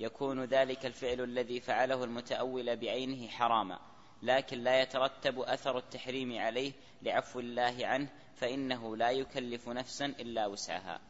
يكون 0.01 0.45
ذلك 0.45 0.87
الفعل 0.87 1.21
الذي 1.21 1.61
فعله 1.61 2.05
المتأول 2.05 2.77
بعينه 2.77 3.29
حراما 3.29 3.79
لكن 4.23 4.59
لا 4.59 4.81
يترتب 4.81 5.39
أثر 5.39 5.79
التحريم 5.79 6.39
عليه 6.39 6.73
لعفو 7.03 7.41
الله 7.41 7.77
عنه 7.81 8.09
فإنه 8.35 8.97
لا 8.97 9.11
يكلف 9.11 9.69
نفسا 9.69 10.07
إلا 10.07 10.47
وسعها. 10.47 11.01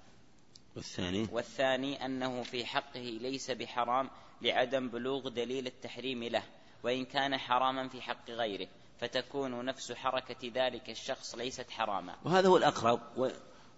والثاني؟ 0.77 1.29
والثاني 1.33 2.05
أنه 2.05 2.43
في 2.43 2.65
حقه 2.65 3.01
ليس 3.01 3.51
بحرام 3.51 4.11
لعدم 4.43 4.89
بلوغ 4.89 5.29
دليل 5.29 5.67
التحريم 5.67 6.25
له 6.25 6.43
وإن 6.83 7.05
كان 7.05 7.39
حراما 7.39 7.89
في 7.89 8.03
حق 8.03 8.31
غيره 8.31 8.69
فتكون 9.01 9.65
نفس 9.65 9.93
حركة 9.93 10.53
ذلك 10.55 10.91
الشخص 10.91 11.35
ليست 11.35 11.71
حراما. 11.71 12.17
وهذا 12.25 12.49
هو 12.49 12.57
الأقرب 12.57 13.01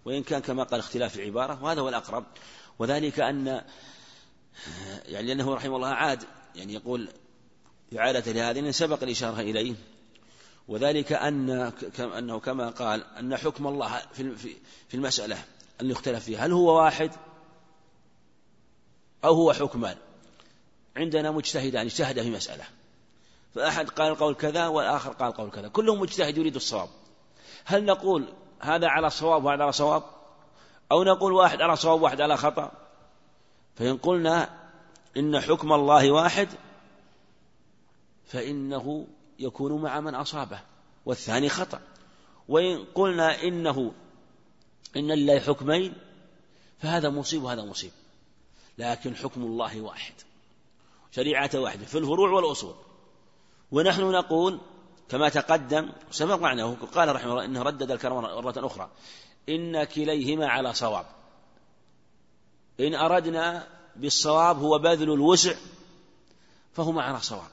وإن 0.05 0.23
كان 0.23 0.41
كما 0.41 0.63
قال 0.63 0.79
اختلاف 0.79 1.15
العبارة 1.15 1.63
وهذا 1.63 1.81
هو 1.81 1.89
الأقرب. 1.89 2.25
وذلك 2.79 3.19
أن 3.19 3.61
يعني 5.05 5.27
لأنه 5.27 5.55
رحمه 5.55 5.75
الله 5.75 5.87
عاد 5.87 6.23
يعني 6.55 6.73
يقول 6.73 7.09
إعادة 7.97 8.31
لهذه 8.31 8.71
سبق 8.71 9.03
الإشارة 9.03 9.39
إليه. 9.39 9.75
وذلك 10.67 11.13
أن 11.13 11.71
أنه 11.99 12.39
كما 12.39 12.69
قال 12.69 13.03
أن 13.17 13.37
حكم 13.37 13.67
الله 13.67 14.01
في 14.87 14.93
المسألة 14.93 15.37
اللي 15.83 15.93
يختلف 15.93 16.23
فيها 16.23 16.45
هل 16.45 16.51
هو 16.51 16.77
واحد 16.77 17.11
أو 19.25 19.33
هو 19.33 19.53
حكمان؟ 19.53 19.97
عندنا 20.97 21.31
مجتهدان 21.31 21.85
اجتهد 21.85 22.21
في 22.21 22.29
مسألة. 22.29 22.63
فأحد 23.55 23.89
قال 23.89 24.11
القول 24.11 24.35
كذا 24.35 24.67
والآخر 24.67 25.11
قال 25.11 25.29
القول 25.29 25.51
كذا. 25.51 25.67
كلهم 25.67 25.99
مجتهد 25.99 26.37
يريد 26.37 26.55
الصواب. 26.55 26.89
هل 27.65 27.85
نقول 27.85 28.33
هذا 28.59 28.87
على 28.87 29.09
صواب 29.09 29.45
وهذا 29.45 29.63
على 29.63 29.71
صواب؟ 29.71 30.03
أو 30.91 31.03
نقول 31.03 31.33
واحد 31.33 31.61
على 31.61 31.75
صواب 31.75 32.01
واحد 32.01 32.21
على 32.21 32.37
خطأ؟ 32.37 32.71
فإن 33.75 33.97
قلنا 33.97 34.49
إن 35.17 35.39
حكم 35.39 35.73
الله 35.73 36.11
واحد 36.11 36.47
فإنه 38.25 39.07
يكون 39.39 39.81
مع 39.81 39.99
من 39.99 40.15
أصابه 40.15 40.59
والثاني 41.05 41.49
خطأ. 41.49 41.81
وإن 42.47 42.85
قلنا 42.95 43.43
إنه 43.43 43.93
إن 44.95 45.11
لله 45.11 45.39
حكمين 45.39 45.93
فهذا 46.79 47.09
مصيب 47.09 47.43
وهذا 47.43 47.63
مصيب. 47.63 47.91
لكن 48.77 49.15
حكم 49.15 49.41
الله 49.41 49.81
واحد 49.81 50.13
شريعة 51.11 51.49
واحدة 51.55 51.85
في 51.85 51.97
الفروع 51.97 52.29
والأصول. 52.29 52.75
ونحن 53.71 54.01
نقول 54.01 54.59
كما 55.09 55.29
تقدم 55.29 55.91
سبق 56.11 56.35
معنا 56.35 56.73
قال 56.73 57.15
رحمه 57.15 57.31
الله 57.31 57.45
إنه 57.45 57.61
ردد 57.61 57.91
الكلام 57.91 58.15
مرة 58.15 58.65
أخرى 58.65 58.89
إن 59.49 59.83
كليهما 59.83 60.47
على 60.47 60.73
صواب. 60.73 61.05
إن 62.79 62.95
أردنا 62.95 63.67
بالصواب 63.95 64.59
هو 64.59 64.79
بذل 64.79 65.13
الوسع 65.13 65.55
فهو 66.73 66.99
على 66.99 67.19
صواب. 67.19 67.51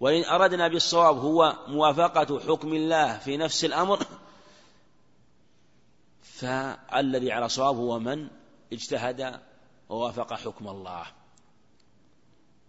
وإن 0.00 0.24
أردنا 0.24 0.68
بالصواب 0.68 1.18
هو 1.18 1.56
موافقة 1.68 2.40
حكم 2.40 2.74
الله 2.74 3.18
في 3.18 3.36
نفس 3.36 3.64
الأمر 3.64 4.06
فالذي 6.42 7.32
على 7.32 7.48
صواب 7.48 7.76
هو 7.76 7.98
من؟ 7.98 8.28
اجتهد 8.72 9.40
ووافق 9.88 10.34
حكم 10.34 10.68
الله. 10.68 11.06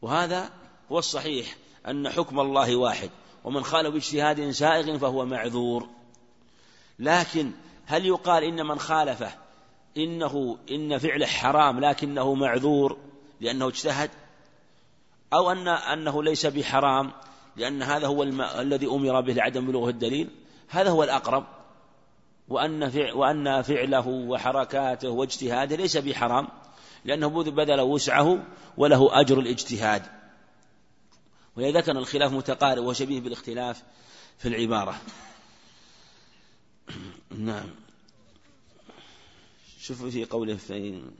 وهذا 0.01 0.49
هو 0.91 0.99
الصحيح 0.99 1.55
أن 1.87 2.09
حكم 2.09 2.39
الله 2.39 2.75
واحد 2.75 3.09
ومن 3.43 3.63
خالف 3.63 3.93
باجتهاد 3.93 4.51
سائغ 4.51 4.97
فهو 4.97 5.25
معذور. 5.25 5.89
لكن 6.99 7.51
هل 7.85 8.05
يقال 8.05 8.43
إن 8.43 8.65
من 8.65 8.79
خالفه 8.79 9.31
إنه 9.97 10.57
إن 10.71 10.97
فعله 10.97 11.25
حرام 11.25 11.79
لكنه 11.79 12.33
معذور 12.33 12.97
لأنه 13.41 13.67
اجتهد؟ 13.67 14.11
أو 15.33 15.51
أن 15.51 15.67
أنه 15.67 16.23
ليس 16.23 16.45
بحرام 16.45 17.11
لأن 17.55 17.83
هذا 17.83 18.07
هو. 18.07 18.23
الذي 18.59 18.87
أمر 18.87 19.21
به 19.21 19.33
لعدم 19.33 19.67
بلوغه 19.67 19.89
الدليل؟ 19.89 20.29
هذا 20.67 20.89
هو 20.89 21.03
الأقرب. 21.03 21.62
وأن. 22.47 22.83
وأن 23.13 23.61
فعله 23.61 24.07
وحركاته 24.07 25.09
واجتهاده 25.09 25.75
ليس 25.75 25.97
بحرام 25.97 26.47
لأنه 27.05 27.27
بذل 27.43 27.81
وسعه 27.81 28.45
وله 28.77 29.21
أجر 29.21 29.39
الاجتهاد. 29.39 30.05
ولذا 31.55 31.81
كان 31.81 31.97
الخلاف 31.97 32.31
متقارب 32.31 32.83
وشبيه 32.83 33.19
بالاختلاف 33.19 33.83
في 34.37 34.47
العبارة. 34.47 35.01
نعم. 37.31 37.69
شوفوا 39.81 40.09
في 40.09 40.25
قوله 40.25 40.55
فإن, 40.55 41.11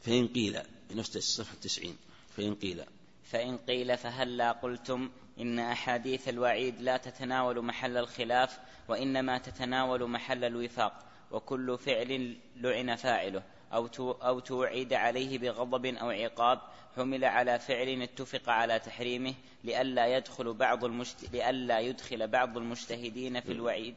فإن 0.00 0.28
قيل 0.28 0.58
نفس 0.90 1.16
الصفحة 1.16 1.54
التسعين. 1.54 1.96
فإن 2.36 2.54
قيل. 2.54 2.84
فإن 3.24 3.56
قيل 3.58 3.98
فهلا 3.98 4.52
قلتم 4.52 5.10
إن 5.40 5.58
أحاديث 5.58 6.28
الوعيد 6.28 6.80
لا 6.80 6.96
تتناول 6.96 7.62
محل 7.62 7.96
الخلاف 7.96 8.58
وإنما 8.88 9.38
تتناول 9.38 10.10
محل 10.10 10.44
الوفاق 10.44 11.04
وكل 11.30 11.78
فعل 11.78 12.36
لعن 12.56 12.96
فاعله 12.96 13.42
أو 13.72 13.88
أو 13.98 14.38
توعد 14.40 14.92
عليه 14.92 15.38
بغضب 15.38 15.86
أو 15.86 16.10
عقاب 16.10 16.60
حمل 16.96 17.24
على 17.24 17.58
فعل 17.58 18.02
اتفق 18.02 18.48
على 18.48 18.78
تحريمه 18.78 19.34
لئلا 19.64 20.16
يدخل 20.16 20.54
بعض 20.54 20.84
المشت... 20.84 21.32
لئلا 21.32 21.80
يدخل 21.80 22.28
بعض 22.28 22.56
المجتهدين 22.56 23.40
في 23.40 23.52
الوعيد. 23.52 23.94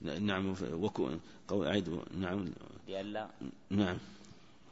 نعم 0.00 0.54
وكو 0.72 1.10
عيد 1.52 2.00
نعم. 2.14 2.52
لئلا. 2.88 3.28
نعم. 3.70 3.98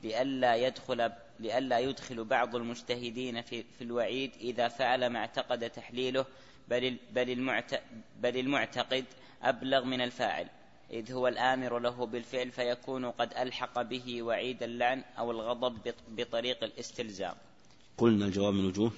لئلا 0.03 0.57
يدخل 0.57 1.13
لئلا 1.41 1.79
يدخل 1.79 2.25
بعض 2.25 2.57
المجتهدين 2.57 3.43
في, 3.43 3.63
في 3.79 3.85
الوعيد 3.85 4.31
إذا 4.41 4.69
فعل 4.69 5.07
ما 5.07 5.19
اعتقد 5.19 5.71
تحليله 5.71 6.27
بل 6.69 6.97
بل, 7.13 7.31
المعت 7.31 7.83
بل 8.21 8.37
المعتقد 8.37 9.05
أبلغ 9.43 9.85
من 9.85 10.01
الفاعل. 10.01 10.49
إذ 10.91 11.13
هو 11.13 11.29
الآمر 11.29 11.79
له 11.79 12.07
بالفعل 12.07 12.51
فيكون 12.51 13.11
قد 13.11 13.33
ألحق 13.33 13.83
به 13.83 14.23
وعيد 14.23 14.63
اللعن 14.63 15.05
أو 15.19 15.31
الغضب 15.31 15.95
بطريق 16.09 16.65
الاستلزام. 16.65 17.35
قلنا 17.99 18.27
الجواب 18.27 18.55
من 18.55 18.65
وجوه؟ 18.65 18.93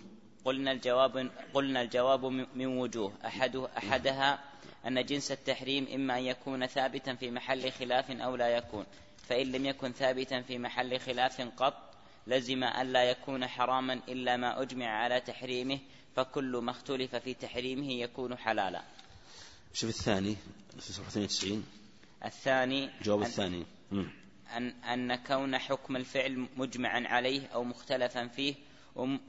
قلنا 0.44 0.72
الجواب 0.72 1.30
قلنا 1.54 1.82
الجواب 1.82 2.24
من 2.54 2.66
وجوه. 2.66 3.12
أحد 3.26 3.56
أحدها 3.56 4.38
أن 4.86 5.04
جنس 5.04 5.32
التحريم 5.32 5.86
إما 5.94 6.18
أن 6.18 6.22
يكون 6.22 6.66
ثابتا 6.66 7.14
في 7.14 7.30
محل 7.30 7.72
خلاف 7.72 8.10
أو 8.10 8.36
لا 8.36 8.48
يكون. 8.48 8.86
فإن 9.28 9.52
لم 9.52 9.66
يكن 9.66 9.92
ثابتا 9.92 10.40
في 10.40 10.58
محل 10.58 11.00
خلاف 11.00 11.40
قط 11.40 11.95
لزم 12.26 12.64
ألا 12.64 13.04
يكون 13.04 13.46
حراما 13.46 14.00
إلا 14.08 14.36
ما 14.36 14.62
أجمع 14.62 14.86
على 14.86 15.20
تحريمه 15.20 15.78
فكل 16.16 16.56
ما 16.56 16.70
اختلف 16.70 17.16
في 17.16 17.34
تحريمه 17.34 17.92
يكون 17.92 18.38
حلالا. 18.38 18.82
شوف 19.74 19.90
الثاني 19.90 20.36
في 20.80 20.92
صفحة 20.92 21.08
92 21.08 21.64
الثاني 22.24 22.90
الجواب 22.98 23.22
الثاني. 23.22 23.64
أن, 24.56 24.68
أن 24.68 25.14
كون 25.16 25.58
حكم 25.58 25.96
الفعل 25.96 26.46
مجمعا 26.56 27.04
عليه 27.06 27.46
أو 27.46 27.64
مختلفا 27.64 28.26
فيه 28.26 28.54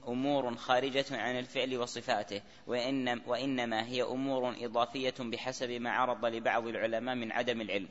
أمور 0.08 0.56
خارجة 0.56 1.06
عن 1.12 1.40
الفعل 1.40 1.78
وصفاته 1.78 2.42
وإن 2.68 3.22
وإنما 3.28 3.86
هي 3.86 4.04
أمور 4.04 4.66
إضافية 4.66 5.14
بحسب 5.20 5.72
ما 5.72 5.92
عرض 5.92 6.26
لبعض 6.26 6.68
العلماء 6.68 7.16
من 7.16 7.32
عدم 7.32 7.62
العلم. 7.62 7.88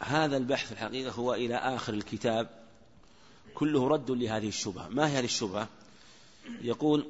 هذا 0.00 0.36
البحث 0.36 0.72
الحقيقة 0.72 1.10
هو 1.10 1.34
إلى 1.34 1.54
آخر 1.54 1.94
الكتاب 1.94 2.57
كله 3.58 3.88
رد 3.88 4.10
لهذه 4.10 4.48
الشبهة. 4.48 4.88
ما 4.88 5.08
هي 5.08 5.18
هذه 5.18 5.24
الشبهة؟ 5.24 5.68
يقول 6.62 7.06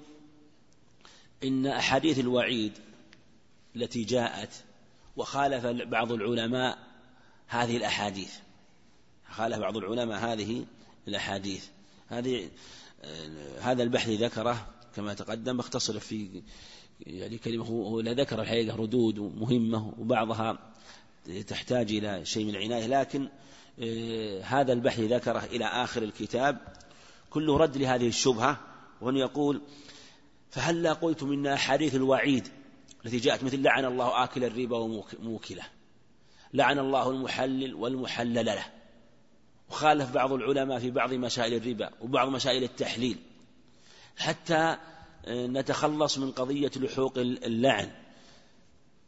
إن 1.45 1.67
أحاديث 1.67 2.19
الوعيد 2.19 2.73
التي 3.77 4.05
جاءت 4.05 4.65
وخالف 5.17 5.67
بعض 5.67 6.13
العلماء 6.13 6.79
هذه 7.47 7.77
الأحاديث. 7.77 8.33
خالف 9.31 9.59
بعض 9.59 9.77
العلماء 9.77 10.19
هذه 10.19 10.65
الأحاديث. 11.09 11.65
هذه 12.09 12.51
هذا 13.61 13.83
البحث 13.83 14.09
ذكره 14.09 14.67
كما 14.97 15.15
تقدم 15.15 15.59
اختصر 15.59 15.99
في 15.99 16.43
يعني 17.07 17.39
كلمة 17.39 17.65
هو 17.65 18.01
ذكر 18.01 18.43
الحقيقة 18.43 18.77
ردود 18.77 19.19
مهمة 19.19 19.95
وبعضها 19.99 20.59
تحتاج 21.47 21.93
إلى 21.93 22.25
شيء 22.25 22.45
من 22.45 22.55
العناية 22.55 22.87
لكن 22.87 23.29
هذا 24.43 24.73
البحث 24.73 25.01
ذكره 25.01 25.45
إلى 25.45 25.65
آخر 25.65 26.03
الكتاب. 26.03 26.59
كله 27.31 27.57
رد 27.57 27.77
لهذه 27.77 28.09
الشبهة 28.09 28.61
وهنا 29.01 29.19
يقول 29.19 29.61
فهلا 30.51 30.93
قلتم 30.93 31.33
إن 31.33 31.47
أحاديث 31.47 31.95
الوعيد 31.95 32.49
التي 33.05 33.19
جاءت 33.19 33.45
مثل 33.45 33.63
لعن 33.63 33.85
الله 33.85 34.25
آكل 34.25 34.45
الربا 34.45 34.77
وموكله 34.77 35.63
لعن 36.55 36.79
الله 36.79 37.11
المحلل 37.11 37.75
والمحلل 37.75 38.47
له. 38.47 38.65
وخالف 39.71 40.11
بعض 40.11 40.33
العلماء 40.33 40.79
في 40.79 40.91
بعض 40.91 41.13
مسائل 41.13 41.55
الربا 41.55 41.91
وبعض 42.01 42.29
مسائل 42.29 42.63
التحليل. 42.63 43.17
حتى 44.17 44.77
آه، 45.27 45.47
نتخلص 45.47 46.19
من 46.19 46.31
قضية 46.31 46.71
لحوق 46.77 47.19
اللعن. 47.19 47.91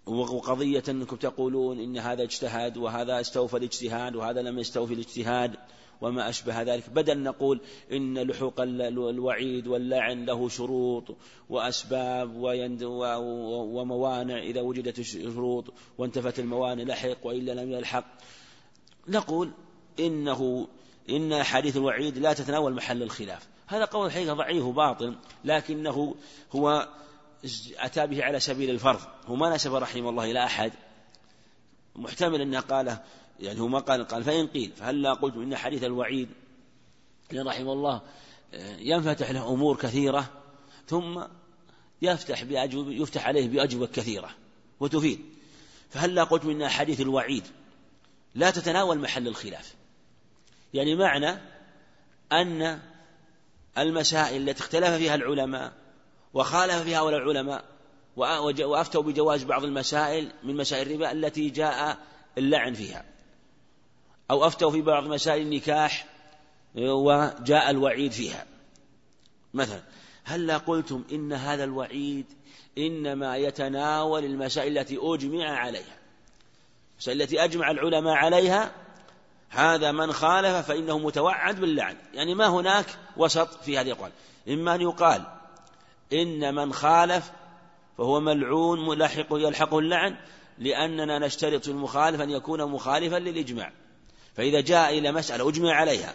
وقضية 0.06 0.82
أنكم 0.88 1.16
تقولون 1.16 1.80
إن 1.80 1.98
هذا 1.98 2.22
اجتهد 2.22 2.76
وهذا 2.76 3.20
استوفى 3.20 3.56
الاجتهاد 3.56 4.16
وهذا 4.16 4.42
لم 4.42 4.58
يستوفي 4.58 4.94
الاجتهاد 4.94 5.56
وما 6.00 6.28
أشبه 6.28 6.62
ذلك. 6.62 6.90
بدل 6.90 7.22
نقول 7.22 7.60
إن 7.92 8.18
لحوق 8.18 8.60
الوعيد 8.60 9.66
واللعن 9.66 10.24
له 10.24 10.48
شروط 10.48 11.16
وأسباب 11.50 12.30
وموانع 13.74 14.38
إذا 14.38 14.60
وجدت 14.60 14.98
الشروط 14.98 15.64
وانتفت 15.98 16.38
الموانع 16.38 16.82
لحق 16.82 17.26
وإلا 17.26 17.52
لم 17.52 17.72
يلحق. 17.72 18.04
نقول 19.08 19.50
إنه 20.00 20.68
إن 21.10 21.32
أحاديث 21.32 21.76
الوعيد 21.76 22.18
لا 22.18 22.32
تتناول 22.32 22.74
محل 22.74 23.02
الخلاف. 23.02 23.48
هذا 23.66 23.84
قول 23.84 24.06
الحقيقة 24.06 24.34
ضعيف 24.34 24.64
وباطل 24.64 25.14
لكنه 25.44 26.14
هو 26.52 26.88
أتى 27.78 28.06
به 28.06 28.24
على 28.24 28.40
سبيل 28.40 28.70
الفرض. 28.70 29.00
هو 29.26 29.34
ما 29.34 29.54
نسب 29.54 29.74
رحمه 29.74 30.10
الله 30.10 30.30
إلى 30.30 30.44
أحد. 30.44 30.72
محتمل 31.96 32.40
أنه 32.40 32.60
قال 32.60 32.98
يعني 33.40 33.60
هو 33.60 33.68
ما 33.68 33.78
قال 33.78 34.08
قال 34.08 34.24
فإن 34.24 34.46
قيل 34.46 34.72
فهل 34.76 35.02
لا 35.02 35.12
قلت 35.12 35.36
إن 35.36 35.56
حديث 35.56 35.84
الوعيد 35.84 36.28
رحمه 37.34 37.72
الله 37.72 38.02
ينفتح 38.78 39.30
له 39.30 39.48
أمور 39.48 39.76
كثيرة 39.76 40.30
ثم 40.86 41.22
يفتح 42.02 42.44
بأجوب 42.44 42.90
يفتح 42.90 43.26
عليه 43.26 43.48
بأجوبة 43.48 43.86
كثيرة 43.86 44.30
وتفيد. 44.80 45.20
فهل 45.90 46.14
لا 46.14 46.24
قلت 46.24 46.44
إن 46.44 46.68
حديث 46.68 47.00
الوعيد 47.00 47.44
لا 48.34 48.50
تتناول 48.50 48.98
محل 48.98 49.28
الخلاف؟ 49.28 49.74
يعني 50.74 50.94
معنى 50.94 51.38
أن 52.32 52.80
المسائل 53.78 54.48
التي 54.48 54.60
اختلف 54.60 54.90
فيها 54.90 55.14
العلماء 55.14 55.72
وخالف 56.34 56.82
فيها 56.82 57.00
هؤلاء 57.00 57.20
العلماء. 57.20 57.64
وأفتوا 58.16 59.02
بجواز 59.02 59.44
بعض 59.44 59.64
المسائل 59.64 60.32
من 60.42 60.56
مسائل 60.56 60.86
الربا 60.86 61.12
التي 61.12 61.50
جاء 61.50 61.98
اللعن 62.38 62.74
فيها. 62.74 63.04
أو 64.30 64.46
أفتوا 64.46 64.70
في 64.70 64.82
بعض 64.82 65.04
مسائل 65.04 65.42
النكاح 65.42 66.06
وجاء 66.74 67.70
الوعيد 67.70 68.12
فيها. 68.12 68.46
مثلا 69.54 69.82
هل 70.24 70.52
قلتم 70.52 71.04
إن 71.12 71.32
هذا 71.32 71.64
الوعيد 71.64 72.26
إنما 72.78 73.36
يتناول 73.36 74.24
المسائل 74.24 74.78
التي 74.78 74.98
أجمع 75.02 75.58
عليها؟ 75.58 75.96
المسائل 76.92 77.22
التي 77.22 77.44
أجمع 77.44 77.70
العلماء 77.70 78.14
عليها 78.14 78.72
هذا 79.48 79.92
من 79.92 80.12
خالف 80.12 80.66
فإنه 80.66 80.98
متوعد 80.98 81.60
باللعن. 81.60 81.96
يعني 82.14 82.34
ما 82.34 82.46
هناك 82.46 82.86
وسط 83.16 83.62
في 83.62 83.78
هذه 83.78 83.86
الأقوال. 83.86 84.12
إما 84.48 84.74
أن 84.74 84.80
يقال 84.80 85.39
إن 86.12 86.54
من 86.54 86.72
خالف 86.72 87.32
فهو 87.98 88.20
ملعون 88.20 88.88
ملحق 88.88 89.26
يلحقه 89.32 89.78
اللعن 89.78 90.16
لأننا 90.58 91.18
نشترط 91.18 91.64
في 91.64 91.70
المخالف 91.70 92.20
أن 92.20 92.30
يكون 92.30 92.64
مخالفا 92.64 93.16
للإجماع. 93.16 93.72
فإذا 94.36 94.60
جاء 94.60 94.98
إلى 94.98 95.12
مسألة 95.12 95.48
أجمع 95.48 95.74
عليها 95.74 96.14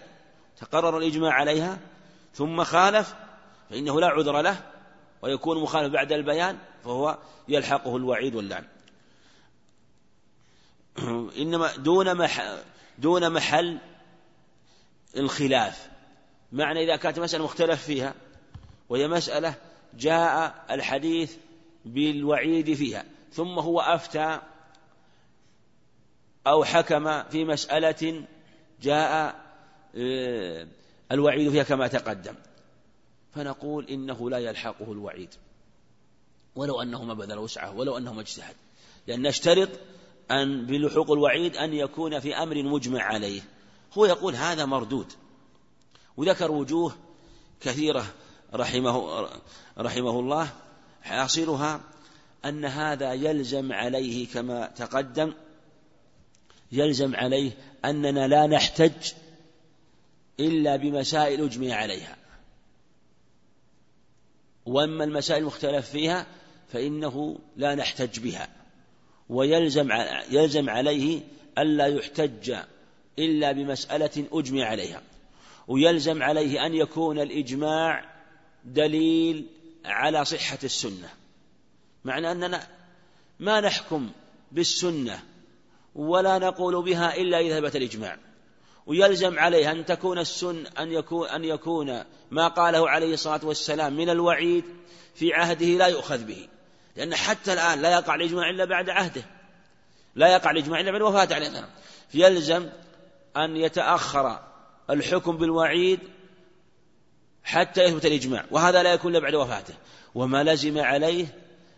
تقرر 0.58 0.98
الإجماع 0.98 1.34
عليها 1.34 1.80
ثم 2.34 2.64
خالف 2.64 3.16
فإنه 3.70 4.02
لا 4.02 4.08
عذر 4.08 4.42
له 4.42 4.62
ويكون 5.22 5.62
مخالف 5.62 5.94
بعد 5.94 6.12
البيان 6.12 6.58
فهو 6.84 7.18
يلحقه 7.48 7.98
الوعيد 7.98 8.36
واللعن. 8.36 8.66
إنما 11.42 11.76
دون 11.76 12.18
محل 12.18 12.58
دون 12.98 13.30
محل 13.34 13.78
الخلاف. 15.18 15.90
معنى 16.52 16.84
إذا 16.84 16.96
كانت 16.96 17.20
مسألة 17.20 17.44
مختلف 17.44 17.84
فيها 17.84 18.14
وهي 18.90 19.08
مسألة 19.08 19.56
جاء 19.98 20.66
الحديث 20.72 21.36
بالوعيد 21.86 22.74
فيها 22.74 23.06
ثم 23.32 23.60
هو 23.60 23.80
أفتى 23.80 24.40
أو 26.48 26.64
حكم 26.64 27.24
في 27.24 27.46
مسألة 27.46 28.26
جاء 28.82 29.36
آه، 29.96 30.68
الوعيد 31.12 31.52
فيها 31.52 31.64
كما 31.64 31.88
تقدم. 31.88 32.36
فنقول 33.34 33.88
إنه 33.90 34.30
لا 34.30 34.38
يلحقه 34.38 34.92
الوعيد 34.92 35.30
ولو 36.56 36.82
أنه 36.82 37.04
ما 37.04 37.14
بذل 37.14 37.38
وسعه 37.38 37.76
ولو 37.76 37.98
أنه 37.98 38.14
ما 38.14 38.22
اجتهد. 38.22 38.56
لأن 39.08 39.22
نشترط 39.22 39.70
أن 40.32 40.66
بلحوق 40.66 41.12
الوعيد 41.12 41.56
أن 41.56 41.74
يكون 41.74 42.20
في 42.20 42.36
أمر 42.36 42.64
مجمع 42.64 43.04
عليه. 43.04 43.42
هو 43.94 44.06
يقول 44.06 44.36
هذا 44.36 44.66
مردود 44.66 45.14
وذكر 46.18 46.52
وجوه 46.52 46.96
كثيرة. 47.62 48.06
رحمه, 48.54 49.28
رحمه 49.78 50.20
الله 50.20 50.50
حاصلها 51.02 51.82
أن 52.46 52.66
هذا 52.66 53.14
يلزم 53.14 53.74
عليه 53.74 54.28
كما 54.28 54.68
تقدم 54.68 55.34
يلزم 56.72 57.16
عليه 57.16 57.52
أننا 57.86 58.28
لا 58.28 58.48
نحتج 58.48 59.14
إلا 60.40 60.76
بمسائل 60.76 61.44
أجمع 61.44 61.76
عليها. 61.76 62.18
وأما 64.66 65.04
المسائل 65.04 65.42
المختلف 65.42 65.90
فيها 65.90 66.28
فإنه 66.74 67.40
لا 67.58 67.76
نحتج 67.76 68.20
بها. 68.20 68.48
ويلزم 69.30 69.90
يلزم 70.32 70.70
عليه 70.70 71.22
ألا 71.58 71.88
يحتج 71.88 72.56
إلا 73.20 73.52
بمسألة 73.52 74.26
أجمع 74.32 74.66
عليها. 74.66 75.02
ويلزم 75.68 76.24
عليه 76.24 76.66
أن 76.66 76.74
يكون 76.74 77.20
الإجماع 77.20 78.15
دليل 78.66 79.46
على 79.86 80.26
صحة 80.26 80.60
السنة. 80.64 81.10
معنى 82.06 82.32
أننا 82.32 82.68
ما 83.40 83.62
نحكم 83.62 84.10
بالسنة 84.52 85.20
ولا 85.96 86.38
نقول 86.38 86.84
بها 86.84 87.16
إلا 87.16 87.40
إذا 87.40 87.60
ثبت 87.60 87.76
الإجماع. 87.76 88.18
ويلزم 88.86 89.40
عليه 89.40 89.72
أن 89.72 89.86
تكون 89.86 90.20
السن 90.20 90.66
أن 90.66 90.92
يكون 90.92 91.30
أن 91.30 91.44
يكون 91.44 92.04
ما 92.32 92.48
قاله 92.48 92.90
عليه 92.90 93.14
الصلاة 93.14 93.40
والسلام 93.44 93.98
من 93.98 94.10
الوعيد 94.10 94.64
في 95.16 95.34
عهده 95.34 95.66
لا 95.66 95.88
يؤخذ 95.88 96.24
به. 96.24 96.48
لأن 96.96 97.16
حتى 97.16 97.54
الآن 97.54 97.82
لا 97.82 97.92
يقع 97.92 98.16
الإجماع 98.16 98.50
إلا 98.50 98.66
بعد 98.66 98.90
عهده. 98.90 99.24
لا 100.16 100.28
يقع 100.28 100.52
الإجماع 100.52 100.80
إلا 100.80 100.92
بعد 100.92 101.02
وفاة 101.02 101.36
عليه 101.36 101.48
السلام. 101.48 101.70
فيلزم 102.10 102.70
أن 103.38 103.56
يتأخر 103.56 104.40
الحكم 104.90 105.38
بالوعيد 105.38 106.00
حتى 107.46 107.84
يثبت 107.84 108.06
الإجماع 108.06 108.46
وهذا 108.52 108.84
لا 108.84 108.94
يكون 108.94 109.12
إلا 109.12 109.20
بعد 109.20 109.36
وفاته. 109.36 109.74
وما 110.16 110.44
لزم 110.44 110.78
عليه 110.78 111.28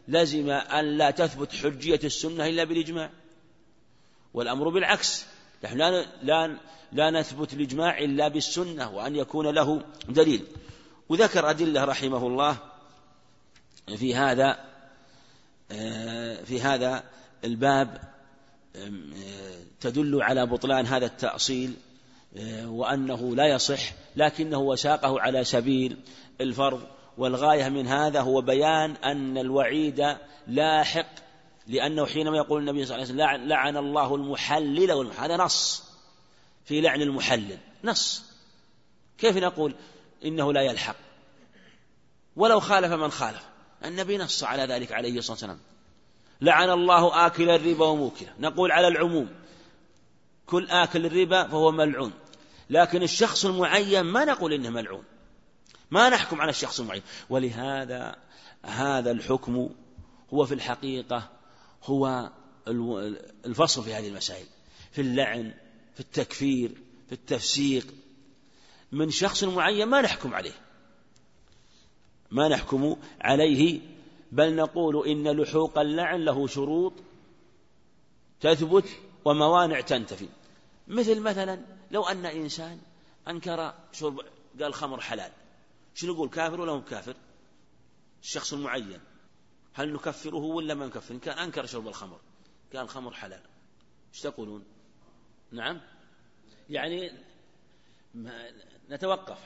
لزم 0.07 0.49
أن 0.49 0.97
لا 0.97 1.11
تثبت 1.11 1.55
حجية 1.55 1.99
السنة 2.03 2.47
إلا 2.47 2.63
بالإجماع. 2.63 3.09
والأمر 4.34 4.70
بالعكس 4.70 5.26
نحن 5.63 5.78
لا, 5.78 6.05
لا, 6.24 6.57
لا 6.91 7.11
نثبت 7.11 7.53
الإجماع 7.53 7.99
إلا 7.99 8.28
بالسنة 8.28 8.89
وأن 8.89 9.15
يكون 9.15 9.47
له 9.47 9.82
دليل. 10.09 10.45
وذكر 11.09 11.49
أدلة 11.49 11.84
رحمه 11.84 12.28
الله 12.28 12.57
في 13.97 14.15
هذا 14.15 14.68
في 16.45 16.61
هذا 16.61 17.03
الباب 17.43 18.01
تدل 19.80 20.22
على 20.22 20.45
بطلان 20.45 20.86
هذا 20.86 21.05
التأصيل. 21.05 21.74
وأنه 22.65 23.36
لا 23.36 23.47
يصح 23.47 23.82
لكنه 24.15 24.57
وساقه 24.57 25.21
على 25.21 25.43
سبيل 25.43 25.97
الفرض. 26.41 26.82
والغاية 27.17 27.69
من 27.69 27.88
هذا 27.88 28.21
هو 28.21 28.41
بيان 28.41 28.91
أن 28.91 29.38
الوعيد 29.38 30.17
لاحق 30.47 31.07
لأنه 31.67 32.05
حينما 32.05 32.38
يقول 32.38 32.61
النبي 32.61 32.86
صلى 32.86 32.95
الله 32.95 33.25
عليه 33.25 33.36
وسلم 33.36 33.49
لعن 33.49 33.78
الله 33.78 34.15
المحلل 34.15 34.91
والمحلل 34.91 35.32
هذا 35.32 35.38
نص 35.38 35.84
في 36.65 36.82
لعن 36.82 37.01
المحلل 37.01 37.57
نص. 37.84 38.23
كيف 39.17 39.38
نقول 39.38 39.75
إنه 40.25 40.53
لا 40.53 40.61
يلحق؟ 40.61 40.95
ولو 42.36 42.59
خالف 42.59 42.91
من 42.91 43.11
خالف. 43.11 43.43
النبي 43.86 44.17
نص 44.17 44.43
على 44.43 44.63
ذلك 44.63 44.91
عليه 44.91 45.17
الصلاة 45.17 45.34
والسلام. 45.34 45.59
لعن 46.41 46.69
الله 46.69 47.25
آكل 47.25 47.49
الربا 47.49 47.86
وموكله. 47.86 48.30
نقول 48.39 48.71
على 48.71 48.88
العموم 48.88 49.30
كل 50.48 50.70
آكل 50.70 51.06
الربا 51.06 51.48
فهو 51.48 51.72
ملعون. 51.72 52.14
لكن 52.70 53.04
الشخص 53.04 53.45
المعين 53.45 54.02
ما 54.02 54.26
نقول 54.26 54.54
إنه 54.54 54.70
ملعون. 54.70 55.04
ما 55.91 56.10
نحكم 56.10 56.41
على 56.41 56.50
الشخص 56.50 56.80
المعين. 56.80 57.02
ولهذا 57.30 58.16
هذا 58.64 59.12
الحكم 59.12 59.70
هو 60.34 60.45
في 60.45 60.54
الحقيقة 60.54 61.30
هو 61.84 62.32
الفصل 63.45 63.84
في 63.84 63.93
هذه 63.93 64.08
المسائل. 64.08 64.45
في 64.91 65.02
اللعن 65.02 65.54
في 65.93 66.00
التكفير 66.00 66.72
في 67.08 67.12
التفسيق. 67.12 67.88
من 68.91 69.10
شخص 69.10 69.43
معين 69.43 69.88
ما 69.88 70.02
نحكم 70.02 70.34
عليه. 70.34 70.56
ما 72.32 72.48
نحكم 72.48 72.95
عليه. 73.22 73.80
بل 74.32 74.56
نقول 74.56 75.08
إن 75.08 75.28
لحوق 75.28 75.80
اللعن 75.80 76.26
له 76.26 76.48
شروط. 76.48 76.93
تثبت 78.39 78.86
وموانع 79.28 79.82
تنتفي. 79.82 80.30
مثل 80.88 81.21
مثلا 81.21 81.59
لو 81.91 82.03
أن 82.03 82.25
إنسان 82.25 82.80
أنكر 83.28 83.73
شرب 83.91 84.21
قال 84.61 84.73
خمر 84.73 85.01
حلال. 85.01 85.32
شنو 85.93 86.13
نقول 86.13 86.30
كافر 86.30 86.61
ولا 86.61 86.71
هو 86.71 86.82
كافر؟ 86.82 87.15
الشخص 88.23 88.53
المعين. 88.53 88.99
هل 89.73 89.93
نكفره 89.93 90.36
ولا 90.36 90.73
ما 90.73 90.86
نكفر 90.86 91.13
إن 91.13 91.19
كان 91.19 91.38
أنكر 91.38 91.65
شرب 91.65 91.88
الخمر. 91.88 92.19
قال 92.73 92.82
الخمر 92.82 93.13
حلال. 93.13 93.41
إيش 94.13 94.21
تقولون؟ 94.21 94.63
نعم. 95.51 95.82
يعني 96.69 97.11
نتوقف. 98.89 99.39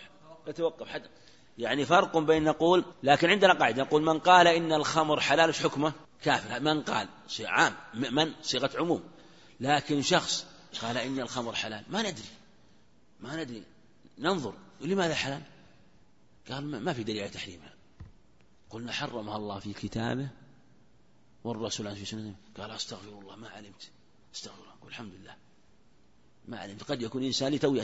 نتوقف 0.47 0.87
حتى 0.87 1.09
يعني 1.57 1.85
فرق 1.85 2.17
بين 2.17 2.43
نقول 2.43 2.85
لكن 3.03 3.29
عندنا 3.29 3.53
قاعدة. 3.53 3.83
نقول 3.83 4.01
من 4.01 4.19
قال 4.19 4.47
إن 4.47 4.73
الخمر 4.73 5.19
حلال 5.19 5.47
إيش 5.47 5.63
حكمه؟ 5.63 5.93
كافر. 6.21 6.59
من 6.59 6.81
قال؟ 6.81 7.07
شيء 7.27 7.47
عام. 7.47 7.73
من؟ 7.93 8.33
صيغة 8.41 8.71
عموم. 8.75 9.03
لكن 9.61 10.01
شخص 10.01 10.45
قال 10.81 10.97
إن 10.97 11.19
الخمر 11.19 11.53
حلال. 11.53 11.83
ما 11.89 12.01
ندري. 12.01 12.29
ما 13.19 13.43
ندري. 13.43 13.63
ننظر. 14.19 14.53
لماذا 14.81 15.15
حلال؟ 15.15 15.41
قال 16.49 16.63
ما 16.63 16.93
في 16.93 17.03
دليل 17.03 17.21
على 17.21 17.29
تحريمها. 17.29 17.73
قلنا 18.69 18.91
حرمها 18.91 19.37
الله 19.37 19.59
في 19.59 19.73
كتابه 19.73 20.29
والرسول 21.43 21.95
في 21.95 22.05
سنته 22.05 22.35
قال 22.57 22.71
أستغفر 22.71 23.19
الله 23.19 23.35
ما 23.35 23.49
علمت. 23.49 23.89
أستغفر 24.35 24.61
الله. 24.61 24.73
قل 24.81 24.87
الحمد 24.87 25.13
لله. 25.13 25.35
ما 26.47 26.59
علمت. 26.59 26.83
قد 26.83 27.01
يكون 27.01 27.23
إنسان 27.23 27.53
لتو 27.53 27.81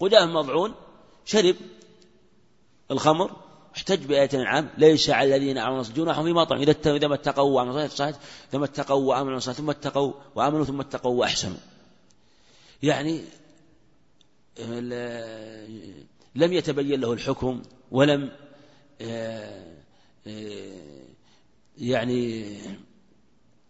قدام 0.00 0.34
مضعون 0.34 0.74
شرب 1.24 1.56
الخمر 2.90 3.47
احتج 3.78 4.06
بآية 4.06 4.28
الأنعام 4.34 4.68
ليس 4.78 5.10
على 5.10 5.36
الذين 5.36 5.58
آمنوا 5.58 5.82
جناح 5.96 6.20
فيما 6.22 6.44
طعموا 6.44 6.64
إذا 6.64 6.96
إذا 6.96 7.08
ما 7.08 7.14
اتقوا 7.14 7.50
وعملوا 7.50 7.84
الصالحات 7.84 8.16
ثم 8.52 8.62
اتقوا 8.62 9.04
وآمنوا 9.08 9.36
الصالحات 9.36 9.62
ثم 9.62 9.70
اتقوا 9.70 10.12
وآمنوا 10.34 10.64
ثم 10.64 10.80
اتقوا 10.80 11.20
وأحسنوا. 11.20 11.56
يعني 12.82 13.24
لم 16.34 16.52
يتبين 16.52 17.00
له 17.00 17.12
الحكم 17.12 17.62
ولم 17.90 18.30
آه، 19.00 19.74
آه، 20.26 21.02
يعني 21.78 22.56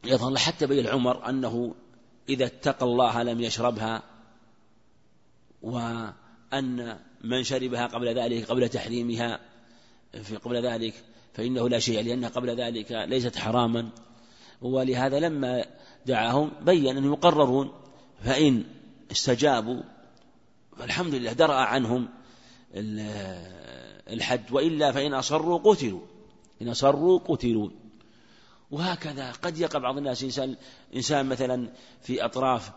يظهر 0.04 0.36
حتى 0.36 0.66
بين 0.66 0.86
عمر 0.86 1.28
أنه 1.28 1.74
إذا 2.28 2.46
اتقى 2.46 2.86
الله 2.86 3.22
لم 3.22 3.40
يشربها 3.40 4.02
وأن 5.62 6.98
من 7.24 7.44
شربها 7.44 7.86
قبل 7.86 8.18
ذلك 8.18 8.44
قبل 8.44 8.68
تحريمها 8.68 9.47
في 10.12 10.36
قبل 10.36 10.66
ذلك 10.66 10.94
فإنه 11.34 11.68
لا 11.68 11.78
شيء 11.78 12.02
لأنها 12.02 12.28
قبل 12.28 12.50
ذلك 12.50 12.92
ليست 12.92 13.36
حراما. 13.36 13.88
ولهذا 14.62 15.20
لما 15.20 15.64
دعاهم 16.06 16.50
بين 16.62 16.96
أنهم 16.96 17.12
يقررون 17.12 17.72
فإن 18.24 18.64
استجابوا 19.10 19.82
فالحمد 20.76 21.14
لله 21.14 21.32
درأ 21.32 21.54
عنهم 21.54 22.08
الحد. 24.10 24.52
وإلا 24.52 24.92
فإن 24.92 25.14
أصروا 25.14 25.58
قتلوا 25.58 26.00
إن 26.62 26.68
أصروا 26.68 27.18
قتلوا. 27.18 27.70
وهكذا 28.70 29.32
قد 29.32 29.58
يقع 29.58 29.78
بعض 29.78 29.96
الناس 29.96 30.22
إنسان 30.22 30.56
إنسان 30.96 31.26
مثلا 31.26 31.68
في 32.02 32.24
أطراف 32.24 32.72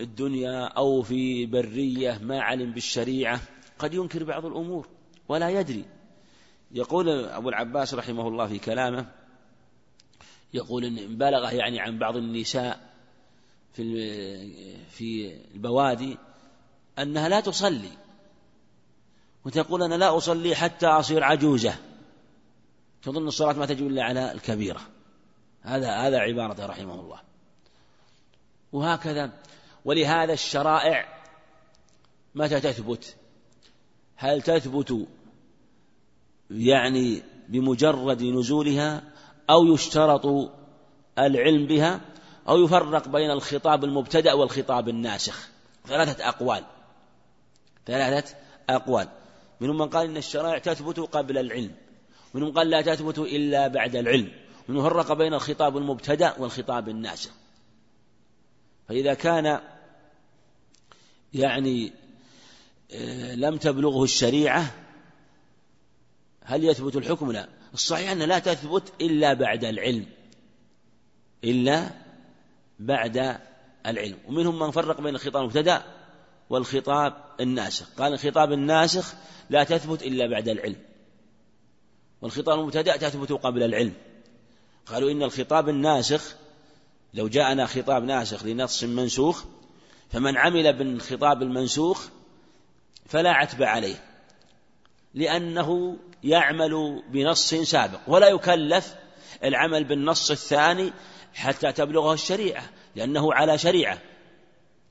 الدنيا 0.00 0.64
أو 0.64 1.02
في 1.02 1.46
برية 1.46 2.18
ما 2.22 2.40
علم 2.40 2.72
بالشريعة 2.72 3.40
قد 3.78 3.94
ينكر 3.94 4.24
بعض 4.24 4.46
الأمور 4.46 4.88
ولا 5.28 5.50
يدري. 5.50 5.84
يقول 6.70 7.08
أبو 7.24 7.48
العباس 7.48 7.94
رحمه 7.94 8.28
الله 8.28 8.46
في 8.46 8.58
كلامه 8.58 9.06
يقول 10.54 10.84
إن 10.84 11.18
بلغه 11.18 11.50
يعني 11.50 11.80
عن 11.80 11.98
بعض 11.98 12.16
النساء 12.16 12.90
في 13.72 14.86
في 14.90 15.36
البوادي 15.54 16.16
أنها 16.98 17.28
لا 17.28 17.40
تصلي 17.40 17.92
وتقول 19.44 19.82
أنا 19.82 19.94
لا 19.94 20.16
أصلي 20.16 20.54
حتى 20.54 20.86
أصير 20.86 21.24
عجوزة 21.24 21.74
تظن 23.02 23.28
الصلاة 23.28 23.52
ما 23.52 23.66
تجب 23.66 23.86
إلا 23.86 24.02
على 24.02 24.32
الكبيرة 24.32 24.80
هذا 25.62 25.96
هذا 25.96 26.18
عبارته 26.18 26.66
رحمه 26.66 27.00
الله. 27.00 27.20
وهكذا 28.72 29.32
ولهذا 29.84 30.32
الشرائع 30.32 31.22
متى 32.34 32.60
تثبت؟ 32.60 33.16
هل 34.16 34.42
تثبت 34.42 35.06
يعني 36.50 37.22
بمجرد 37.48 38.22
نزولها 38.22 39.02
أو 39.50 39.66
يشترط 39.66 40.50
العلم 41.18 41.66
بها 41.66 42.00
أو 42.48 42.64
يفرق 42.64 43.08
بين 43.08 43.30
الخطاب 43.30 43.84
المبتدأ 43.84 44.32
والخطاب 44.32 44.88
الناسخ. 44.88 45.48
ثلاثة 45.86 46.28
أقوال. 46.28 46.64
ثلاثة 47.86 48.34
أقوال. 48.70 49.08
منهم 49.60 49.78
من 49.78 49.88
قال 49.88 50.06
إن 50.06 50.16
الشرائع 50.16 50.58
تثبت 50.58 51.00
قبل 51.00 51.38
العلم. 51.38 51.74
منهم 52.34 52.52
قال 52.52 52.70
لا 52.70 52.82
تثبت 52.82 53.18
إلا 53.18 53.68
بعد 53.68 53.96
العلم. 53.96 54.32
منهم 54.68 54.84
فرق 54.84 55.12
بين 55.12 55.34
الخطاب 55.34 55.76
المبتدأ 55.76 56.34
والخطاب 56.38 56.88
الناسخ. 56.88 57.30
فإذا 58.88 59.14
كان 59.14 59.60
يعني 61.34 61.92
آه، 62.92 63.34
لم 63.34 63.56
تبلغه 63.56 64.04
الشريعة 64.04 64.85
هل 66.46 66.64
يثبت 66.64 66.96
الحكم؟ 66.96 67.32
لا. 67.32 67.48
الصحيح 67.74 68.10
أنها 68.10 68.26
لا 68.26 68.38
تثبت 68.38 68.92
إلا 69.00 69.34
بعد 69.34 69.64
العلم. 69.64 70.06
إلا 71.44 71.90
بعد 72.78 73.38
العلم. 73.86 74.18
ومنهم 74.28 74.58
من 74.58 74.70
فرق 74.70 75.00
بين 75.00 75.14
الخطاب 75.14 75.36
المبتدأ 75.36 75.82
والخطاب 76.50 77.14
الناسخ. 77.40 77.86
قال 77.98 78.12
الخطاب 78.12 78.52
الناسخ 78.52 79.14
لا 79.50 79.64
تثبت 79.64 80.02
إلا 80.02 80.26
بعد 80.26 80.48
العلم. 80.48 80.76
والخطاب 82.22 82.58
المبتدأ 82.58 82.96
تثبت 82.96 83.32
قبل 83.32 83.62
العلم. 83.62 83.92
قالوا 84.86 85.10
إن 85.10 85.22
الخطاب 85.22 85.68
الناسخ 85.68 86.36
لو 87.14 87.28
جاءنا 87.28 87.66
خطاب 87.66 88.04
ناسخ 88.04 88.44
لنص 88.44 88.84
منسوخ 88.84 89.44
فمن 90.10 90.36
عمل 90.36 90.72
بالخطاب 90.72 91.42
المنسوخ 91.42 92.08
فلا 93.06 93.30
عتب 93.30 93.62
عليه. 93.62 94.15
لأنه 95.16 95.96
يعمل 96.24 97.02
بنص 97.08 97.54
سابق 97.54 98.00
ولا 98.08 98.28
يكلف 98.28 98.94
العمل 99.44 99.84
بالنص 99.84 100.30
الثاني 100.30 100.92
حتى 101.34 101.72
تبلغه 101.72 102.12
الشريعة 102.12 102.62
لأنه 102.96 103.32
على 103.32 103.58
شريعة. 103.58 103.98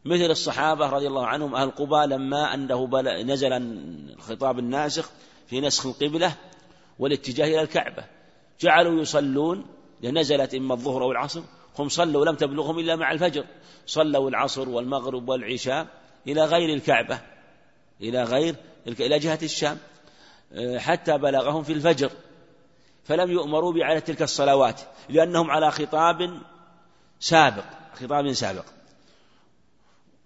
مثل 0.06 0.32
الصحابة 0.32 0.90
رضي 0.90 1.08
الله 1.08 1.28
عنهم 1.28 1.56
أهل 1.56 1.72
قبى 1.72 2.16
لما 2.16 2.54
أنه 2.54 2.88
نزل 3.24 3.54
الخطاب 3.54 4.60
الناسخ 4.60 5.12
في 5.48 5.62
نسخ 5.62 5.86
القبلة 5.86 6.36
والاتجاه 7.00 7.46
إلى 7.46 7.62
الكعبة. 7.62 8.06
جعلوا 8.60 9.02
يصلون 9.02 9.66
نزلت 10.04 10.56
إما 10.56 10.74
الظهر 10.74 11.04
أو 11.04 11.12
العصر 11.12 11.42
هم 11.80 11.90
صلوا 11.90 12.26
لم 12.26 12.36
تبلغهم 12.36 12.80
إلا 12.80 12.96
مع 12.96 13.12
الفجر. 13.12 13.46
صلوا 13.86 14.30
العصر 14.30 14.70
والمغرب 14.70 15.30
والعشاء 15.30 15.88
إلى 16.28 16.46
غير 16.46 16.74
الكعبة 16.74 17.20
إلى 18.02 18.24
غير 18.24 18.56
إلى 18.88 19.20
جهة 19.20 19.40
الشام. 19.44 19.78
حتى 20.78 21.18
بلغهم 21.18 21.64
في 21.64 21.74
الفجر 21.74 22.12
فلم 23.04 23.32
يؤمروا 23.32 23.74
بإعادة 23.74 24.00
تلك 24.00 24.22
الصلوات 24.22 24.82
لأنهم 25.10 25.52
على 25.52 25.72
خطاب 25.72 26.42
سابق 27.20 27.66
خطاب 27.94 28.34
سابق. 28.34 28.66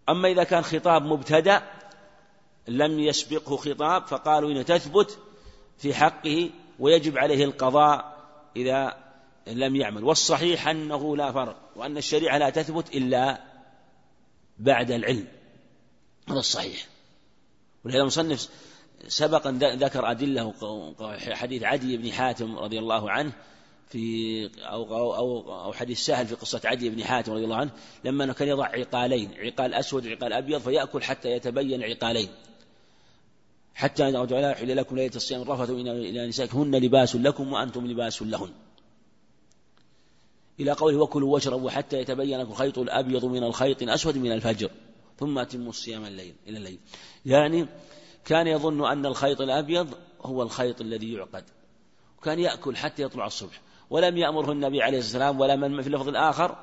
أما 0.10 0.28
إذا 0.28 0.44
كان 0.44 0.64
خطاب 0.64 1.02
مبتدأ 1.02 1.62
لم 2.68 3.00
يسبقه 3.00 3.58
خطاب 3.58 4.08
فقالوا 4.08 4.52
إن 4.52 4.66
تثبت 4.66 5.20
في 5.78 5.94
حقه 5.94 6.50
ويجب 6.80 7.18
عليه 7.18 7.46
القضاء 7.46 8.20
إذا 8.56 8.98
لم 9.48 9.76
يعمل. 9.76 10.04
والصحيح 10.04 10.68
أنه 10.68 11.18
لا 11.18 11.32
فرق 11.32 11.56
وأن 11.76 11.98
الشريعة 11.98 12.38
لا 12.38 12.50
تثبت 12.50 12.96
إلا 12.96 13.42
بعد 14.58 14.92
العلم 14.92 15.28
هذا 16.30 16.40
الصحيح. 16.40 16.88
ولهذا 17.86 18.02
المصنف 18.02 18.50
سبق 19.08 19.48
أن 19.48 19.58
ذكر 19.58 20.12
أدلة 20.12 20.54
حديث 21.30 21.64
عدي 21.64 21.98
بن 21.98 22.12
حاتم 22.12 22.58
رضي 22.58 22.80
الله 22.80 23.12
عنه 23.12 23.32
في 23.90 24.46
أو, 24.60 24.98
أو, 24.98 25.16
أو, 25.16 25.64
أو 25.64 25.74
حديث 25.74 26.00
سهل 26.00 26.28
في 26.28 26.36
قصة 26.36 26.62
عدي 26.66 26.90
بن 26.90 27.04
حاتم 27.04 27.34
رضي 27.34 27.44
الله 27.44 27.56
عنه 27.56 27.72
لما 28.06 28.34
كان 28.34 28.48
يضع 28.48 28.66
عقالين 28.66 29.32
عقال 29.38 29.74
أسود 29.74 30.08
وعقال 30.08 30.34
أبيض 30.34 30.62
فيأكل 30.62 31.04
حتى 31.04 31.32
يتبين 31.32 31.84
عقالين 31.84 32.30
حتى 33.74 34.10
إذا 34.10 34.26
تعالى 34.26 34.56
حل 34.56 34.78
لكم 34.78 34.96
ليلة 34.96 35.16
الصيام 35.16 35.42
الرفث 35.42 35.70
إلى 35.70 36.28
نسائكم 36.28 36.58
هن 36.58 36.76
لباس 36.76 37.16
لكم 37.16 37.54
وأنتم 37.54 37.88
لباس 37.88 38.22
لهن. 38.22 38.50
إلى 40.60 40.72
قوله 40.72 40.98
وكلوا 40.98 41.34
واشربوا 41.34 41.70
حتى 41.70 41.98
يتبين 41.98 42.40
لكم 42.40 42.52
الخيط 42.52 42.78
الأبيض 42.78 43.26
من 43.26 43.44
الخيط 43.44 43.82
الأسود 43.82 44.18
من 44.18 44.32
الفجر 44.32 44.72
ثم 45.20 45.40
أتموا 45.40 45.70
الصيام 45.70 46.06
الليل 46.06 46.34
إلى 46.48 46.58
الليل. 46.58 46.80
يعني 47.26 47.68
كان 48.26 48.48
يظن 48.48 48.86
أن 48.92 49.06
الخيط 49.06 49.42
الأبيض 49.42 49.98
هو 50.22 50.44
الخيط 50.44 50.82
الذي 50.82 51.14
يعقد 51.14 51.44
وكان 52.18 52.40
يأكل 52.40 52.78
حتى 52.78 53.04
يطلع 53.04 53.26
الصبح 53.26 53.62
ولم 53.90 54.18
يأمره 54.18 54.52
النبي 54.52 54.82
عليه 54.82 54.98
الصلاة 54.98 55.30
والسلام 55.30 55.40
ولا 55.40 55.56
من 55.56 55.82
في 55.82 55.88
اللفظ 55.88 56.08
الآخر 56.08 56.56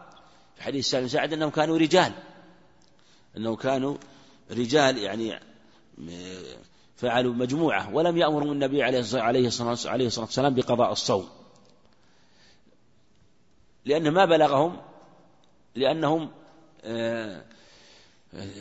في 0.57 0.63
حديث 0.63 0.91
سالم 0.91 1.09
سعد 1.09 1.33
أنهم 1.33 1.51
كانوا 1.51 1.79
رجال 1.79 2.13
أنهم 3.37 3.57
كانوا 3.57 3.97
رجال 4.51 4.99
يعني 4.99 5.41
فعلوا 6.97 7.35
مجموعة 7.35 7.95
ولم 7.95 8.17
يأمرهم 8.17 8.53
النبي 8.53 8.83
عليه 8.83 9.01
الصلاة 9.01 9.97
والسلام 10.17 10.55
بقضاء 10.55 10.93
الصوم 10.93 11.29
لأن 13.85 14.11
ما 14.11 14.25
بلغهم 14.25 14.77
لأنهم 15.75 16.31
آه، 16.85 17.45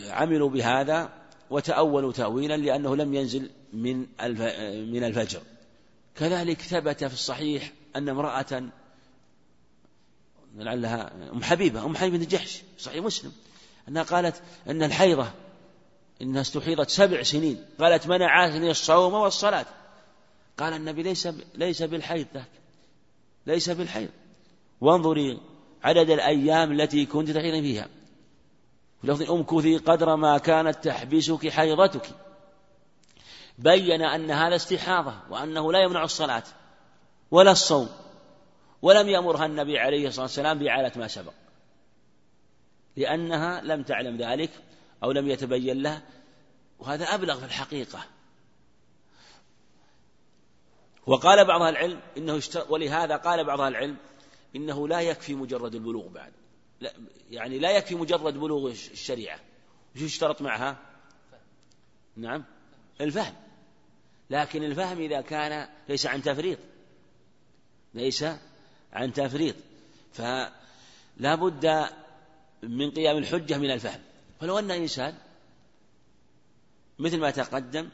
عملوا 0.09 0.49
بهذا 0.49 1.24
وتأولوا 1.49 2.11
تأويلا 2.11 2.57
لأنه 2.57 2.95
لم 2.95 3.13
ينزل 3.13 3.49
من 3.73 3.99
من 4.91 5.03
الفجر. 5.03 5.41
كذلك 6.15 6.61
ثبت 6.61 7.03
في 7.03 7.13
الصحيح 7.13 7.71
أن 7.95 8.09
امرأة 8.09 8.63
لعلها 10.55 11.11
أم 11.31 11.43
حبيبة 11.43 11.85
أم 11.85 11.95
حبيبة 11.95 12.17
بن 12.17 12.25
جحش 12.25 12.61
صحيح 12.77 13.03
مسلم 13.03 13.31
أنها 13.87 14.03
قالت 14.03 14.41
أن 14.67 14.83
الحيضة 14.83 15.31
إنها 16.21 16.41
استحيضت 16.41 16.89
سبع 16.89 17.23
سنين 17.23 17.65
قالت 17.79 18.07
منعتني 18.07 18.71
الصوم 18.71 19.13
والصلاة. 19.13 19.65
قال 20.57 20.73
النبي 20.73 21.03
ليس 21.03 21.27
ليس 21.55 21.81
بالحيض 21.83 22.27
ذاك 22.33 22.49
ليس 23.47 23.69
بالحيض. 23.69 24.09
وانظري 24.81 25.39
عدد 25.83 26.09
الأيام 26.09 26.71
التي 26.71 27.05
كنت 27.05 27.31
تحيضين 27.31 27.63
فيها. 27.63 27.83
في 27.83 27.89
لفظ 29.05 29.31
امكثي 29.31 29.77
قدر 29.77 30.15
ما 30.15 30.37
كانت 30.37 30.83
تحبسك 30.83 31.49
حيضتك. 31.49 32.09
بين 33.57 34.01
أن 34.01 34.31
هذا 34.31 34.55
استحاضة 34.55 35.13
وأنه 35.29 35.71
لا 35.71 35.79
يمنع 35.83 36.03
الصلاة 36.03 36.43
ولا 37.31 37.51
الصوم 37.51 37.89
ولم 38.81 39.09
يأمرها 39.09 39.45
النبي 39.45 39.79
عليه 39.79 40.07
الصلاة 40.07 40.25
والسلام 40.25 40.59
بإعادة 40.59 40.99
ما 40.99 41.07
سبق. 41.07 41.33
لأنها 42.97 43.61
لم 43.61 43.83
تعلم 43.83 44.17
ذلك 44.17 44.49
أو 45.03 45.11
لم 45.11 45.27
يتبين 45.27 45.81
لها 45.81 46.01
وهذا 46.79 47.05
أبلغ 47.05 47.39
في 47.39 47.45
الحقيقة. 47.45 47.99
وقال 51.07 51.45
بعض 51.45 51.61
العلم 51.61 51.99
إنه 52.17 52.41
ولهذا 52.69 53.15
قال 53.15 53.43
بعض 53.43 53.61
العلم 53.61 53.97
إنه 54.55 54.87
لا 54.87 55.01
يكفي 55.01 55.35
مجرد 55.35 55.75
البلوغ 55.75 56.07
بعد. 56.07 56.33
لا 56.79 56.93
يعني 57.29 57.59
لا 57.59 57.71
يكفي 57.71 57.95
مجرد 57.95 58.33
بلوغ 58.33 58.71
الشريعة. 58.71 59.39
وش 59.95 60.01
يشترط 60.01 60.41
معها؟ 60.41 60.77
نعم. 62.15 62.43
الفهم. 63.01 63.35
لكن 64.29 64.63
الفهم 64.63 64.99
إذا 64.99 65.21
كان 65.21 65.69
ليس 65.89 66.05
عن 66.05 66.21
تفريط. 66.21 66.59
ليس 67.93 68.25
عن 68.93 69.13
تفريط. 69.13 69.55
فلا 70.13 71.35
بد 71.35 71.89
من 72.63 72.91
قيام 72.91 73.17
الحجة 73.17 73.57
من 73.57 73.71
الفهم. 73.71 74.01
فلو 74.39 74.59
أن 74.59 74.71
إنسان 74.71 75.17
مثل 76.99 77.19
ما 77.19 77.31
تقدم 77.31 77.89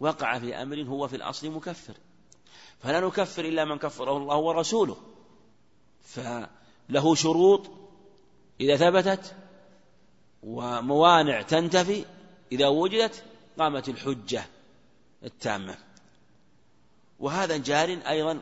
وقع 0.00 0.38
في 0.38 0.54
أمر 0.54 0.82
هو 0.82 1.08
في 1.08 1.16
الأصل 1.16 1.50
مكفر. 1.50 1.94
فلا 2.80 3.00
نكفر 3.00 3.44
إلا 3.44 3.64
من 3.64 3.78
كفره 3.78 4.16
الله 4.16 4.36
ورسوله. 4.36 4.96
فله 6.02 7.14
شروط 7.14 7.81
إذا 8.60 8.76
ثبتت 8.76 9.34
وموانع 10.42 11.42
تنتفي 11.42 12.04
إذا 12.52 12.68
وجدت 12.68 13.24
قامت 13.58 13.88
الحجة 13.88 14.44
التامة. 15.24 15.76
وهذا 17.20 17.56
جار 17.56 17.98
أيضا 18.08 18.40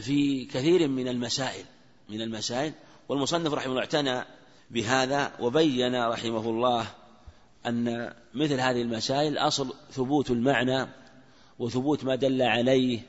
في 0.00 0.44
كثير 0.44 0.88
من 0.88 1.08
المسائل 1.08 1.64
من 2.08 2.20
المسائل. 2.20 2.72
والمصنف 3.08 3.52
رحمه 3.52 3.70
الله 3.70 3.80
اعتنى 3.80 4.24
بهذا 4.70 5.32
وبين 5.40 6.04
رحمه 6.04 6.50
الله 6.50 6.86
أن 7.66 8.12
مثل 8.34 8.60
هذه 8.60 8.82
المسائل 8.82 9.38
أصل 9.38 9.74
ثبوت 9.90 10.30
المعنى 10.30 10.88
وثبوت 11.58 12.04
ما 12.04 12.14
دل 12.14 12.42
عليه 12.42 13.00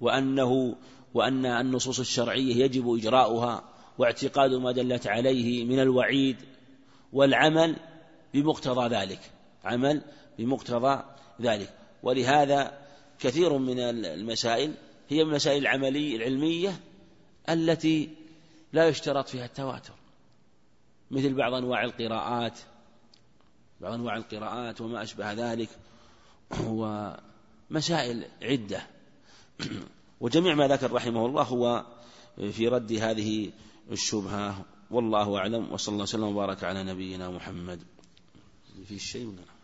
وأنه 0.00 0.76
وأن 1.14 1.46
النصوص 1.46 1.98
الشرعية 1.98 2.56
يجب 2.64 2.94
إجراؤها 2.94 3.64
واعتقاد 3.98 4.50
ما 4.50 4.72
دلت 4.72 5.06
عليه 5.06 5.64
من 5.64 5.80
الوعيد 5.80 6.36
والعمل 7.12 7.76
بمقتضى 8.34 8.96
ذلك. 8.96 9.20
عمل 9.64 10.02
بمقتضى 10.38 11.02
ذلك. 11.40 11.74
ولهذا 12.02 12.78
كثير 13.18 13.58
من 13.58 13.80
المسائل 13.80 14.74
هي 15.08 15.24
من 15.24 15.30
المسائل 15.30 15.62
العملية 15.62 16.16
العلمية 16.16 16.80
التي 17.48 18.10
لا 18.72 18.88
يشترط 18.88 19.28
فيها 19.28 19.44
التواتر. 19.44 19.94
مثل 21.10 21.34
بعض 21.34 21.54
أنواع 21.54 21.84
القراءات 21.84 22.58
بعض 23.80 23.92
أنواع 23.92 24.16
القراءات 24.16 24.80
وما 24.80 25.02
أشبه 25.02 25.32
ذلك 25.32 25.68
ومسائل 26.66 28.24
عدة. 28.42 28.86
وجميع 30.20 30.54
ما 30.54 30.68
ذكر 30.68 30.92
رحمه 30.92 31.26
الله 31.26 31.42
هو 31.42 31.86
في 32.52 32.68
رد 32.68 32.92
هذه 32.92 33.50
الشبهة. 33.92 34.64
والله 34.90 35.38
أعلم. 35.38 35.72
وصلى 35.72 35.92
الله 35.92 36.02
وسلم 36.02 36.22
وبارك 36.22 36.64
على 36.64 36.84
نبينا 36.84 37.30
محمد. 37.30 37.80
في 38.88 38.98
شيء 38.98 39.26
ولا 39.26 39.59